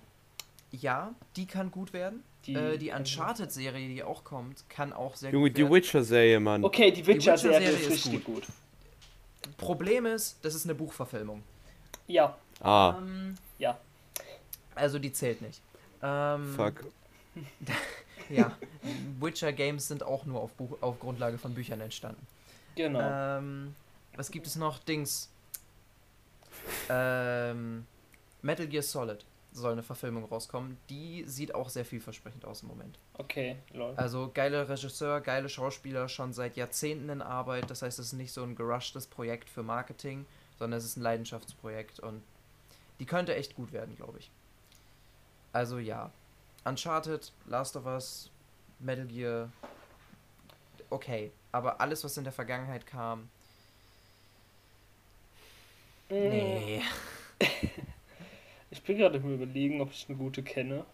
[0.72, 2.24] Ja, die kann gut werden.
[2.46, 5.74] Die, äh, die Uncharted-Serie, die auch kommt, kann auch sehr Junge, gut die werden.
[5.74, 6.64] Witcher-Serie, Mann.
[6.64, 8.42] Okay, die Witcher-Serie Witcher-Serie ist ist richtig gut.
[9.58, 11.42] Problem ist, das ist eine Buchverfilmung.
[12.08, 13.78] Ja, Ah, Ähm, ja.
[14.74, 15.60] also die zählt nicht.
[16.02, 16.84] Ähm, fuck.
[18.30, 18.56] Ja,
[19.20, 22.26] Witcher Games sind auch nur auf, Buch, auf Grundlage von Büchern entstanden.
[22.74, 23.00] Genau.
[23.02, 23.74] Ähm,
[24.16, 24.78] was gibt es noch?
[24.78, 25.30] Dings.
[26.88, 27.86] Ähm,
[28.42, 30.78] Metal Gear Solid soll eine Verfilmung rauskommen.
[30.88, 32.98] Die sieht auch sehr vielversprechend aus im Moment.
[33.14, 33.94] Okay, lol.
[33.96, 37.70] Also geiler Regisseur, geile Schauspieler, schon seit Jahrzehnten in Arbeit.
[37.70, 40.24] Das heißt, es ist nicht so ein gerushtes Projekt für Marketing,
[40.58, 42.22] sondern es ist ein Leidenschaftsprojekt und
[42.98, 44.30] die könnte echt gut werden, glaube ich.
[45.52, 46.10] Also ja.
[46.64, 48.30] Uncharted, Last of Us,
[48.80, 49.50] Metal Gear.
[50.90, 51.30] Okay.
[51.52, 53.28] Aber alles, was in der Vergangenheit kam.
[56.08, 56.82] Mm, Nee.
[58.70, 60.86] Ich bin gerade im Überlegen, ob ich eine gute kenne.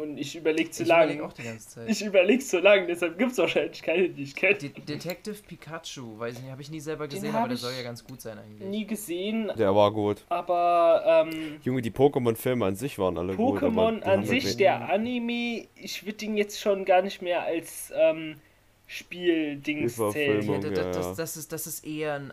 [0.00, 1.04] Und ich überlege zu Ich lange.
[1.04, 1.88] überlege auch die ganze Zeit.
[1.90, 4.54] Ich überlege zu lange, deshalb gibt es wahrscheinlich keine, die ich kenne.
[4.56, 7.72] De Detective Pikachu, weiß ich nicht, habe ich nie selber Den gesehen, aber der soll
[7.74, 8.68] ja ganz gut sein eigentlich.
[8.68, 10.24] Nie gesehen, Der war gut.
[10.28, 13.62] aber ähm, Junge, die Pokémon-Filme an sich waren alle gut.
[13.62, 17.92] aber Pokémon an sich, der Anime, ich würde ihn jetzt schon gar nicht mehr als
[17.94, 18.36] ähm,
[18.86, 20.42] Spieldings zählen.
[20.50, 21.14] Ja, da- ja, das, ja.
[21.16, 22.32] das, ist, das ist eher ein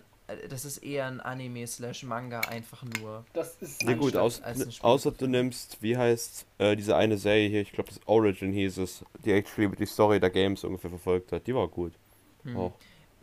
[0.50, 3.26] das ist eher ein Anime slash Manga einfach nur.
[3.34, 7.18] Das ist Nee, gut, aus, als ein außer du nimmst, wie heißt äh, diese eine
[7.18, 10.90] Serie hier, ich glaube das Origin hieß es, die actually die Story der Games ungefähr
[10.90, 11.48] verfolgt hat.
[11.48, 11.94] Die war gut.
[12.44, 12.58] Hm.
[12.58, 12.74] Auch.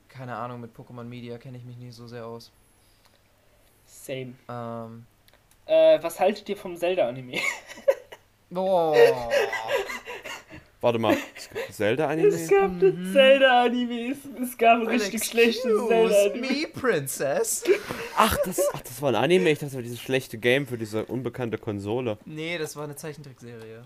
[0.09, 2.51] Keine Ahnung, mit Pokémon Media kenne ich mich nicht so sehr aus.
[3.87, 4.35] Same.
[4.49, 5.07] Ähm.
[5.67, 7.41] Äh, was haltet ihr vom Zelda-Anime?
[8.55, 8.95] Oh.
[10.85, 12.29] Warte mal, es gibt ein Zelda-Anime?
[12.29, 12.81] Es gab Mhm.
[12.83, 16.47] einen Zelda-Anime, es, gab einen richtig schlechten Excuse Zelda-Anime.
[16.47, 17.65] me, Princess.
[18.19, 20.77] Ach das, ach, das war ein Anime, ich dachte, das war dieses schlechte Game für
[20.77, 22.19] diese unbekannte Konsole.
[22.27, 23.85] Nee, das war eine Zeichentrickserie.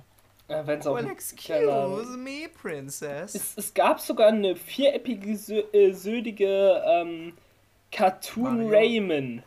[0.48, 1.12] Äh, wenn's auch Well, Ahnung.
[1.12, 3.36] excuse me, Princess.
[3.36, 7.32] Es, es gab sogar eine vierepisödige ähm,
[7.92, 8.70] Cartoon Mario?
[8.76, 9.42] Rayman.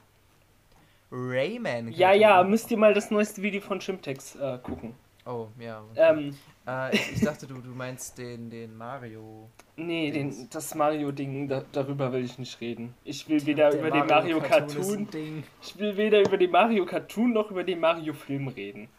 [1.11, 1.91] Rayman.
[1.91, 4.95] Ja, ja, müsst ihr mal das neueste Video von Chimtex äh, gucken.
[5.25, 5.83] Oh, ja.
[5.97, 6.33] Ähm,
[6.67, 9.49] Äh, ich, ich dachte, du, du meinst den, den Mario.
[9.77, 12.93] nee, den, das Mario-Ding, da, darüber will ich nicht reden.
[13.03, 15.43] Ich will weder Der über den Mario Cartoon, Ding.
[15.61, 18.89] ich will weder über den Mario Cartoon noch über den Mario Film reden.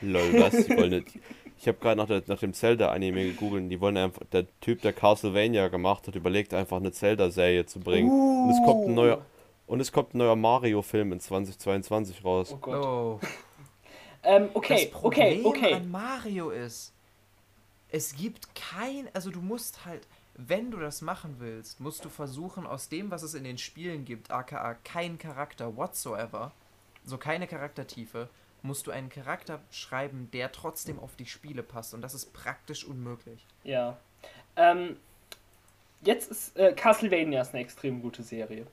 [0.00, 0.66] Lol, was?
[0.66, 1.18] Die wollen nicht.
[1.58, 4.82] Ich habe gerade nach, der- nach dem Zelda-Anime gegoogelt und die wollen einfach, der Typ,
[4.82, 8.10] der Castlevania gemacht hat, überlegt einfach eine Zelda-Serie zu bringen.
[8.10, 9.24] Und es kommt ein neuer,
[9.66, 12.52] und es kommt ein neuer Mario-Film in 2022 raus.
[12.52, 12.84] Oh Gott.
[12.84, 13.20] Oh.
[14.22, 15.72] Ähm, okay, das okay, Problem okay.
[15.74, 16.92] an Mario ist,
[17.96, 22.66] es gibt kein, also du musst halt, wenn du das machen willst, musst du versuchen,
[22.66, 26.52] aus dem, was es in den Spielen gibt, aka kein Charakter whatsoever,
[27.06, 28.28] so keine Charaktertiefe,
[28.60, 31.94] musst du einen Charakter schreiben, der trotzdem auf die Spiele passt.
[31.94, 33.46] Und das ist praktisch unmöglich.
[33.64, 33.96] Ja.
[34.56, 34.98] Ähm,
[36.02, 38.66] jetzt ist äh, Castlevania ist eine extrem gute Serie.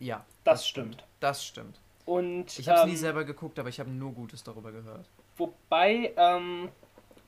[0.00, 1.04] Ja, Das, stimmt.
[1.20, 1.78] das stimmt.
[2.04, 5.06] Und Ich habe es ähm, nie selber geguckt, aber ich habe nur Gutes darüber gehört.
[5.36, 6.70] Wobei ähm,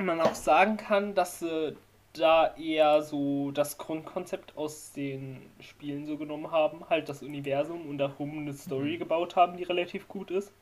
[0.07, 1.77] man auch sagen kann, dass sie
[2.15, 7.99] da eher so das Grundkonzept aus den Spielen so genommen haben, halt das Universum und
[7.99, 8.99] darum eine Story Mhm.
[9.01, 10.53] gebaut haben, die relativ gut ist.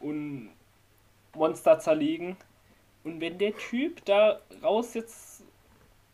[0.00, 0.50] Und
[1.34, 2.36] Monster zerlegen.
[3.04, 5.42] Und wenn der Typ da raus jetzt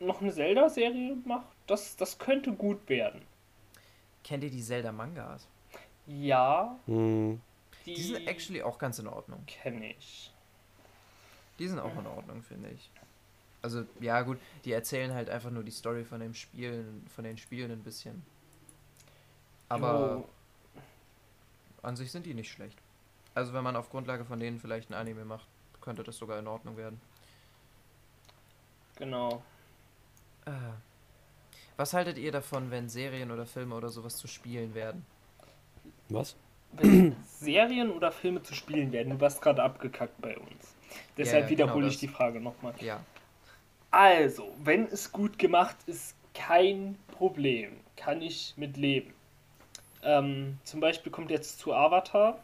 [0.01, 3.23] noch eine Zelda-Serie macht, das, das könnte gut werden.
[4.25, 5.47] Kennt ihr die Zelda-Mangas?
[6.07, 7.41] Ja, Hm.
[7.87, 9.45] die, Die sind actually auch ganz in Ordnung.
[9.47, 10.30] kenne ich.
[11.61, 12.91] Die sind auch in Ordnung, finde ich.
[13.63, 17.37] Also, ja, gut, die erzählen halt einfach nur die Story von dem Spielen, von den
[17.37, 18.25] Spielen ein bisschen.
[19.69, 20.29] Aber Jo,
[21.83, 22.79] an sich sind die nicht schlecht.
[23.35, 25.47] Also, wenn man auf Grundlage von denen vielleicht ein Anime macht,
[25.81, 27.01] könnte das sogar in Ordnung werden.
[28.97, 29.43] genau.
[30.47, 30.51] Äh.
[31.77, 35.07] Was haltet ihr davon, wenn Serien oder Filme oder sowas zu Spielen werden?
[36.09, 36.37] Was?
[36.73, 39.11] wenn Serien oder Filme zu spielen werden.
[39.11, 40.75] Du warst gerade abgekackt bei uns.
[41.17, 42.75] Deshalb ja, wiederhole genau ich die Frage nochmal.
[42.81, 43.01] Ja.
[43.91, 47.73] Also, wenn es gut gemacht ist, kein Problem.
[47.97, 49.13] Kann ich mit leben.
[50.03, 52.39] Ähm, zum Beispiel kommt jetzt zu Avatar,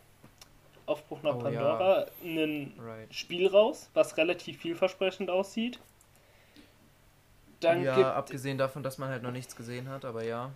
[0.84, 3.14] Aufbruch nach Oh, Pandora, ein Right.
[3.14, 5.78] Spiel raus, was relativ vielversprechend aussieht.
[7.60, 10.50] Dann ja, gibt abgesehen davon, dass man halt noch nichts gesehen hat, aber ja.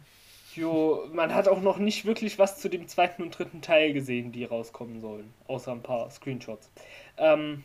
[0.54, 4.32] Jo, man hat auch noch nicht wirklich was zu dem zweiten und dritten Teil gesehen,
[4.32, 5.32] die rauskommen sollen.
[5.46, 6.70] Außer ein paar Screenshots.
[7.16, 7.64] Ähm,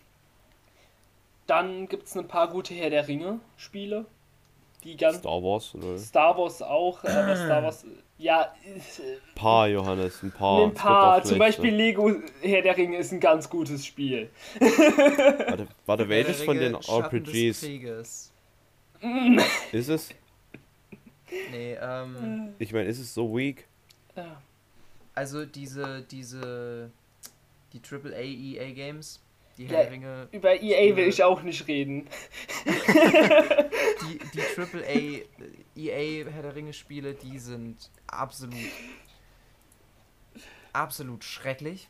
[1.47, 4.05] dann gibt es ein paar gute Herr der Ringe-Spiele.
[4.83, 5.17] Die ganz.
[5.17, 5.97] Star Wars oder?
[5.97, 7.85] Star Wars auch, äh, aber Star Wars.
[8.17, 8.79] Ja, äh,
[9.33, 10.63] Paar, Johannes, ein paar.
[10.63, 11.23] ein paar.
[11.23, 11.37] Zum.
[11.37, 14.29] Beispiel Lego Herr der Ringe ist ein ganz gutes Spiel.
[14.59, 17.63] Warte, warte welches von den RPGs
[19.71, 20.09] ist es?
[21.51, 23.67] Nee, ähm, Ich meine, ist es so weak?
[24.15, 24.41] Ja.
[25.13, 26.89] also diese, diese,
[27.73, 29.19] die AAA EA Games,
[29.57, 32.07] die Ja, Herr der Ringe, Über EA will ich auch nicht reden.
[32.65, 35.21] die, die AAA
[35.75, 38.53] EA Herr der Ringe Spiele, die sind absolut,
[40.73, 41.87] absolut schrecklich.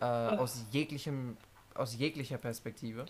[0.00, 1.36] Äh, aus jeglichem,
[1.74, 3.06] aus jeglicher Perspektive.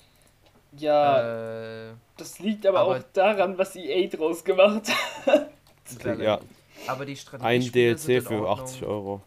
[0.77, 4.89] Ja, Äh, das liegt aber, aber- auch daran, was EA draus gemacht
[5.27, 5.51] hat.
[6.21, 6.39] Ja,
[6.87, 8.67] aber die ein Strategiespiele sind DLC in für Ordnung.
[8.67, 9.23] 80 Euro.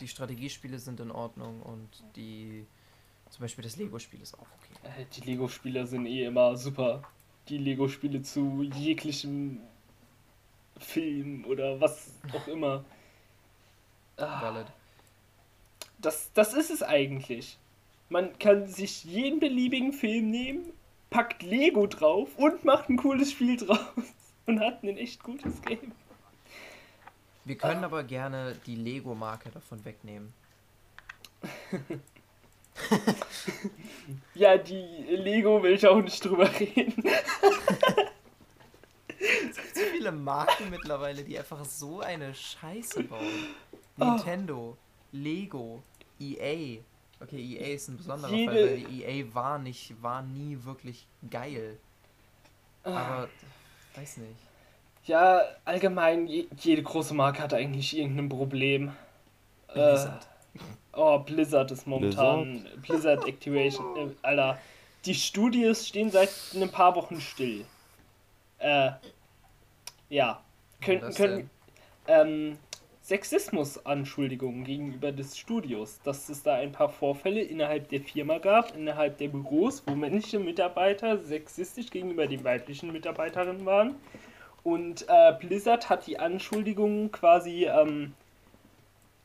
[0.00, 2.66] Die Strategiespiele sind in Ordnung und die,
[3.34, 5.00] zum Beispiel das Lego-Spiel ist auch okay.
[5.02, 7.02] Äh, Die Lego-Spiele sind eh immer super.
[7.48, 9.60] Die Lego-Spiele zu jeglichem
[10.78, 12.84] Film oder was auch immer.
[14.16, 14.64] Ah,
[15.98, 17.58] das, das ist es eigentlich.
[18.08, 20.72] Man kann sich jeden beliebigen Film nehmen,
[21.10, 23.80] packt Lego drauf und macht ein cooles Spiel draus.
[24.46, 25.92] Und hat ein echt gutes Game.
[27.46, 30.34] Wir können aber gerne die Lego-Marke davon wegnehmen.
[34.34, 34.74] Ja, die
[35.08, 36.92] Lego will ich auch nicht drüber reden.
[39.52, 43.20] So viele Marken mittlerweile, die einfach so eine Scheiße bauen.
[43.98, 44.04] Oh.
[44.04, 44.76] Nintendo,
[45.12, 45.82] Lego,
[46.20, 46.80] EA.
[47.20, 51.78] Okay, EA ist ein besonderer Jede- Fall, weil EA war nicht, war nie wirklich geil.
[52.82, 53.28] Aber
[53.94, 54.36] weiß nicht.
[55.04, 58.92] Ja, allgemein, je, jede große Marke hat eigentlich irgendein Problem.
[59.72, 60.24] Blizzard.
[60.24, 60.58] Äh,
[60.96, 62.68] oh, Blizzard ist momentan.
[62.82, 63.96] Blizzard, Activation.
[63.96, 64.58] Äh, Alter,
[65.04, 67.64] die Studios stehen seit ein paar Wochen still.
[68.58, 68.90] Äh,
[70.08, 70.42] ja.
[70.80, 71.50] Könnten, können.
[72.06, 72.58] Ähm,
[73.04, 79.18] Sexismus-Anschuldigungen gegenüber des Studios, dass es da ein paar Vorfälle innerhalb der Firma gab, innerhalb
[79.18, 83.96] der Büros, wo männliche Mitarbeiter sexistisch gegenüber den weiblichen Mitarbeiterinnen waren.
[84.62, 88.14] Und äh, Blizzard hat die Anschuldigungen quasi ähm,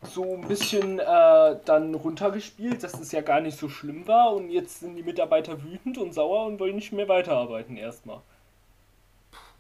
[0.04, 4.34] so ein bisschen äh, dann runtergespielt, dass es ja gar nicht so schlimm war.
[4.34, 8.22] Und jetzt sind die Mitarbeiter wütend und sauer und wollen nicht mehr weiterarbeiten erstmal.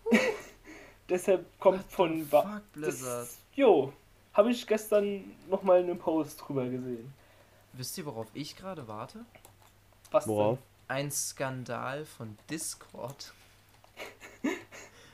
[1.10, 2.28] Deshalb kommt von...
[2.30, 3.22] Ba- Fuck Blizzard.
[3.28, 3.92] Das, jo,
[4.34, 7.14] habe ich gestern nochmal einen Post drüber gesehen.
[7.74, 9.26] Wisst ihr, worauf ich gerade warte?
[10.12, 10.60] Was Worauf?
[10.88, 13.34] Ein Skandal von Discord.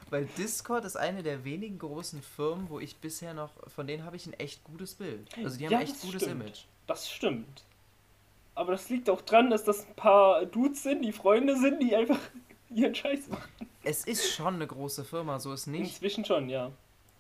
[0.10, 4.16] Weil Discord ist eine der wenigen großen Firmen, wo ich bisher noch, von denen habe
[4.16, 5.28] ich ein echt gutes Bild.
[5.38, 6.44] Also die haben Ja, echt gutes stimmt.
[6.44, 6.60] Image.
[6.88, 7.64] Das stimmt.
[8.54, 11.96] Aber das liegt auch dran, dass das ein paar Dudes sind, die Freunde sind, die
[11.96, 12.20] einfach
[12.70, 13.50] ihren Scheiß machen.
[13.84, 15.82] Es ist schon eine große Firma, so ist nicht.
[15.94, 16.72] Inzwischen schon, ja.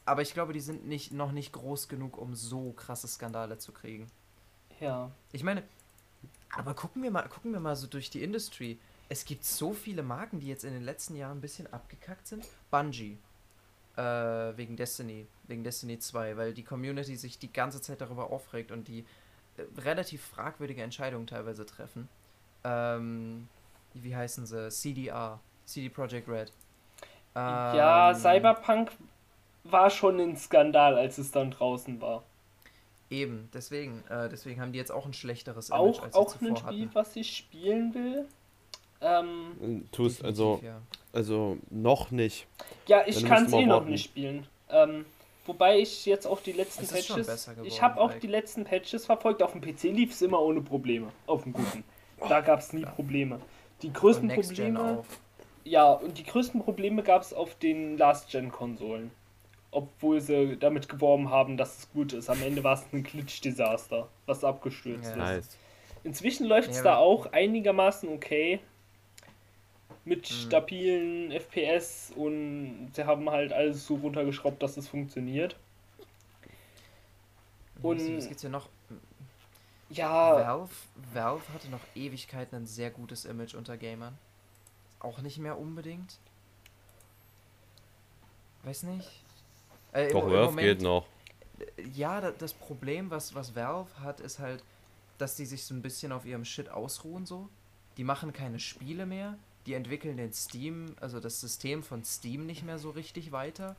[0.06, 3.72] Aber ich glaube, die sind nicht, noch nicht groß genug, um so krasse Skandale zu
[3.72, 4.08] kriegen.
[4.80, 5.12] Ja.
[5.32, 5.64] Ich meine,
[6.56, 8.78] aber gucken wir mal, gucken wir mal so durch die Industry.
[9.10, 12.46] Es gibt so viele Marken, die jetzt in den letzten Jahren ein bisschen abgekackt sind.
[12.72, 13.18] Bungie.
[13.98, 14.02] Äh,
[14.58, 15.28] wegen Destiny.
[15.48, 19.06] Wegen Destiny 2, weil die Community sich die ganze Zeit darüber aufregt und die
[19.58, 22.10] äh, relativ fragwürdige Entscheidungen teilweise treffen.
[22.64, 23.48] Ähm,
[23.94, 24.70] wie heißen sie?
[24.70, 25.40] CDR.
[25.66, 26.52] CD Projekt Red.
[27.36, 28.92] ja, Ähm, Cyberpunk
[29.64, 32.24] war schon ein Skandal, als es dann draußen war.
[33.10, 34.04] Eben, deswegen.
[34.10, 36.86] Äh, deswegen haben die jetzt auch ein schlechteres Auch, als sie auch ein zuvor Spiel,
[36.86, 36.96] hatten.
[36.96, 38.28] was ich spielen will.
[39.02, 40.82] Ähm, Tust, also, ja.
[41.14, 42.48] also noch nicht.
[42.88, 43.92] ja, ich kann es eh noch warten.
[43.92, 44.48] nicht spielen.
[44.70, 45.06] Ähm,
[45.46, 47.28] wobei ich jetzt auch die letzten Es ist schon Patches.
[47.28, 49.44] besser ich geworden, habe auch die letzten Patches verfolgt.
[49.44, 51.08] Auf dem PC lief es immer ohne Probleme.
[51.28, 51.84] Auf dem guten.
[52.30, 53.40] Da gab es nie Probleme.
[53.82, 55.04] Die größten Probleme.
[55.66, 59.12] Ja, und die größten Probleme gab es auf den Last-Gen-Konsolen.
[59.72, 62.30] Obwohl sie damit geworben haben, dass es gut ist.
[62.30, 65.12] Am Ende war es ein Glitch-Desaster, was abgestürzt Ja.
[65.12, 65.18] ist.
[65.18, 65.58] Nice.
[66.04, 68.60] Inzwischen läuft es Ja, da auch einigermaßen okay.
[70.06, 70.34] Mit Mhm.
[70.36, 75.56] stabilen FPS und sie haben halt alles so runtergeschraubt, dass es funktioniert.
[77.82, 78.70] Und- was gibt's hier noch?
[79.90, 80.70] Ja, Valve,
[81.14, 84.18] Valve hatte noch Ewigkeiten ein sehr gutes Image unter Gamern.
[85.00, 86.18] Auch nicht mehr unbedingt.
[88.64, 89.10] Weiß nicht.
[89.94, 91.06] Äh, im- Doch, im Werf Moment- geht noch.
[91.94, 94.64] ja, da- das Problem, was, was Valve hat, ist halt,
[95.18, 97.48] dass die sich so ein bisschen auf ihrem Shit ausruhen so.
[97.98, 102.64] Die machen keine Spiele mehr, die entwickeln den Steam, also das System von Steam nicht
[102.64, 103.76] mehr so richtig weiter.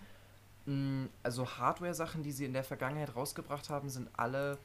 [0.67, 4.59] Mm, Also Hardware-Sachen, die sie in der Vergangenheit rausgebracht haben, sind alle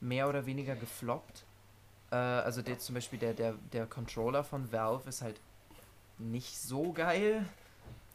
[0.00, 1.44] mehr oder weniger gefloppt.
[2.10, 5.40] Äh, also der, zum Beispiel der, der, der Controller von Valve ist halt
[6.18, 7.44] nicht so geil.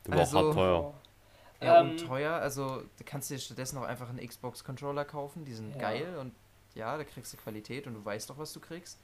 [0.05, 0.93] Der war Also- auch hart teuer.
[1.59, 2.33] Ja, Ähm, und teuer.
[2.33, 5.43] Also du kannst dir stattdessen auch einfach einen Xbox-Controller kaufen.
[5.43, 5.81] Die sind Ja.
[5.81, 6.31] geil und
[6.75, 8.99] ja, da kriegst du Qualität und du weißt doch, was du kriegst.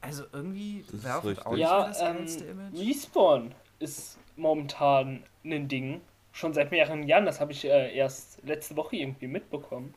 [0.00, 2.88] Also irgendwie hat auch nicht Ja, das ähm, Image.
[2.88, 6.00] Respawn ist momentan ein Ding.
[6.32, 9.94] Schon seit mehreren Jahren, das habe ich äh, erst letzte Woche irgendwie mitbekommen,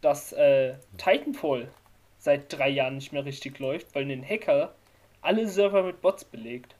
[0.00, 1.68] dass äh, Titanfall
[2.18, 4.74] seit drei Jahren nicht mehr richtig läuft, weil ein Hacker
[5.22, 6.74] alle Server mit Bots belegt.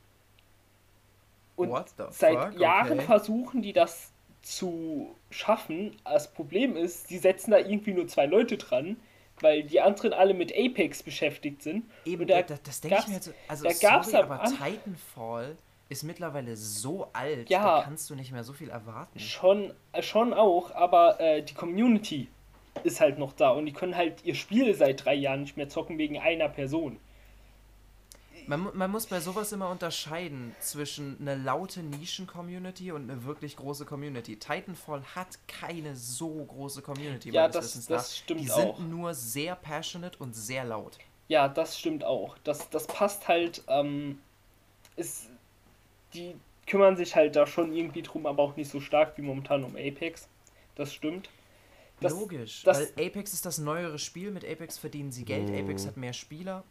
[1.57, 2.61] Und What the seit fuck?
[2.61, 3.07] Jahren Okay.
[3.07, 5.97] versuchen die das zu schaffen.
[6.05, 8.97] Das Problem ist, die setzen da irgendwie nur zwei Leute dran,
[9.43, 11.84] weil die anderen alle mit Apex beschäftigt sind.
[12.05, 13.32] Eben, da da, das denke ich mir halt so.
[13.49, 15.57] Also, da sorry, aber Anfang- Titanfall
[15.88, 17.78] ist mittlerweile so alt, Ja.
[17.78, 19.18] da kannst du nicht mehr so viel erwarten.
[19.18, 22.28] Schon, äh, schon auch, aber äh, die Community
[22.84, 25.68] ist halt noch da und die können halt ihr Spiel seit drei Jahren nicht mehr
[25.68, 26.99] zocken wegen einer Person.
[28.47, 33.84] Man, man muss bei sowas immer unterscheiden zwischen einer laute Nischen-Community und eine wirklich große
[33.84, 34.36] Community.
[34.36, 37.30] Titanfall hat keine so große Community.
[37.30, 38.16] Ja, das- Wissens das nach.
[38.16, 38.76] stimmt Die auch.
[38.78, 40.99] sind nur sehr passionate und sehr laut.
[41.28, 42.36] Ja, das stimmt auch.
[42.45, 44.18] Das, das passt halt, ähm,
[44.97, 45.28] ist,
[46.14, 46.34] die
[46.66, 49.76] kümmern sich halt da schon irgendwie drum, aber auch nicht so stark wie momentan um
[49.76, 50.28] Apex.
[50.74, 51.30] Das stimmt.
[52.01, 55.59] Das- Logisch, das- weil Apex ist das neuere Spiel, mit Apex verdienen sie Geld, Mhm.
[55.59, 56.64] Apex hat mehr Spieler.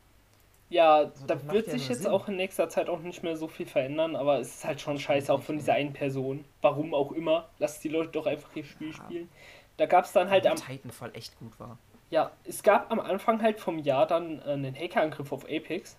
[0.69, 2.11] Ja, Also da wird ja sich jetzt Sinn.
[2.11, 4.99] auch in nächster Zeit auch nicht mehr so viel verändern, aber es ist halt schon
[4.99, 6.45] scheiße, auch von dieser einen Person.
[6.61, 7.49] Warum auch immer.
[7.57, 9.29] Lass die Leute doch einfach ihr Spiel spielen.
[9.77, 11.77] Da gab es dann halt am Titanfall echt gut war.
[12.11, 15.97] Ja, es gab am Anfang halt vom Jahr dann äh, einen Hackerangriff auf Apex.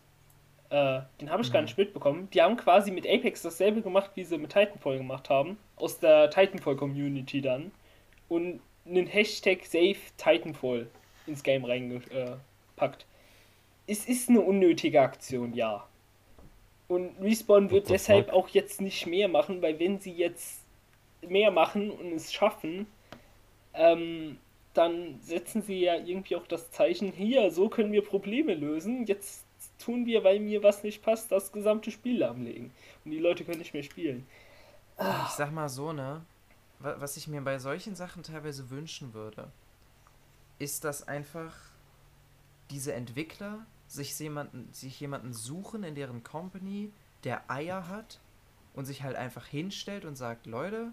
[0.69, 1.67] Äh, den habe ich gar Mhm.
[1.67, 2.29] nicht mitbekommen.
[2.33, 5.59] Die haben quasi mit Apex dasselbe gemacht, wie sie mit Titanfall gemacht haben.
[5.77, 7.73] Aus der Titanfall-Community dann.
[8.29, 10.87] Und einen Hashtag Save Titanfall
[11.27, 13.07] ins Game reingepackt.
[13.91, 15.87] Es ist eine unnötige Aktion, ja.
[16.89, 18.35] Und Respawn wird deshalb fuck?
[18.35, 20.61] auch jetzt nicht mehr machen, weil wenn sie jetzt
[21.23, 22.87] mehr machen und es schaffen,
[23.75, 24.39] ähm,
[24.75, 29.07] dann setzen sie ja irgendwie auch das Zeichen, hier, so können wir Probleme lösen.
[29.07, 29.47] Jetzt
[29.79, 32.73] tun wir, weil mir was nicht passt, das gesamte Spiel lahmlegen.
[33.05, 34.27] Und die Leute können nicht mehr spielen.
[35.25, 36.25] Ich sag mal so, ne?
[36.79, 39.51] wa- Was ich mir bei solchen Sachen teilweise wünschen würde,
[40.59, 41.55] ist, dass einfach
[42.71, 46.93] diese Entwickler sich jemanden, sich jemanden suchen in deren Company,
[47.25, 48.21] der Eier hat
[48.73, 50.93] und sich halt einfach hinstellt und sagt, Leute,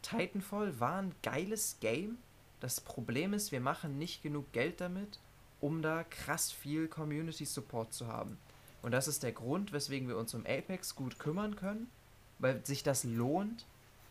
[0.00, 2.16] Titanfall war ein geiles Game.
[2.60, 5.18] Das Problem ist, wir machen nicht genug Geld damit,
[5.60, 8.38] um da krass viel Community Support zu haben.
[8.80, 11.90] Und das ist der Grund, weswegen wir uns um Apex gut kümmern können,
[12.38, 13.66] weil sich das lohnt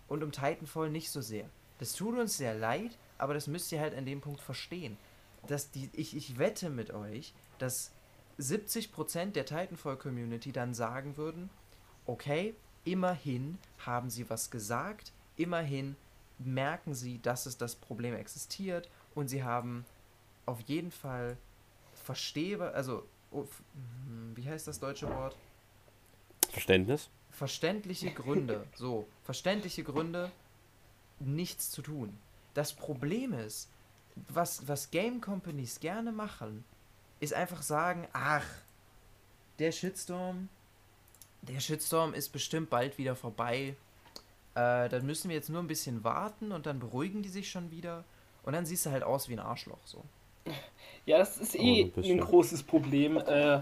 [0.08, 1.50] und um Titanfall nicht so sehr.
[1.80, 4.96] Das tut uns sehr leid, aber das müsst ihr halt an dem Punkt verstehen.
[5.48, 7.92] Dass die, ich, ich wette mit euch, dass
[8.40, 11.50] 70% der Titanfall-Community dann sagen würden,
[12.06, 15.96] okay, immerhin haben sie was gesagt, immerhin
[16.40, 19.86] merken sie, dass es das Problem existiert und sie haben
[20.46, 21.38] auf jeden Fall
[21.94, 23.46] verstehe, also oh,
[24.08, 25.38] hm, wie heißt das deutsche Wort?
[26.50, 27.10] Verständnis?
[27.34, 30.32] verständliche Gründe, so, verständliche Gründe,
[31.20, 32.18] nichts zu tun.
[32.54, 33.70] Das Problem ist,
[34.30, 36.64] was, was Game Companies gerne machen,
[37.24, 38.46] ist einfach sagen, ach,
[39.60, 40.50] der Shitstorm,
[41.42, 43.76] der Shitstorm ist bestimmt bald wieder vorbei.
[44.56, 47.72] Äh, dann müssen wir jetzt nur ein bisschen warten und dann beruhigen die sich schon
[47.72, 48.04] wieder.
[48.44, 50.04] Und dann siehst du halt aus wie ein Arschloch, so.
[51.06, 53.62] Ja, das ist Oh, eh ein ein großes Problem äh,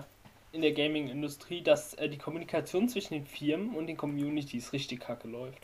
[0.51, 5.27] in der Gaming-Industrie, dass äh, die Kommunikation zwischen den Firmen und den Communities richtig kacke
[5.27, 5.59] läuft.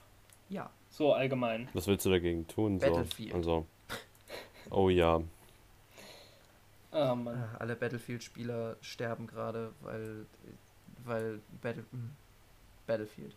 [0.50, 1.68] Ja, So allgemein.
[1.74, 2.80] Was willst du dagegen tun?
[2.80, 2.86] So?
[2.88, 3.34] Battlefield.
[3.34, 3.66] Also.
[4.70, 5.22] Oh ja.
[6.91, 7.35] Ah, Mann.
[7.35, 10.25] Äh, alle Battlefield-Spieler sterben gerade, weil,
[11.03, 12.11] weil Battle, hm,
[12.85, 13.35] Battlefield.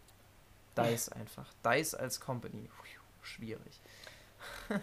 [0.77, 1.53] DICE einfach.
[1.65, 2.69] DICE als Company.
[3.23, 3.81] Schwierig.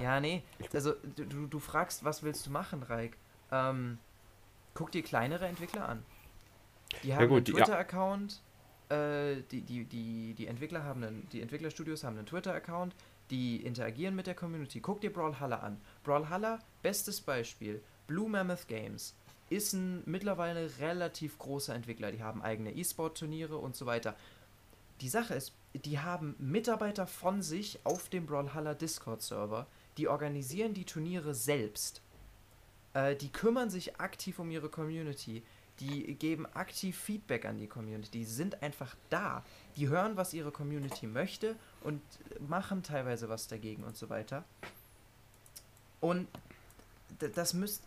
[0.00, 0.42] ja, nee.
[0.74, 3.16] Also, du, du, fragst, was willst du machen, Reik?
[3.50, 3.98] Ähm,
[4.74, 6.04] guck dir kleinere Entwickler an.
[7.02, 7.64] Die haben gut, einen die- ja.
[7.64, 8.42] Twitter-Account.
[8.90, 12.94] Äh, die, die, die, die Entwickler haben einen, die Entwicklerstudios haben einen Twitter-Account,
[13.30, 14.80] die interagieren mit der Community.
[14.80, 15.80] Guck dir Brawlhalla an.
[16.04, 17.82] Brawlhalla, bestes Beispiel.
[18.06, 19.14] Blue Mammoth Games.
[19.50, 22.12] ist ein mittlerweile relativ großer Entwickler.
[22.12, 24.14] Die haben eigene E-Sport-Turniere und so weiter.
[25.00, 29.66] Die Sache ist, die haben Mitarbeiter von sich auf dem Brawlhalla Discord-Server,
[29.96, 32.02] die organisieren die Turniere selbst.
[32.94, 35.42] Äh, die kümmern sich aktiv um ihre Community.
[35.80, 38.10] Die geben aktiv Feedback an die Community.
[38.10, 39.44] Die sind einfach da.
[39.76, 42.00] Die hören, was ihre Community möchte und
[42.48, 44.44] machen teilweise was dagegen und so weiter.
[46.00, 46.28] Und
[47.18, 47.82] das müsst,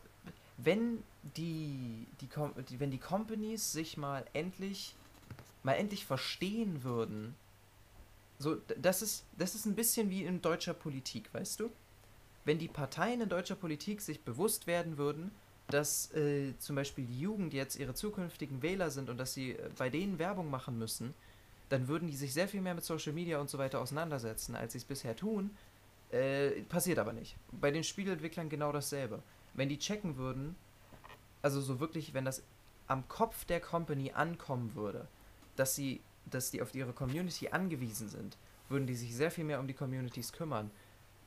[0.58, 1.04] wenn
[1.36, 4.96] die, die, wenn die Companies sich mal endlich,
[5.64, 7.36] mal endlich verstehen würden,
[8.40, 11.70] so, das ist, das ist ein bisschen wie in deutscher Politik, weißt du?
[12.44, 15.32] Wenn die Parteien in deutscher Politik sich bewusst werden würden,
[15.68, 19.70] dass äh, zum Beispiel die Jugend jetzt ihre zukünftigen Wähler sind und dass sie äh,
[19.78, 21.14] bei denen Werbung machen müssen,
[21.70, 24.74] dann würden die sich sehr viel mehr mit Social Media und so weiter auseinandersetzen, als
[24.74, 25.52] sie es bisher tun.
[26.12, 27.38] Äh, passiert aber nicht.
[27.52, 29.24] Bei den Spielentwicklern genau dasselbe.
[29.54, 30.56] Wenn die checken würden,
[31.42, 32.44] also so wirklich, wenn das
[32.88, 35.08] am Kopf der Company ankommen würde,
[35.56, 38.38] dass sie, dass die auf ihre Community angewiesen sind,
[38.68, 40.72] würden die sich sehr viel mehr um die Communities kümmern.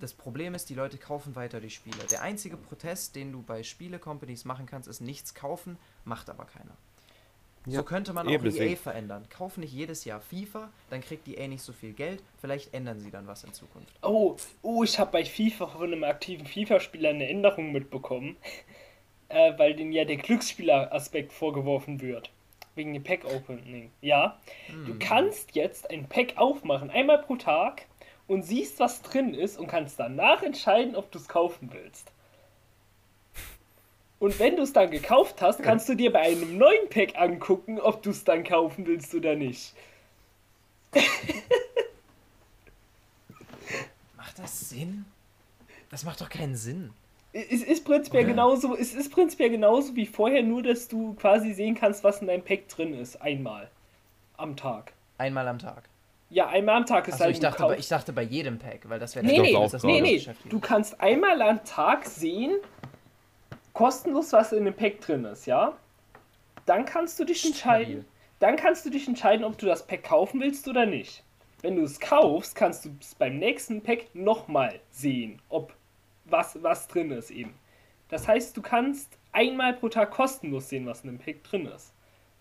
[0.01, 1.97] Das Problem ist, die Leute kaufen weiter die Spiele.
[2.11, 6.77] Der einzige Protest, den du bei Spiele-Companies machen kannst, ist nichts kaufen, macht aber keiner.
[7.67, 9.27] Ja, so könnte man auch eben EA verändern.
[9.31, 12.23] Kauf nicht jedes Jahr FIFA, dann kriegt EA nicht so viel Geld.
[12.39, 13.95] Vielleicht ändern sie dann was in Zukunft.
[14.03, 18.37] Oh, oh, ich habe bei FIFA von einem aktiven FIFA-Spieler eine Änderung mitbekommen,
[19.29, 22.31] äh, weil denen ja der Glücksspieler-Aspekt vorgeworfen wird.
[22.75, 23.93] Wegen dem Pack-Opening.
[24.03, 24.85] Ja, Hm.
[24.87, 27.87] du kannst jetzt ein Pack aufmachen, einmal pro Tag,
[28.27, 32.11] und siehst, was drin ist, und kannst danach entscheiden, ob du es kaufen willst.
[34.19, 37.79] Und wenn du es dann gekauft hast, kannst du dir bei einem neuen Pack angucken,
[37.79, 39.75] ob du es dann kaufen willst oder nicht.
[44.17, 45.05] Macht das Sinn?
[45.91, 46.93] Das macht doch keinen Sinn.
[47.33, 48.33] Es ist prinzipiell Oder?
[48.33, 52.29] genauso, es ist prinzipiell genauso wie vorher, nur dass du quasi sehen kannst, was in
[52.29, 53.21] deinem Pack drin ist.
[53.21, 53.71] Einmal.
[54.37, 54.93] Am Tag.
[55.19, 55.89] Einmal am Tag.
[56.35, 58.89] Ja, einmal am Tag ist Achso, halt ich dachte, bei, ich dachte bei jedem Pack,
[58.89, 60.21] weil das wäre Nee, nee, das nee, nee.
[60.47, 62.57] Du kannst einmal am Tag sehen,
[63.73, 65.77] kostenlos, was in dem Pack drin ist, ja?
[66.67, 67.85] Dann kannst du dich entscheiden.
[67.85, 68.05] Stabil.
[68.41, 71.23] Dann kannst du dich entscheiden, ob du das Pack kaufen willst oder nicht.
[71.63, 75.73] Wenn du es kaufst, kannst du es beim nächsten Pack nochmal sehen, ob
[76.25, 77.55] was, was drin ist eben.
[78.09, 81.93] Das heißt, du kannst einmal pro Tag kostenlos sehen, was in dem Pack drin ist.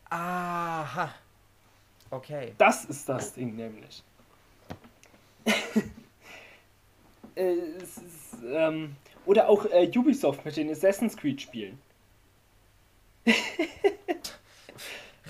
[0.09, 1.13] Aha.
[2.13, 2.53] Okay.
[2.57, 4.03] Das ist das Ding nämlich.
[7.35, 8.03] Äh, ist,
[8.45, 8.95] ähm,
[9.25, 11.79] oder auch äh, Ubisoft mit den Assassin's Creed Spielen.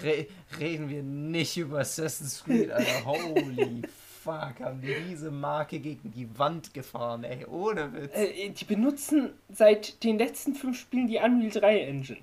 [0.04, 0.28] Re
[0.60, 3.06] reden wir nicht über Assassin's Creed, Alter.
[3.06, 3.84] Holy
[4.24, 7.46] fuck, haben die diese Marke gegen die Wand gefahren, ey.
[7.46, 8.16] Ohne Witz.
[8.16, 12.20] Äh, die benutzen seit den letzten fünf Spielen die Unreal 3 Engine.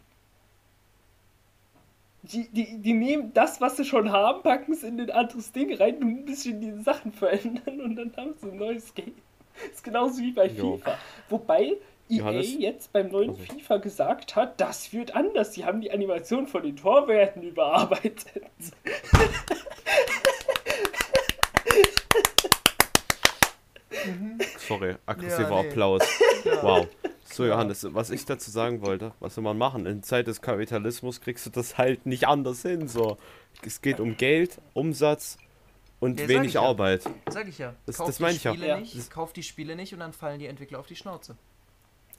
[2.22, 5.74] Die, die, die nehmen das, was sie schon haben, packen es in ein anderes Ding
[5.74, 9.14] rein und ein bisschen die Sachen verändern und dann haben sie ein neues Game.
[9.72, 10.76] ist genauso wie bei Jo.
[10.76, 10.98] FIFA.
[11.30, 11.62] Wobei
[12.10, 12.54] EA Johannes?
[12.58, 15.54] jetzt beim neuen Also- FIFA gesagt hat, das wird anders.
[15.54, 18.26] Sie haben die Animation von den Torwerten überarbeitet.
[24.58, 25.68] Sorry, aggressiver Ja, nee.
[25.68, 26.02] Applaus.
[26.44, 26.62] Ja.
[26.62, 26.86] Wow.
[27.32, 29.86] So, Johannes, was ich dazu sagen wollte, was soll man machen?
[29.86, 32.88] In Zeit des Kapitalismus kriegst du das halt nicht anders hin.
[32.88, 33.16] So.
[33.64, 35.38] Es geht um Geld, Umsatz
[36.00, 36.62] und Ja, sag wenig ja.
[36.62, 37.02] Arbeit.
[37.28, 37.74] Sag ich ja.
[37.86, 38.52] Das- kauf das die meine ich ja.
[38.52, 38.80] Spiele Ja.
[38.80, 41.36] nicht, kauf die Spiele nicht und dann fallen die Entwickler auf die Schnauze.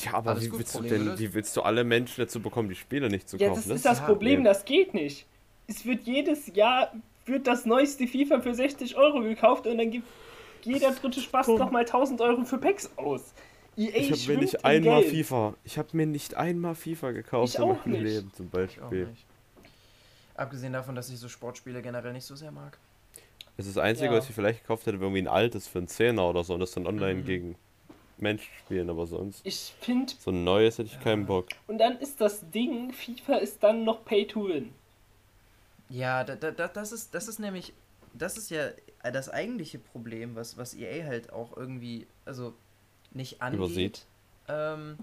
[0.01, 1.22] Ja, aber Alles wie gut, willst du Problem denn, gelöst.
[1.22, 3.64] wie willst du alle Menschen dazu bekommen, die Spiele nicht zu Ja, kaufen?
[3.68, 5.28] das ist das ja- Problem, das geht nicht.
[5.68, 6.91] Es wird jedes Jahr
[7.26, 10.07] wird das neueste FIFA für 60 Euro gekauft und dann gibt
[10.64, 13.34] jeder dritte Spaß nochmal 1000 Euro für Packs aus.
[13.78, 15.14] EA Ich habe mir nicht in einmal Geld.
[15.26, 15.56] FIFA.
[15.64, 18.02] Ich habe mir nicht einmal FIFA gekauft Ich in meinem nicht.
[18.04, 19.10] Leben zum Beispiel.
[20.36, 22.78] Abgesehen davon, dass ich so Sportspiele generell nicht so sehr mag.
[23.58, 24.18] Das ist das Einzige, Ja.
[24.18, 26.60] was ich vielleicht gekauft hätte, wäre irgendwie ein altes für einen Zehner oder so und
[26.62, 27.26] das dann online Mhm.
[27.26, 27.56] gegen
[28.18, 29.42] Menschen spielen, aber sonst.
[29.46, 31.48] Ich finde, So ein neues hätte ich keinen Bock.
[31.68, 34.74] und dann ist das Ding, FIFA ist dann noch Pay to Win.
[35.90, 37.74] Ja, da, da, da, das, ist, das ist nämlich,
[38.14, 38.70] das ist ja
[39.12, 42.54] das eigentliche Problem, was, was EA halt auch irgendwie, also
[43.12, 43.59] nicht angeht.
[43.59, 44.05] Übersieht.
[44.47, 44.97] Ähm,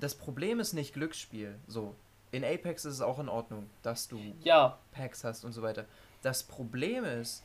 [0.00, 1.54] das Problem ist nicht Glücksspiel.
[1.66, 1.94] So,
[2.32, 5.84] in Apex ist es auch in Ordnung, dass du Ja, Packs hast und so weiter.
[6.22, 7.42] Das Problem ist,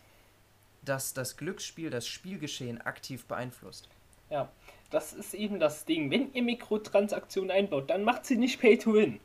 [0.83, 3.87] dass das Glücksspiel das Spielgeschehen aktiv beeinflusst.
[4.29, 4.49] ja.
[4.89, 6.11] Das ist eben das Ding.
[6.11, 9.21] Wenn ihr Mikrotransaktionen einbaut, dann macht sie nicht Pay to Win.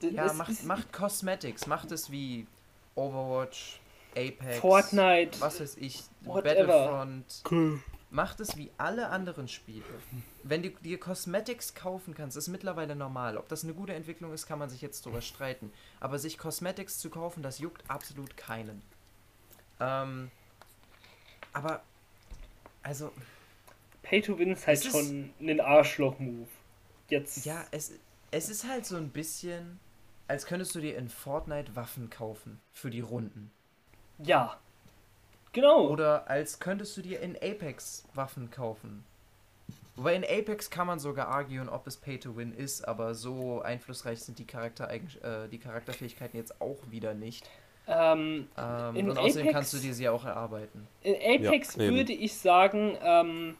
[0.00, 2.46] D- Ja, das macht, macht Cosmetics, macht es wie
[2.94, 3.80] Overwatch,
[4.12, 5.40] Apex, Fortnite.
[5.40, 6.66] was weiß ich, Whatever.
[6.66, 7.42] Battlefront,
[8.14, 9.84] macht es wie alle anderen Spiele.
[10.44, 13.36] Wenn du dir Cosmetics kaufen kannst, ist mittlerweile normal.
[13.36, 15.72] Ob das eine gute Entwicklung ist, kann man sich jetzt drüber streiten.
[15.98, 18.82] Aber sich Cosmetics zu kaufen, das juckt absolut keinen.
[19.80, 20.30] Ähm,
[21.52, 21.82] aber,
[22.84, 23.10] also,
[24.04, 26.48] Pay to Win ist halt ist- schon ein Arschloch-Move.
[27.08, 27.44] Jetzt.
[27.44, 27.92] ja, es,
[28.30, 29.80] es ist halt so ein bisschen,
[30.28, 33.50] als könntest du dir in Fortnite Waffen kaufen für die Runden.
[34.18, 34.58] Ja.
[35.54, 35.88] Genau.
[35.88, 39.04] Oder als könntest du dir in Apex Waffen kaufen.
[39.96, 43.62] Wobei in Apex kann man sogar arguen, ob es Pay to Win ist, aber so
[43.62, 47.48] einflussreich sind die, Charaktereigen äh, die Charakterfähigkeiten jetzt auch wieder nicht.
[47.86, 50.88] ähm, Ähm, In und außerdem Apex- kannst du dir sie auch erarbeiten.
[51.02, 53.56] in Apex Ja, würde ich sagen, ähm,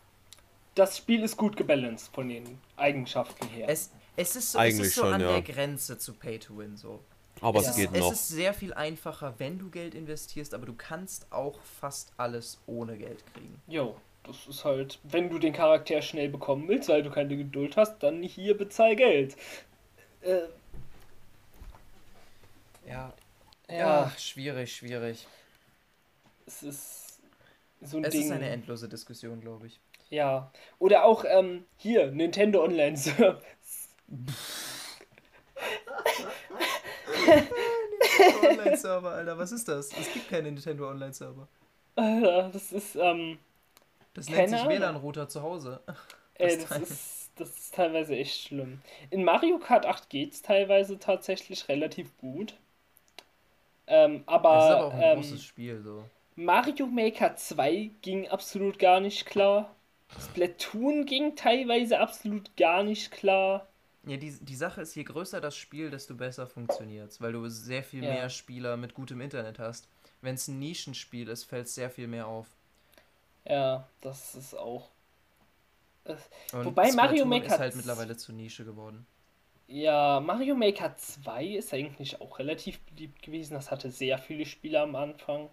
[0.75, 3.69] das Spiel ist gut gebalanced von den Eigenschaften her.
[3.69, 5.29] Es, es ist so, Eigentlich es ist so schon, an ja.
[5.39, 6.99] der Grenze zu Pay to Win so.
[7.41, 7.71] Aber Ja.
[7.71, 8.13] es geht es noch.
[8.13, 12.97] ist sehr viel einfacher, wenn du Geld investierst, aber du kannst auch fast alles ohne
[12.97, 13.61] Geld kriegen.
[13.67, 17.77] Jo, das ist halt, wenn du den Charakter schnell bekommen willst, weil du keine Geduld
[17.77, 19.37] hast, dann hier bezahl Geld.
[20.23, 20.43] Äh,
[22.87, 23.13] Ja.
[23.69, 25.27] ja, schwierig, schwierig.
[26.47, 27.21] es ist
[27.83, 28.23] so ein Es Ding.
[28.25, 29.81] ist eine endlose Diskussion, glaube ich.
[30.11, 30.51] ja.
[30.79, 33.89] Oder auch ähm, hier, Nintendo Online Service.
[38.41, 39.93] Online-Server, Alter, was ist das?
[39.93, 41.49] Es gibt keine Nintendo Online-Server.
[41.97, 43.39] Alter, das ist, ähm,
[44.15, 44.67] Das nennt sich.
[44.67, 45.81] WLAN-Router zu Hause.
[46.35, 46.83] Ey, Das das, Teil.
[46.83, 48.81] ist, das ist teilweise echt schlimm.
[49.11, 52.55] In Mario Kart 8 geht's teilweise tatsächlich relativ gut.
[53.87, 56.05] Ähm, aber, Das ist aber auch ein ähm, großes Spiel, so.
[56.37, 59.75] Mario Maker 2 ging absolut gar nicht klar.
[60.21, 63.67] Splatoon ging teilweise absolut gar nicht klar.
[64.07, 67.83] Ja, die, die Sache ist, je größer das Spiel, desto besser funktioniert weil du sehr
[67.83, 68.13] viel Ja.
[68.13, 69.89] mehr Spieler mit gutem Internet hast.
[70.21, 72.47] Wenn es ein Nischenspiel ist, fällt es sehr viel mehr auf.
[73.45, 74.89] Ja, das ist auch.
[76.53, 79.07] Und Wobei Mario Splatoon Maker ist halt mittlerweile zur Nische geworden.
[79.67, 83.55] Ja, Mario Maker 2 ist eigentlich auch relativ beliebt gewesen.
[83.55, 85.49] Das hatte sehr viele Spieler am Anfang.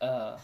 [0.00, 0.36] Äh.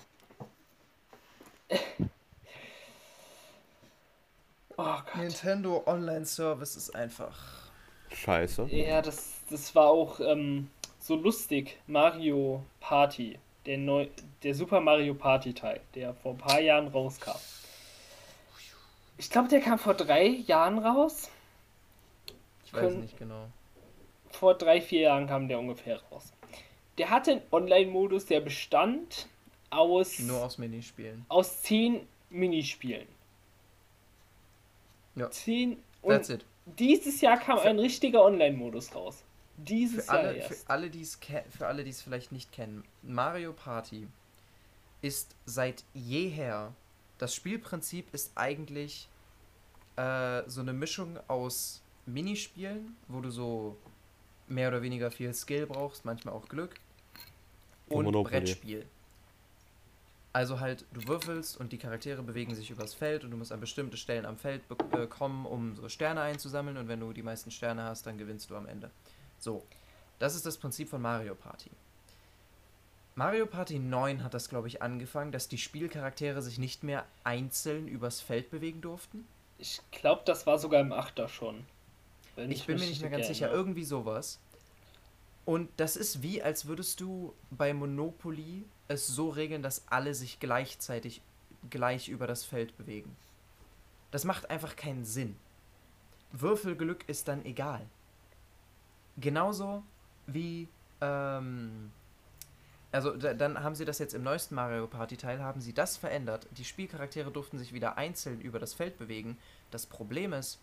[4.77, 5.17] Oh Gott.
[5.17, 7.39] Nintendo Online Service ist einfach.
[8.13, 8.67] Scheiße.
[8.71, 11.79] Ja, das, das war auch ähm, so lustig.
[11.87, 13.39] Mario Party.
[13.67, 14.09] Der, neu,
[14.43, 17.39] der Super Mario Party Teil, der vor ein paar Jahren rauskam.
[19.19, 21.29] Ich glaube, der kam vor drei Jahren raus.
[22.65, 23.47] Ich weiß Können- nicht genau.
[24.31, 26.33] vor drei, vier Jahren kam der ungefähr raus.
[26.99, 29.29] Der hatte einen Online-Modus, der bestand
[29.71, 31.25] aus, Nur aus Minispielen.
[31.29, 33.07] aus zehn Minispielen.
[35.15, 35.31] Ja.
[35.31, 35.83] Zehn.
[36.07, 36.47] That's Und it.
[36.79, 39.23] dieses Jahr kam ein richtiger Online-Modus raus.
[39.57, 40.71] Dieses Für Jahr alle, für erst.
[40.71, 44.09] alle, die es ke- für alle, die es vielleicht nicht kennen, Mario Party
[45.03, 46.73] ist seit jeher.
[47.19, 49.09] Das Spielprinzip ist eigentlich
[49.97, 53.77] äh, so eine Mischung aus Minispielen, wo du so
[54.49, 56.75] mehr oder weniger viel Skill brauchst, manchmal auch Glück,
[57.89, 58.41] Und und Monopoly.
[58.41, 58.87] Brettspiel.
[60.33, 63.61] Also halt, du würfelst und die Charaktere bewegen sich übers Feld und du musst an
[63.61, 64.63] bestimmte Stellen am Feld
[64.93, 68.49] äh, kommen, um so Sterne einzusammeln und wenn du die meisten Sterne hast, dann gewinnst
[68.49, 68.91] du am Ende.
[69.39, 69.67] So,
[70.19, 71.71] das ist das Prinzip von Mario Party.
[73.15, 77.87] Mario Party 9 hat das, glaube ich, angefangen, dass die Spielcharaktere sich nicht mehr einzeln
[77.87, 79.27] übers Feld bewegen durften.
[79.59, 81.67] Ich glaube, das war sogar im Achter schon.
[82.37, 84.41] Wenn Ich bin mir nicht mehr ganz sicher, irgendwie sowas.
[85.45, 90.39] Und das ist wie, als würdest du bei Monopoly es so regeln, dass alle sich
[90.41, 91.21] gleichzeitig
[91.71, 93.17] gleich über das Feld bewegen.
[94.11, 95.37] Das macht einfach keinen Sinn.
[96.33, 97.87] Würfelglück ist dann egal.
[99.19, 99.83] Genauso
[100.27, 100.69] wie,
[101.01, 101.93] ähm,
[102.91, 105.97] also da, dann haben sie das jetzt im neuesten Mario Party Teil, haben sie das
[105.97, 106.47] verändert.
[106.53, 109.39] Die Spielcharaktere durften sich wieder einzeln über das Feld bewegen.
[109.71, 110.59] Das Problem ist,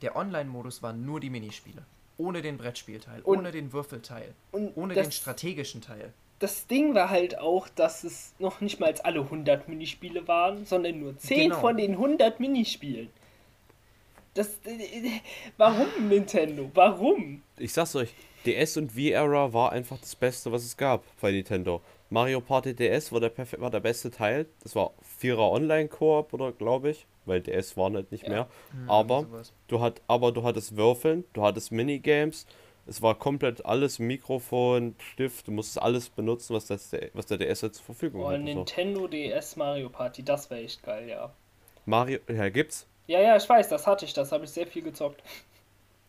[0.00, 1.84] der Online-Modus war nur die Minispiele.
[2.18, 6.12] Ohne den Brettspielteil, Und- ohne den Würfelteil, ohne den strategischen Teil.
[6.42, 10.98] Das Ding war halt auch, dass es noch nicht mal alle 100 Minispiele waren, sondern
[11.00, 11.60] nur 10 Genau.
[11.60, 13.08] von den 100 Minispielen.
[14.34, 14.48] Das.
[14.64, 15.20] Äh,
[15.56, 16.70] warum Nintendo?
[16.74, 17.42] Warum?
[17.58, 18.14] Ich sag's euch,
[18.46, 21.80] DS und Wii-Era war einfach das Beste, was es gab bei Nintendo.
[22.10, 24.46] Mario Party DS war der, war der beste Teil.
[24.62, 28.30] Das war Vierer Online-Koop oder glaube ich, weil DS war halt nicht Ja.
[28.30, 28.48] mehr.
[28.72, 29.52] Hm, Aber sowas.
[29.68, 32.46] du hat, aber du hattest Würfeln, du hattest Minigames.
[32.92, 37.62] Es war komplett alles Mikrofon, Stift, du musstest alles benutzen, was, das, was der DS
[37.62, 38.30] jetzt zur Verfügung Oh.
[38.30, 38.36] So.
[38.36, 41.32] Nintendo DS Mario Party, das wäre echt geil, ja.
[41.86, 42.86] Mario, ja, gibt's.
[43.06, 45.22] Ja, ja, ich weiß, das hatte ich, das habe ich sehr viel gezockt.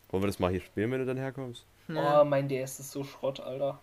[0.09, 1.65] Wollen wir das mal hier spielen, wenn du dann herkommst?
[1.87, 3.79] Oh, mein DS ist so Schrott, Alter.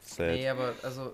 [0.00, 0.32] Sad.
[0.32, 1.12] Nee, aber also.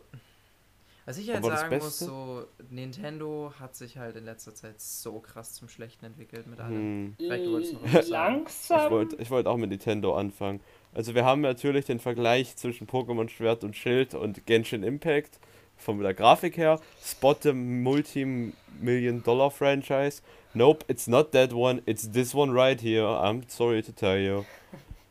[1.05, 5.19] Was ich halt Aber sagen muss, so Nintendo hat sich halt in letzter Zeit so
[5.19, 6.77] krass zum Schlechten entwickelt mit allem.
[6.77, 7.15] Hm.
[7.19, 8.45] Vielleicht wolltest du noch was sagen.
[8.47, 8.91] Ich Langsam.
[8.93, 10.61] wollte ich wollt auch mit Nintendo anfangen.
[10.95, 15.41] Also wir haben natürlich den Vergleich zwischen Pokémon Schwert und Schild und Genshin Impact
[15.77, 16.79] von der Grafik her.
[17.03, 20.23] Spot the Multi-Million-Dollar-Franchise.
[20.55, 23.05] Nope, it's not that one, it's this one right here.
[23.07, 24.45] I'm sorry to tell you.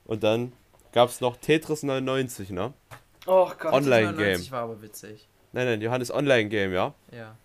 [0.06, 0.54] Und dann
[0.94, 2.74] gab es noch Tetris 99, ne?
[3.26, 3.74] Oh Gott.
[3.74, 5.28] Online- 99 war aber witzig.
[5.54, 6.94] Nein, nein, Johannes Online-Game, ja?
[7.12, 7.36] Ja.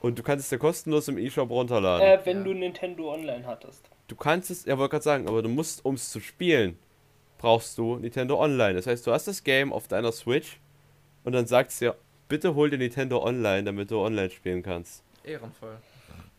[0.00, 2.06] Und du kannst es dir kostenlos im eShop runterladen.
[2.06, 2.44] Äh, wenn Ja.
[2.44, 3.88] du Nintendo Online hattest.
[4.08, 6.78] Du kannst es, ja wollte gerade sagen, aber du musst, um es zu spielen,
[7.38, 8.74] brauchst du Nintendo Online.
[8.74, 10.58] Das heißt, du hast das Game auf deiner Switch
[11.24, 11.96] und dann sagst du dir,
[12.28, 15.02] bitte hol dir Nintendo Online, damit du online spielen kannst.
[15.24, 15.76] Ehrenvoll.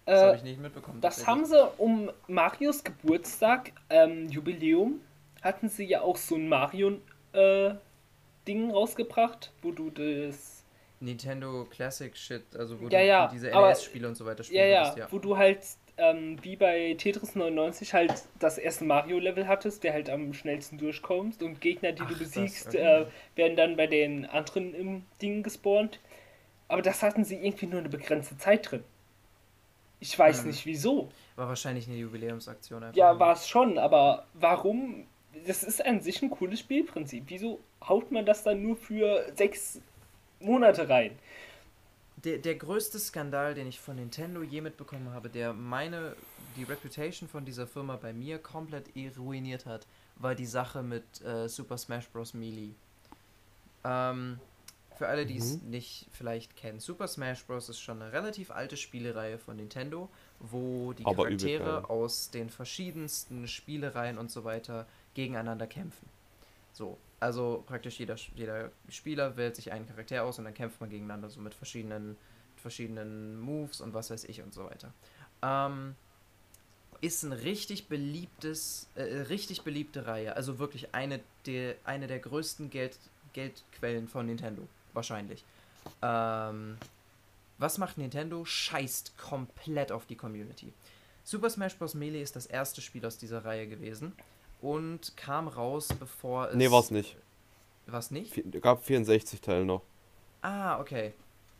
[0.05, 1.01] Das habe Äh, ich nicht mitbekommen.
[1.01, 5.01] das haben sie um Marios Geburtstag, ähm, Jubiläum,
[5.41, 6.93] hatten sie ja auch so ein Mario
[7.33, 7.71] äh,
[8.47, 10.57] Ding rausgebracht, wo du das
[10.99, 14.65] Nintendo Classic Shit, also wo Ja, du ja, diese NES-Spiele und so weiter spielen Ja,
[14.67, 15.07] ja, ja.
[15.11, 15.59] wo du halt
[15.97, 21.41] ähm, wie bei Tetris 99 halt das erste Mario-Level hattest, der halt am schnellsten durchkommst
[21.41, 22.77] und Gegner, die Ach, du das, besiegst, okay.
[22.77, 25.99] äh, werden dann bei den anderen im Ding gespawnt.
[26.67, 28.83] Aber das hatten sie irgendwie nur eine begrenzte Zeit drin.
[29.99, 30.47] Ich weiß Hm.
[30.49, 31.09] nicht wieso.
[31.35, 32.95] War wahrscheinlich eine Jubiläumsaktion einfach.
[32.97, 33.19] Ja, nur.
[33.19, 35.07] war es schon, aber warum?
[35.47, 37.23] Das ist an sich ein cooles Spielprinzip.
[37.27, 39.81] Wieso haut man das dann nur für sechs
[40.39, 41.17] Monate rein?
[42.17, 46.15] Der, der größte Skandal, den ich von Nintendo je mitbekommen habe, der meine,
[46.55, 49.85] die Reputation von dieser Firma bei mir komplett ruiniert hat,
[50.15, 52.33] war die Sache mit äh, Super Smash Bros.
[52.33, 52.71] Melee.
[53.83, 54.39] Ähm,
[54.97, 57.69] für alle, die es nicht vielleicht kennen, Super Smash Bros.
[57.69, 60.09] ist schon eine relativ alte Spielereihe von Nintendo,
[60.39, 61.85] wo die Aber übel Charaktere geil.
[61.85, 66.09] aus den verschiedensten Spielereien und so weiter gegeneinander kämpfen.
[66.73, 70.89] So, also praktisch jeder, jeder Spieler wählt sich einen Charakter aus und dann kämpft man
[70.89, 72.15] gegeneinander so mit verschiedenen,
[72.57, 74.93] verschiedenen Moves und was weiß ich und so weiter.
[75.41, 75.95] Ähm,
[77.01, 80.36] ist ein richtig beliebtes, äh, richtig beliebte Reihe.
[80.36, 82.97] Also wirklich eine der, eine der größten Geld,
[83.34, 84.68] Geldquellen von Nintendo.
[84.93, 85.43] Wahrscheinlich.
[86.01, 86.78] Ähm,
[87.57, 88.45] was macht Nintendo?
[88.45, 90.72] Scheißt komplett auf die Community.
[91.24, 91.93] Super Smash Bros.
[91.95, 94.13] Melee ist das erste Spiel aus dieser Reihe gewesen
[94.62, 96.55] und kam raus, bevor es.
[96.55, 97.16] Nee, war's nicht.
[97.86, 98.34] Was nicht?
[98.34, 99.82] Vi- gab 64 Teile noch.
[100.41, 101.14] Ah, okay.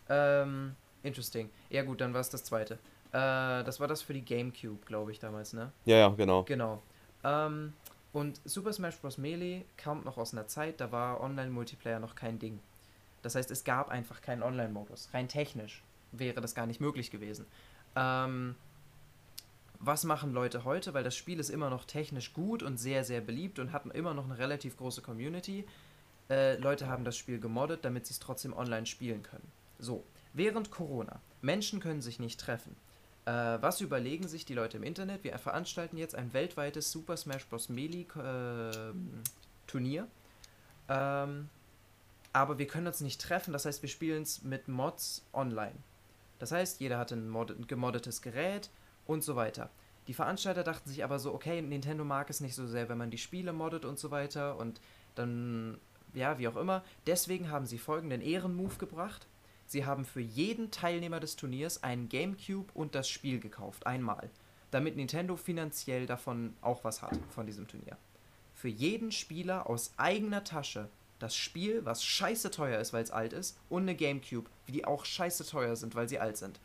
[0.10, 1.50] Ähm, interesting.
[1.70, 2.76] Ja gut, dann war es das zweite.
[3.12, 5.72] Äh, das war das für die GameCube, glaube ich, damals, ne?
[5.86, 6.44] Ja, ja, genau.
[6.44, 6.82] Genau.
[7.24, 7.74] Ähm,
[8.14, 9.18] und Super Smash Bros.
[9.18, 12.60] Melee kommt noch aus einer Zeit, da war Online-Multiplayer noch kein Ding.
[13.22, 15.10] Das heißt, es gab einfach keinen Online-Modus.
[15.14, 17.46] Rein technisch wäre das gar nicht möglich gewesen.
[17.96, 18.56] Ähm,
[19.80, 20.94] was machen Leute heute?
[20.94, 24.14] Weil das Spiel ist immer noch technisch gut und sehr, sehr beliebt und hat immer
[24.14, 25.66] noch eine relativ große Community.
[26.30, 29.50] Äh, Leute haben das Spiel gemoddet, damit sie es trotzdem online spielen können.
[29.80, 30.04] So,
[30.34, 31.22] während Corona.
[31.42, 32.76] Menschen können sich nicht treffen.
[33.26, 35.24] Äh, was überlegen sich die Leute im Internet?
[35.24, 37.70] Wir veranstalten jetzt ein weltweites Super Smash Bros.
[37.70, 38.94] Melee äh,
[39.68, 40.08] Turnier.
[40.90, 41.50] Ähm,
[42.34, 45.76] aber wir können uns nicht treffen, das heißt, wir spielen es mit Mods online.
[46.40, 48.70] Das heißt, jeder mod ein gemoddetes Gerät
[49.08, 49.70] und so weiter.
[50.08, 53.12] Die Veranstalter dachten sich aber so, okay, Nintendo mag es nicht so sehr, wenn man
[53.12, 54.80] die Spiele moddet und so weiter und
[55.16, 55.80] dann,
[56.14, 56.84] ja, wie auch immer.
[57.06, 59.28] Deswegen haben sie folgenden Ehrenmove gebracht.
[59.66, 64.30] Sie haben für jeden Teilnehmer des Turniers einen Gamecube und das Spiel gekauft, einmal,
[64.72, 67.98] damit Nintendo finanziell davon auch was hat, von diesem Turnier.
[68.54, 70.90] Für jeden Spieler aus eigener Tasche
[71.20, 75.04] das Spiel, was scheiße teuer ist, weil es alt ist, und eine Gamecube, die auch
[75.04, 76.60] scheiße teuer sind, weil sie alt sind.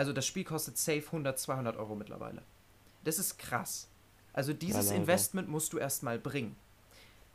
[0.00, 2.40] Also das Spiel kostet safe 100, 200 Euro mittlerweile.
[3.04, 3.86] Das ist krass.
[4.32, 4.96] Also dieses leider.
[4.96, 6.56] Investment musst du erstmal bringen.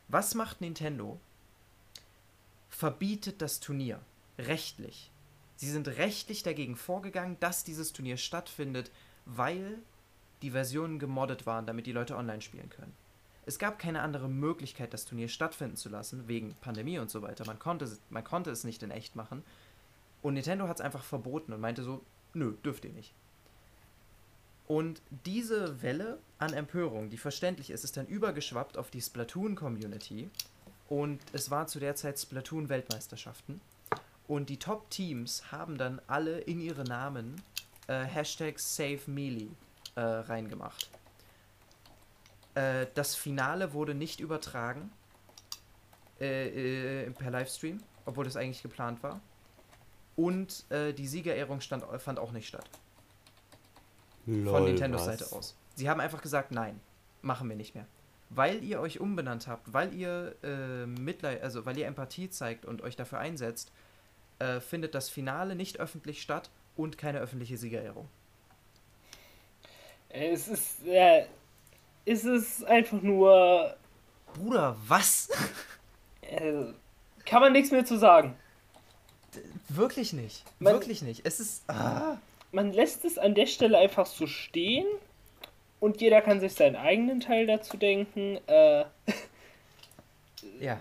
[0.07, 1.19] Was macht Nintendo?
[2.69, 3.99] Verbietet das Turnier.
[4.39, 5.11] Rechtlich.
[5.57, 8.89] Sie sind rechtlich dagegen vorgegangen, dass dieses Turnier stattfindet,
[9.27, 9.77] weil
[10.41, 12.93] die Versionen gemoddet waren, damit die Leute online spielen können.
[13.45, 17.45] Es gab keine andere Möglichkeit, das Turnier stattfinden zu lassen, wegen Pandemie und so weiter.
[17.45, 19.43] Man konnte, es- man konnte es nicht in echt machen.
[20.23, 22.01] Und Nintendo hat es einfach verboten und meinte so,
[22.35, 23.13] nö, dürft ihr nicht.
[24.67, 30.29] Und diese Welle an Empörung, die verständlich ist, ist dann übergeschwappt auf die Splatoon-Community.
[30.89, 33.61] Und es war zu der Zeit Splatoon-Weltmeisterschaften.
[34.27, 37.41] Und die Top-Teams haben dann alle in ihre Namen
[37.87, 39.49] äh, Hashtag SaveMelee
[39.95, 40.89] äh, reingemacht.
[42.55, 44.91] Äh, das Finale wurde nicht übertragen
[46.19, 49.21] äh, äh, per Livestream, obwohl das eigentlich geplant war.
[50.15, 52.69] Und äh, die Siegerehrung stand, fand auch nicht statt.
[54.25, 55.19] Von Lol, Nintendos was?
[55.19, 55.55] Seite aus.
[55.75, 56.79] Sie haben einfach gesagt, nein,
[57.21, 57.85] machen wir nicht mehr.
[58.29, 62.81] Weil ihr euch umbenannt habt, weil ihr äh, Mitleid, also weil ihr Empathie zeigt und
[62.81, 63.71] euch dafür einsetzt,
[64.39, 68.07] äh, findet das Finale nicht öffentlich statt und keine öffentliche Siegerehrung.
[70.09, 71.25] Es ist, äh,
[72.05, 73.75] es ist einfach nur,
[74.33, 75.29] Bruder, was?
[76.21, 76.65] äh,
[77.25, 78.35] kann man nichts mehr zu sagen.
[79.69, 80.43] Wirklich nicht.
[80.59, 81.25] Man- Wirklich nicht.
[81.25, 81.63] Es ist.
[81.69, 82.17] Ah.
[82.51, 84.85] Man lässt es an der Stelle einfach so stehen
[85.79, 88.37] und jeder kann sich seinen eigenen Teil dazu denken.
[88.47, 88.85] Äh,
[90.59, 90.79] Ja.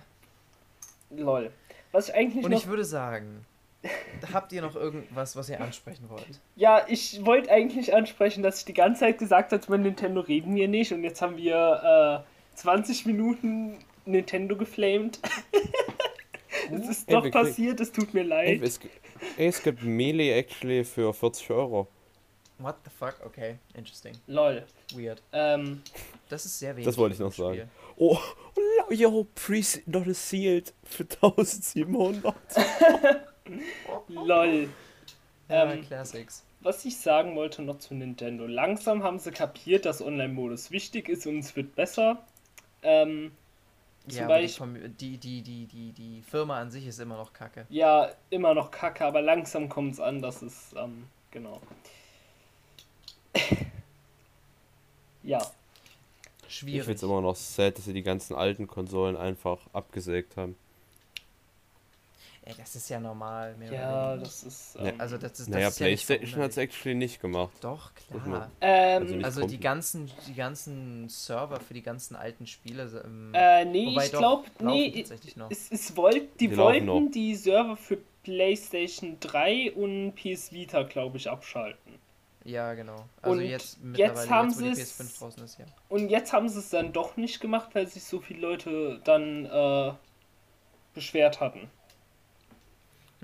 [1.10, 1.50] lol.
[1.92, 3.44] Was ich eigentlich Und noch ich würde sagen,
[4.32, 6.40] habt ihr noch irgendwas, was ihr ansprechen wollt?
[6.56, 10.54] Ja, ich wollte eigentlich ansprechen, dass ich die ganze Zeit gesagt habe, über Nintendo reden
[10.54, 15.18] wir nicht und jetzt haben wir äh, 20 Minuten Nintendo geflamed.
[16.72, 18.62] es ist Ey, doch passiert, es tut mir Ey, leid.
[18.62, 18.90] es, gi-
[19.36, 21.88] ey, es gibt Melee actually für 40 Euro.
[22.58, 23.16] What the fuck?
[23.26, 24.12] Okay, interesting.
[24.28, 24.64] Lol.
[24.94, 25.20] Weird.
[25.32, 25.82] Ähm,
[26.28, 26.86] Das ist sehr wenig.
[26.86, 27.44] Das wollte ich noch ein Spiel.
[27.58, 27.70] sagen.
[27.96, 28.18] Oh,
[28.88, 32.34] oh yo, pre not sealed für 1700.
[34.08, 34.68] lol.
[35.48, 36.44] Ja, Ähm, Classics.
[36.60, 38.46] Was ich sagen wollte noch zu Nintendo.
[38.46, 42.24] Langsam haben sie kapiert, dass Online-Modus wichtig ist und es wird besser.
[42.82, 43.32] Ähm,
[44.08, 47.16] zum Ja, aber die, Beispiel, die, die, die, die, die Firma an sich ist immer
[47.16, 47.68] noch kacke.
[47.68, 51.60] ja, immer noch kacke, aber langsam kommt es an, dass es, ähm, genau.
[55.22, 55.54] ja.
[56.46, 56.84] Ich Schwierig.
[56.84, 60.56] find's immer noch sad, dass sie die ganzen alten Konsolen einfach abgesägt haben.
[62.46, 63.56] Ey, das ist ja normal.
[63.56, 64.24] Mehr oder Ja, weniger.
[64.24, 64.74] das ist.
[64.76, 66.58] Ja, Ähm, Also das ist das Naja, ist ja PlayStation hat's verwunderlich.
[66.58, 67.52] actually nicht gemacht.
[67.62, 67.92] Doch,
[68.22, 68.50] klar.
[68.60, 73.02] ähm, also Also die ganzen, die ganzen Server für die ganzen alten Spiele.
[73.04, 75.50] ähm, äh, nee, wobei ich glaube, nee, tatsächlich noch.
[75.50, 77.00] es, es wollt, die, Die wollten noch.
[77.10, 81.94] die Server für PlayStation 3 und PS Vita, glaube ich, abschalten.
[82.44, 83.06] Ja, genau.
[83.22, 85.64] Also Und jetzt jetzt haben jetzt, wo die sie's- PS5 draußen ist, ja.
[85.88, 89.46] Und jetzt haben sie es dann doch nicht gemacht, weil sich so viele Leute dann
[89.46, 89.92] äh,
[90.92, 91.70] beschwert hatten.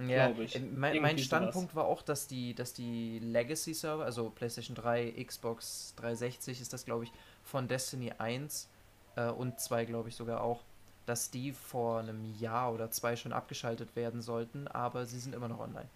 [0.08, 0.60] Ja, ich.
[0.72, 1.26] mein, mein sowas.
[1.26, 6.84] Standpunkt war auch, dass die, dass die Legacy-Server, also PlayStation 3, Xbox 360 ist das,
[6.84, 7.12] glaube ich,
[7.44, 8.68] von Destiny 1
[9.16, 10.60] äh, und 2, glaube ich, sogar auch,
[11.06, 15.48] dass die vor einem Jahr oder zwei schon abgeschaltet werden sollten, aber sie sind immer
[15.48, 15.88] noch online.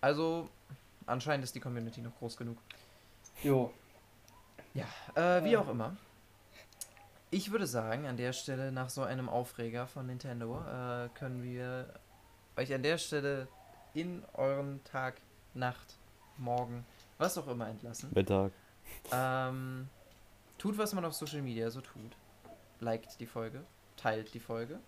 [0.00, 0.48] Also,
[1.06, 2.58] anscheinend ist die Community noch groß genug.
[3.42, 3.72] Jo.
[4.74, 4.84] Ja,
[5.14, 5.60] äh, wie Ähm.
[5.60, 5.96] auch immer.
[7.30, 11.88] Ich würde sagen, an der Stelle, nach so einem Aufreger von Nintendo, äh, können wir
[12.56, 13.48] euch an der Stelle
[13.94, 15.20] in euren Tag,
[15.54, 15.96] Nacht,
[16.38, 16.84] Morgen,
[17.18, 18.10] was auch immer entlassen.
[18.14, 18.52] Mittag.
[19.12, 19.88] Ähm,
[20.58, 22.16] tut, was man auf Social Media so tut.
[22.80, 23.64] Liked die Folge,
[23.96, 24.78] teilt die Folge,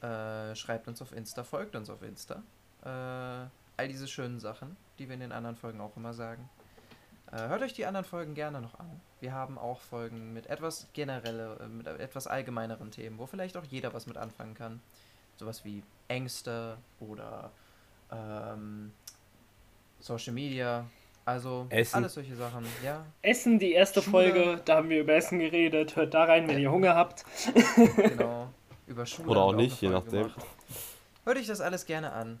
[0.00, 2.42] äh, schreibt uns auf Insta, folgt uns auf Insta.
[2.82, 6.48] Äh, all diese schönen Sachen, die wir in den anderen Folgen auch immer sagen.
[7.32, 9.00] Äh, hört euch die anderen Folgen gerne noch an.
[9.20, 13.64] Wir haben auch Folgen mit etwas generelle, äh, mit etwas allgemeineren Themen, wo vielleicht auch
[13.64, 14.80] jeder was mit anfangen kann.
[15.36, 17.50] Sowas wie Ängste oder
[18.10, 18.92] ähm,
[20.00, 20.86] Social Media.
[21.26, 21.96] Also Essen.
[21.96, 23.04] alles solche Sachen, ja.
[23.22, 24.32] Essen, die erste Schule.
[24.32, 25.96] Folge, da haben wir über Essen geredet.
[25.96, 27.24] Hört da rein, wenn ihr Hunger habt.
[27.96, 28.48] Genau.
[28.86, 29.30] Über Schule.
[29.30, 30.34] Oder auch nicht, je eine Folge nachdem.
[30.34, 30.46] gemacht.
[31.24, 32.38] Hört euch das alles gerne an.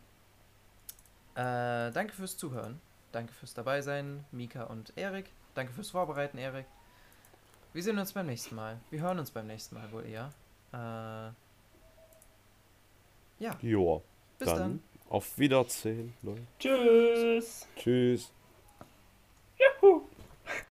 [1.34, 2.82] Äh, danke fürs Zuhören.
[3.12, 5.30] Danke fürs dabei sein, Mika und Erik.
[5.54, 6.66] Danke fürs Vorbereiten, Erik.
[7.72, 8.78] Wir sehen uns beim nächsten Mal.
[8.90, 10.30] Wir hören uns beim nächsten Mal wohl eher.
[10.72, 11.32] Äh,
[13.38, 14.02] ja, Joa.
[14.38, 14.82] bis Dann dann.
[15.08, 16.42] auf Wiedersehen, Leute.
[16.58, 17.66] Tschüss.
[17.76, 18.32] Tschüss.